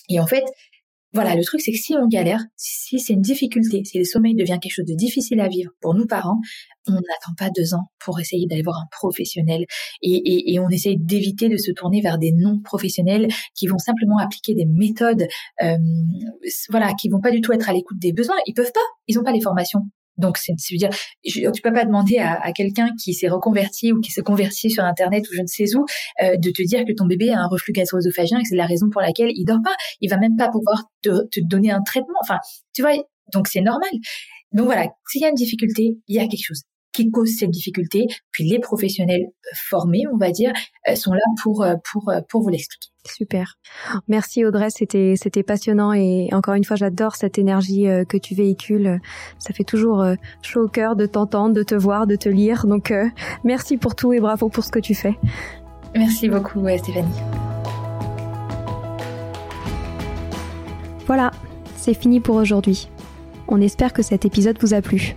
Et 0.09 0.21
en 0.21 0.27
fait, 0.27 0.45
voilà, 1.13 1.35
le 1.35 1.43
truc, 1.43 1.61
c'est 1.61 1.73
que 1.73 1.79
si 1.79 1.95
on 1.97 2.07
galère, 2.07 2.41
si 2.57 3.01
c'est 3.01 3.15
une 3.15 3.21
difficulté, 3.21 3.83
si 3.85 3.99
le 3.99 4.05
sommeil 4.05 4.35
devient 4.35 4.59
quelque 4.63 4.75
chose 4.75 4.87
de 4.87 4.95
difficile 4.95 5.41
à 5.41 5.49
vivre 5.49 5.73
pour 5.81 5.95
nous 5.95 6.07
parents, 6.07 6.39
on 6.87 6.93
n'attend 6.93 7.35
pas 7.37 7.51
deux 7.51 7.75
ans 7.75 7.91
pour 7.99 8.21
essayer 8.21 8.47
d'aller 8.47 8.63
voir 8.63 8.77
un 8.77 8.87
professionnel 8.93 9.65
et, 10.03 10.59
on 10.61 10.69
essaye 10.69 10.99
d'éviter 10.99 11.49
de 11.49 11.57
se 11.57 11.73
tourner 11.73 12.01
vers 12.01 12.19
des 12.19 12.33
non-professionnels 12.33 13.29
qui 13.55 13.67
vont 13.67 13.79
simplement 13.79 14.19
appliquer 14.19 14.55
des 14.55 14.67
méthodes, 14.67 15.27
euh, 15.63 15.79
voilà, 16.69 16.93
qui 16.95 17.09
vont 17.09 17.21
pas 17.21 17.31
du 17.31 17.41
tout 17.41 17.53
être 17.53 17.69
à 17.69 17.73
l'écoute 17.73 17.99
des 17.99 18.13
besoins. 18.13 18.37
Ils 18.47 18.55
peuvent 18.55 18.73
pas, 18.73 18.81
ils 19.09 19.19
ont 19.19 19.25
pas 19.25 19.33
les 19.33 19.41
formations 19.41 19.81
donc, 20.21 20.37
c'est, 20.39 20.53
veux 20.53 20.77
dire, 20.77 20.91
tu 21.25 21.63
peux 21.63 21.73
pas 21.73 21.85
demander 21.85 22.19
à, 22.19 22.53
quelqu'un 22.53 22.91
qui 23.03 23.15
s'est 23.15 23.29
reconverti 23.29 23.93
ou 23.93 24.01
qui 24.01 24.11
s'est 24.11 24.23
converti 24.23 24.71
sur 24.71 24.85
Internet 24.85 25.25
ou 25.31 25.35
je 25.35 25.43
ne 25.43 25.47
sais 25.47 25.75
où 25.75 25.85
euh, 26.23 26.37
de 26.37 26.51
te 26.51 26.63
dire 26.63 26.85
que 26.85 26.93
ton 26.93 27.07
bébé 27.07 27.31
a 27.31 27.41
un 27.41 27.49
reflux 27.49 27.73
gastro-œsophagien 27.73 28.39
et 28.39 28.43
que 28.43 28.49
c'est 28.49 28.57
la 28.57 28.67
raison 28.67 28.89
pour 28.91 29.01
laquelle 29.01 29.31
il 29.35 29.45
dort 29.45 29.61
pas. 29.65 29.75
Il 30.01 30.11
va 30.11 30.19
même 30.19 30.37
pas 30.37 30.49
pouvoir 30.49 30.85
te, 31.03 31.27
te 31.31 31.41
donner 31.41 31.71
un 31.71 31.83
traitement. 31.83 32.19
Enfin, 32.23 32.39
tu 32.75 32.83
vois, 32.83 32.93
donc 33.33 33.49
c'est 33.49 33.63
normal. 33.63 33.91
Donc 34.53 34.67
voilà, 34.67 34.89
s'il 35.09 35.23
y 35.23 35.25
a 35.25 35.29
une 35.29 35.35
difficulté, 35.35 35.97
il 36.09 36.17
y 36.17 36.19
a 36.19 36.27
quelque 36.27 36.45
chose 36.45 36.63
qui 36.93 37.11
cause 37.11 37.37
cette 37.39 37.51
difficulté. 37.51 38.07
Puis 38.33 38.45
les 38.45 38.59
professionnels 38.59 39.27
formés, 39.55 40.03
on 40.13 40.17
va 40.17 40.31
dire, 40.31 40.53
euh, 40.89 40.95
sont 40.95 41.13
là 41.13 41.21
pour 41.43 41.63
euh, 41.63 41.75
pour 41.91 42.09
euh, 42.09 42.21
pour 42.29 42.43
vous 42.43 42.49
l'expliquer. 42.49 42.89
Super. 43.07 43.55
Merci 44.09 44.45
Audrey, 44.45 44.69
c'était 44.69 45.15
c'était 45.17 45.43
passionnant 45.43 45.95
et 45.95 46.29
encore 46.33 46.55
une 46.55 46.65
fois 46.65 46.77
j'adore 46.77 47.17
cette 47.17 47.39
énergie 47.39 47.87
que 48.07 48.19
tu 48.19 48.35
véhicules. 48.35 49.01
Ça 49.39 49.55
fait 49.55 49.65
toujours 49.65 50.05
chaud 50.43 50.65
au 50.65 50.69
cœur 50.69 50.97
de 50.97 51.07
t'entendre, 51.07 51.55
de 51.55 51.63
te 51.63 51.75
voir, 51.75 52.07
de 52.07 52.17
te 52.17 52.29
lire. 52.29 52.67
Donc 52.67 52.93
merci 53.43 53.79
pour 53.79 53.95
tout 53.95 54.13
et 54.13 54.21
bravo 54.21 54.51
pour 54.51 54.65
ce 54.65 54.71
que 54.71 54.79
tu 54.79 54.95
fais. 54.95 55.15
Merci 55.95 56.29
beaucoup 56.29 56.69
Stéphanie. 56.77 57.09
Voilà, 61.07 61.31
c'est 61.77 61.95
fini 61.95 62.21
pour 62.21 62.37
aujourd'hui. 62.37 62.91
On 63.49 63.63
espère 63.63 63.95
que 63.95 64.03
cet 64.03 64.27
épisode 64.27 64.59
vous 64.61 64.75
a 64.75 64.83
plu. 64.83 65.17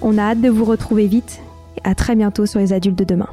On 0.00 0.16
a 0.16 0.22
hâte 0.22 0.40
de 0.40 0.48
vous 0.48 0.64
retrouver 0.64 1.06
vite 1.06 1.40
et 1.76 1.80
à 1.84 1.94
très 1.94 2.14
bientôt 2.14 2.46
sur 2.46 2.60
les 2.60 2.72
adultes 2.72 2.98
de 2.98 3.04
demain. 3.04 3.28